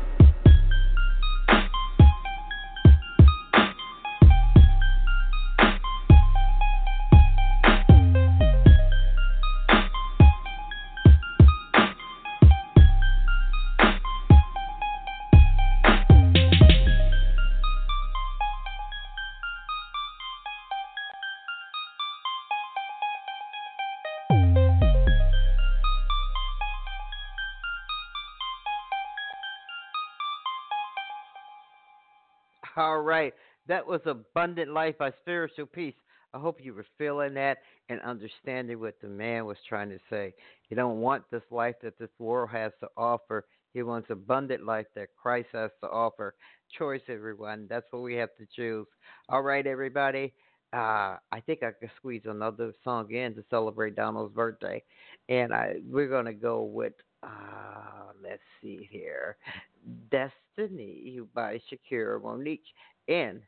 All 32.97 33.03
right. 33.03 33.31
That 33.67 33.85
was 33.85 34.01
Abundant 34.07 34.71
Life 34.71 34.97
by 34.97 35.11
Spiritual 35.21 35.67
Peace. 35.67 35.93
I 36.33 36.39
hope 36.39 36.57
you 36.59 36.73
were 36.73 36.87
feeling 36.97 37.35
that 37.35 37.59
and 37.89 38.01
understanding 38.01 38.79
what 38.79 38.95
the 38.99 39.07
man 39.07 39.45
was 39.45 39.57
trying 39.69 39.89
to 39.89 39.99
say. 40.09 40.33
You 40.69 40.75
don't 40.75 40.99
want 40.99 41.23
this 41.29 41.43
life 41.51 41.75
that 41.83 41.99
this 41.99 42.09
world 42.17 42.49
has 42.49 42.71
to 42.79 42.87
offer. 42.97 43.45
He 43.75 43.83
wants 43.83 44.09
abundant 44.09 44.65
life 44.65 44.87
that 44.95 45.09
Christ 45.15 45.49
has 45.53 45.69
to 45.83 45.89
offer. 45.91 46.33
Choice, 46.75 47.03
everyone. 47.07 47.67
That's 47.69 47.85
what 47.91 48.01
we 48.01 48.15
have 48.15 48.35
to 48.39 48.47
choose. 48.55 48.87
All 49.29 49.43
right, 49.43 49.67
everybody. 49.67 50.33
Uh, 50.73 51.17
I 51.31 51.39
think 51.45 51.61
I 51.61 51.73
could 51.79 51.91
squeeze 51.97 52.23
another 52.25 52.73
song 52.83 53.11
in 53.11 53.35
to 53.35 53.43
celebrate 53.51 53.95
Donald's 53.95 54.33
birthday, 54.33 54.83
and 55.29 55.53
I 55.53 55.75
we're 55.87 56.09
gonna 56.09 56.33
go 56.33 56.63
with 56.63 56.93
uh, 57.23 58.11
let's 58.21 58.41
see 58.61 58.87
here, 58.89 59.37
Destiny 60.11 61.19
by 61.33 61.59
Shakira 61.69 62.21
Monique, 62.21 62.61
and 63.07 63.41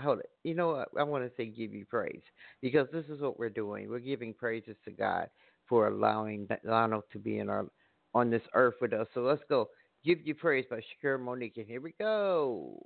hold 0.00 0.20
it. 0.20 0.30
You 0.44 0.54
know 0.54 0.68
what? 0.68 0.88
I 0.98 1.02
want 1.02 1.24
to 1.24 1.30
say 1.36 1.46
give 1.46 1.72
you 1.72 1.84
praise 1.84 2.22
because 2.60 2.88
this 2.92 3.06
is 3.06 3.20
what 3.20 3.38
we're 3.38 3.48
doing. 3.48 3.88
We're 3.88 3.98
giving 3.98 4.34
praises 4.34 4.76
to 4.84 4.90
God 4.90 5.28
for 5.68 5.88
allowing 5.88 6.48
Donald 6.64 7.04
to 7.12 7.18
be 7.18 7.38
in 7.38 7.48
our 7.48 7.66
on 8.14 8.30
this 8.30 8.42
earth 8.54 8.74
with 8.80 8.92
us. 8.92 9.06
So 9.14 9.20
let's 9.20 9.42
go. 9.48 9.68
Give 10.04 10.18
you 10.24 10.34
praise 10.34 10.64
by 10.70 10.76
Shakira 10.76 11.20
Monique, 11.20 11.56
and 11.56 11.66
here 11.66 11.80
we 11.80 11.92
go. 11.98 12.80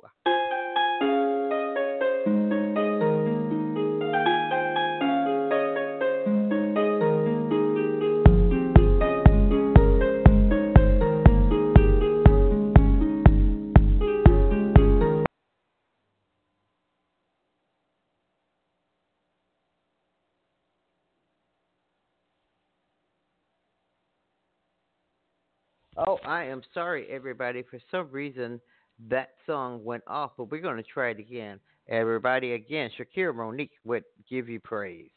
I 26.31 26.45
am 26.45 26.62
sorry, 26.72 27.09
everybody. 27.11 27.64
For 27.68 27.81
some 27.91 28.09
reason, 28.12 28.61
that 29.09 29.31
song 29.47 29.83
went 29.85 30.05
off, 30.07 30.31
but 30.39 30.49
we're 30.49 30.61
going 30.61 30.76
to 30.76 30.83
try 30.85 31.11
it 31.11 31.18
again. 31.18 31.59
Everybody, 31.89 32.53
again, 32.53 32.89
Shakira 32.97 33.35
Monique 33.35 33.72
would 33.85 34.05
give 34.31 34.49
you 34.49 34.61
praise. 34.61 35.11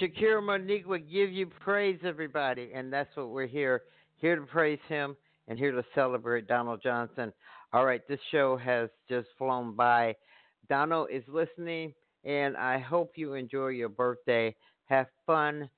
Shakira 0.00 0.42
Monique 0.42 0.86
would 0.86 1.10
give 1.10 1.32
you 1.32 1.46
praise, 1.46 1.98
everybody, 2.04 2.70
and 2.74 2.92
that's 2.92 3.14
what 3.16 3.30
we're 3.30 3.46
here 3.46 3.82
here 4.16 4.36
to 4.36 4.42
praise 4.42 4.78
him 4.88 5.16
and 5.46 5.58
here 5.58 5.72
to 5.72 5.84
celebrate 5.94 6.46
Donald 6.46 6.80
Johnson. 6.82 7.32
All 7.72 7.84
right, 7.84 8.06
this 8.08 8.20
show 8.30 8.56
has 8.56 8.90
just 9.08 9.28
flown 9.38 9.74
by. 9.74 10.14
Donald 10.68 11.08
is 11.10 11.22
listening, 11.28 11.94
and 12.24 12.56
I 12.56 12.78
hope 12.78 13.12
you 13.16 13.34
enjoy 13.34 13.68
your 13.68 13.88
birthday. 13.88 14.54
Have 14.86 15.06
fun. 15.26 15.68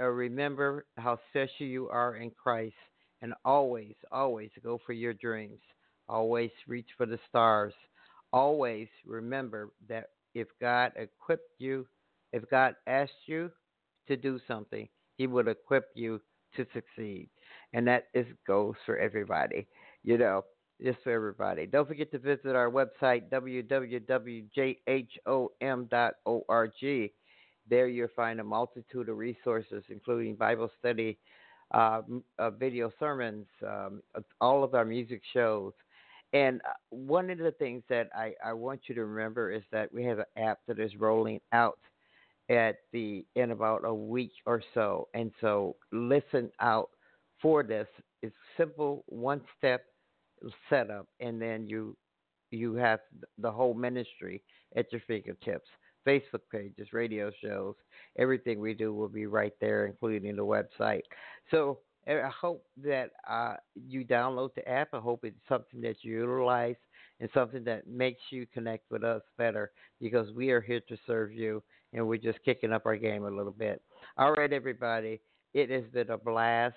Uh, 0.00 0.04
remember 0.04 0.86
how 0.96 1.18
special 1.30 1.66
you 1.66 1.88
are 1.88 2.16
in 2.16 2.30
Christ, 2.30 2.74
and 3.22 3.34
always, 3.44 3.94
always 4.12 4.50
go 4.62 4.80
for 4.86 4.92
your 4.92 5.14
dreams. 5.14 5.60
Always 6.08 6.50
reach 6.66 6.88
for 6.96 7.06
the 7.06 7.18
stars. 7.28 7.74
Always 8.32 8.88
remember 9.04 9.70
that 9.88 10.10
if 10.34 10.48
God 10.60 10.92
equipped 10.96 11.50
you 11.58 11.86
if 12.32 12.48
God 12.50 12.74
asked 12.86 13.12
you 13.26 13.50
to 14.08 14.16
do 14.16 14.40
something, 14.48 14.88
He 15.16 15.26
would 15.26 15.48
equip 15.48 15.86
you 15.94 16.20
to 16.56 16.66
succeed. 16.72 17.28
And 17.72 17.86
that 17.86 18.04
is 18.14 18.26
goes 18.46 18.74
for 18.86 18.98
everybody, 18.98 19.66
you 20.02 20.18
know, 20.18 20.44
just 20.82 20.98
for 21.02 21.12
everybody. 21.12 21.66
Don't 21.66 21.88
forget 21.88 22.10
to 22.12 22.18
visit 22.18 22.54
our 22.54 22.70
website, 22.70 23.28
www.jhom.org. 23.30 24.42
There 27.70 27.86
you'll 27.88 28.08
find 28.16 28.40
a 28.40 28.44
multitude 28.44 29.08
of 29.10 29.18
resources, 29.18 29.84
including 29.90 30.36
Bible 30.36 30.70
study, 30.78 31.18
uh, 31.72 32.00
uh, 32.38 32.50
video 32.50 32.90
sermons, 32.98 33.46
um, 33.66 34.02
all 34.40 34.64
of 34.64 34.74
our 34.74 34.86
music 34.86 35.20
shows. 35.34 35.72
And 36.32 36.60
uh, 36.66 36.72
one 36.90 37.30
of 37.30 37.38
the 37.38 37.52
things 37.52 37.82
that 37.88 38.08
I, 38.14 38.32
I 38.44 38.52
want 38.52 38.80
you 38.86 38.94
to 38.94 39.04
remember 39.04 39.50
is 39.50 39.62
that 39.72 39.92
we 39.92 40.04
have 40.04 40.18
an 40.18 40.26
app 40.36 40.60
that 40.66 40.78
is 40.78 40.96
rolling 40.96 41.40
out 41.52 41.78
at 42.48 42.76
the 42.92 43.24
in 43.34 43.50
about 43.50 43.84
a 43.84 43.94
week 43.94 44.32
or 44.46 44.62
so. 44.74 45.08
And 45.14 45.30
so 45.40 45.76
listen 45.92 46.50
out 46.60 46.90
for 47.40 47.62
this. 47.62 47.86
It's 48.22 48.34
simple, 48.56 49.04
one 49.06 49.40
step 49.56 49.84
setup, 50.70 51.06
and 51.20 51.40
then 51.40 51.66
you 51.66 51.96
you 52.50 52.74
have 52.74 53.00
the 53.38 53.50
whole 53.50 53.74
ministry 53.74 54.42
at 54.76 54.90
your 54.92 55.02
fingertips. 55.06 55.68
Facebook 56.06 56.40
pages, 56.50 56.88
radio 56.92 57.30
shows, 57.42 57.74
everything 58.18 58.60
we 58.60 58.72
do 58.72 58.94
will 58.94 59.08
be 59.08 59.26
right 59.26 59.52
there, 59.60 59.84
including 59.84 60.36
the 60.36 60.44
website. 60.44 61.02
So 61.50 61.80
I 62.06 62.30
hope 62.40 62.64
that 62.82 63.10
uh, 63.28 63.56
you 63.74 64.06
download 64.06 64.54
the 64.54 64.66
app. 64.66 64.88
I 64.94 64.98
hope 64.98 65.24
it's 65.24 65.36
something 65.48 65.82
that 65.82 65.96
you 66.02 66.12
utilize 66.20 66.76
and 67.20 67.28
something 67.34 67.64
that 67.64 67.86
makes 67.86 68.22
you 68.30 68.46
connect 68.54 68.90
with 68.90 69.04
us 69.04 69.20
better 69.36 69.72
because 70.00 70.30
we 70.32 70.50
are 70.50 70.62
here 70.62 70.80
to 70.88 70.96
serve 71.06 71.32
you 71.32 71.62
and 71.92 72.06
we're 72.06 72.18
just 72.18 72.42
kicking 72.44 72.72
up 72.72 72.86
our 72.86 72.96
game 72.96 73.24
a 73.24 73.30
little 73.30 73.52
bit. 73.52 73.82
All 74.16 74.32
right, 74.32 74.52
everybody. 74.52 75.20
It 75.54 75.70
has 75.70 75.84
been 75.92 76.10
a 76.10 76.18
blast. 76.18 76.76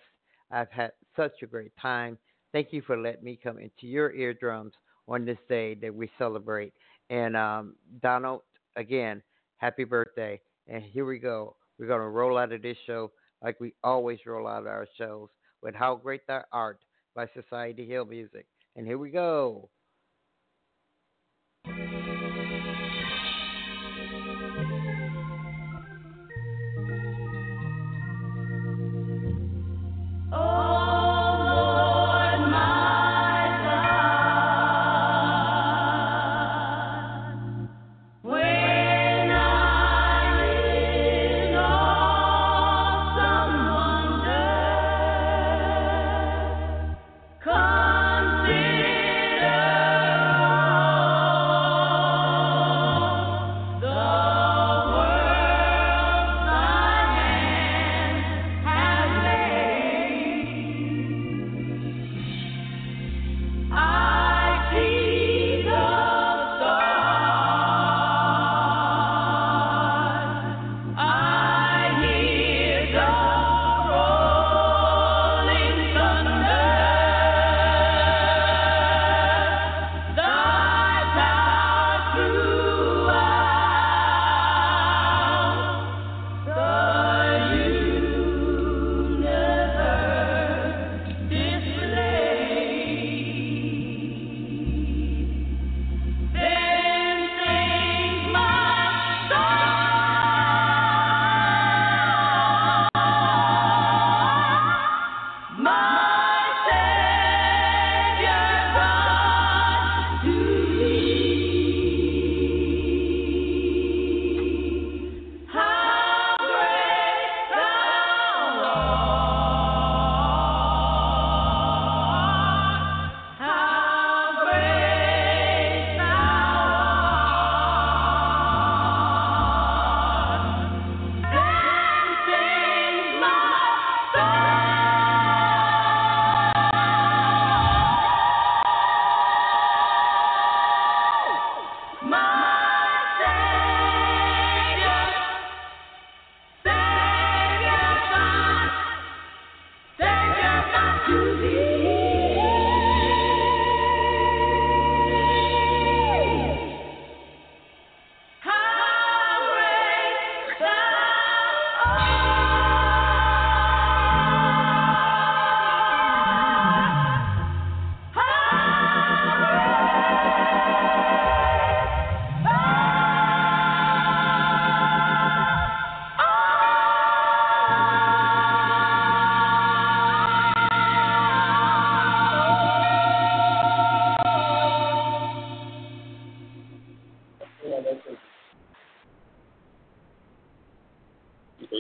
I've 0.52 0.72
had 0.72 0.92
such 1.16 1.34
a 1.42 1.48
great 1.48 1.72
time. 1.82 2.18
Thank 2.52 2.72
you 2.72 2.82
for 2.82 2.98
letting 2.98 3.24
me 3.24 3.40
come 3.42 3.58
into 3.58 3.88
your 3.88 4.12
eardrums 4.14 4.74
on 5.08 5.26
this 5.26 5.38
day 5.50 5.76
that 5.76 5.94
we 5.94 6.10
celebrate. 6.18 6.74
And 7.10 7.36
um, 7.36 7.76
Donald, 8.02 8.42
again, 8.76 9.22
happy 9.58 9.84
birthday. 9.84 10.40
And 10.68 10.84
here 10.84 11.06
we 11.06 11.20
go. 11.20 11.56
We're 11.80 11.88
going 11.88 12.02
to 12.02 12.08
roll 12.08 12.38
out 12.38 12.52
of 12.52 12.62
this 12.62 12.78
show 12.86 13.12
like 13.42 13.60
we 13.60 13.74
always 13.84 14.20
roll 14.26 14.48
out 14.48 14.62
of 14.62 14.68
our 14.68 14.88
shows 14.98 15.30
with 15.62 15.76
How 15.76 15.96
Great 15.96 16.26
Thou 16.28 16.44
Art 16.52 16.80
by 17.16 17.28
Society 17.34 17.88
Hill 17.88 18.06
Music. 18.06 18.46
And 18.76 18.86
here 18.86 18.98
we 18.98 19.10
go. 19.10 19.70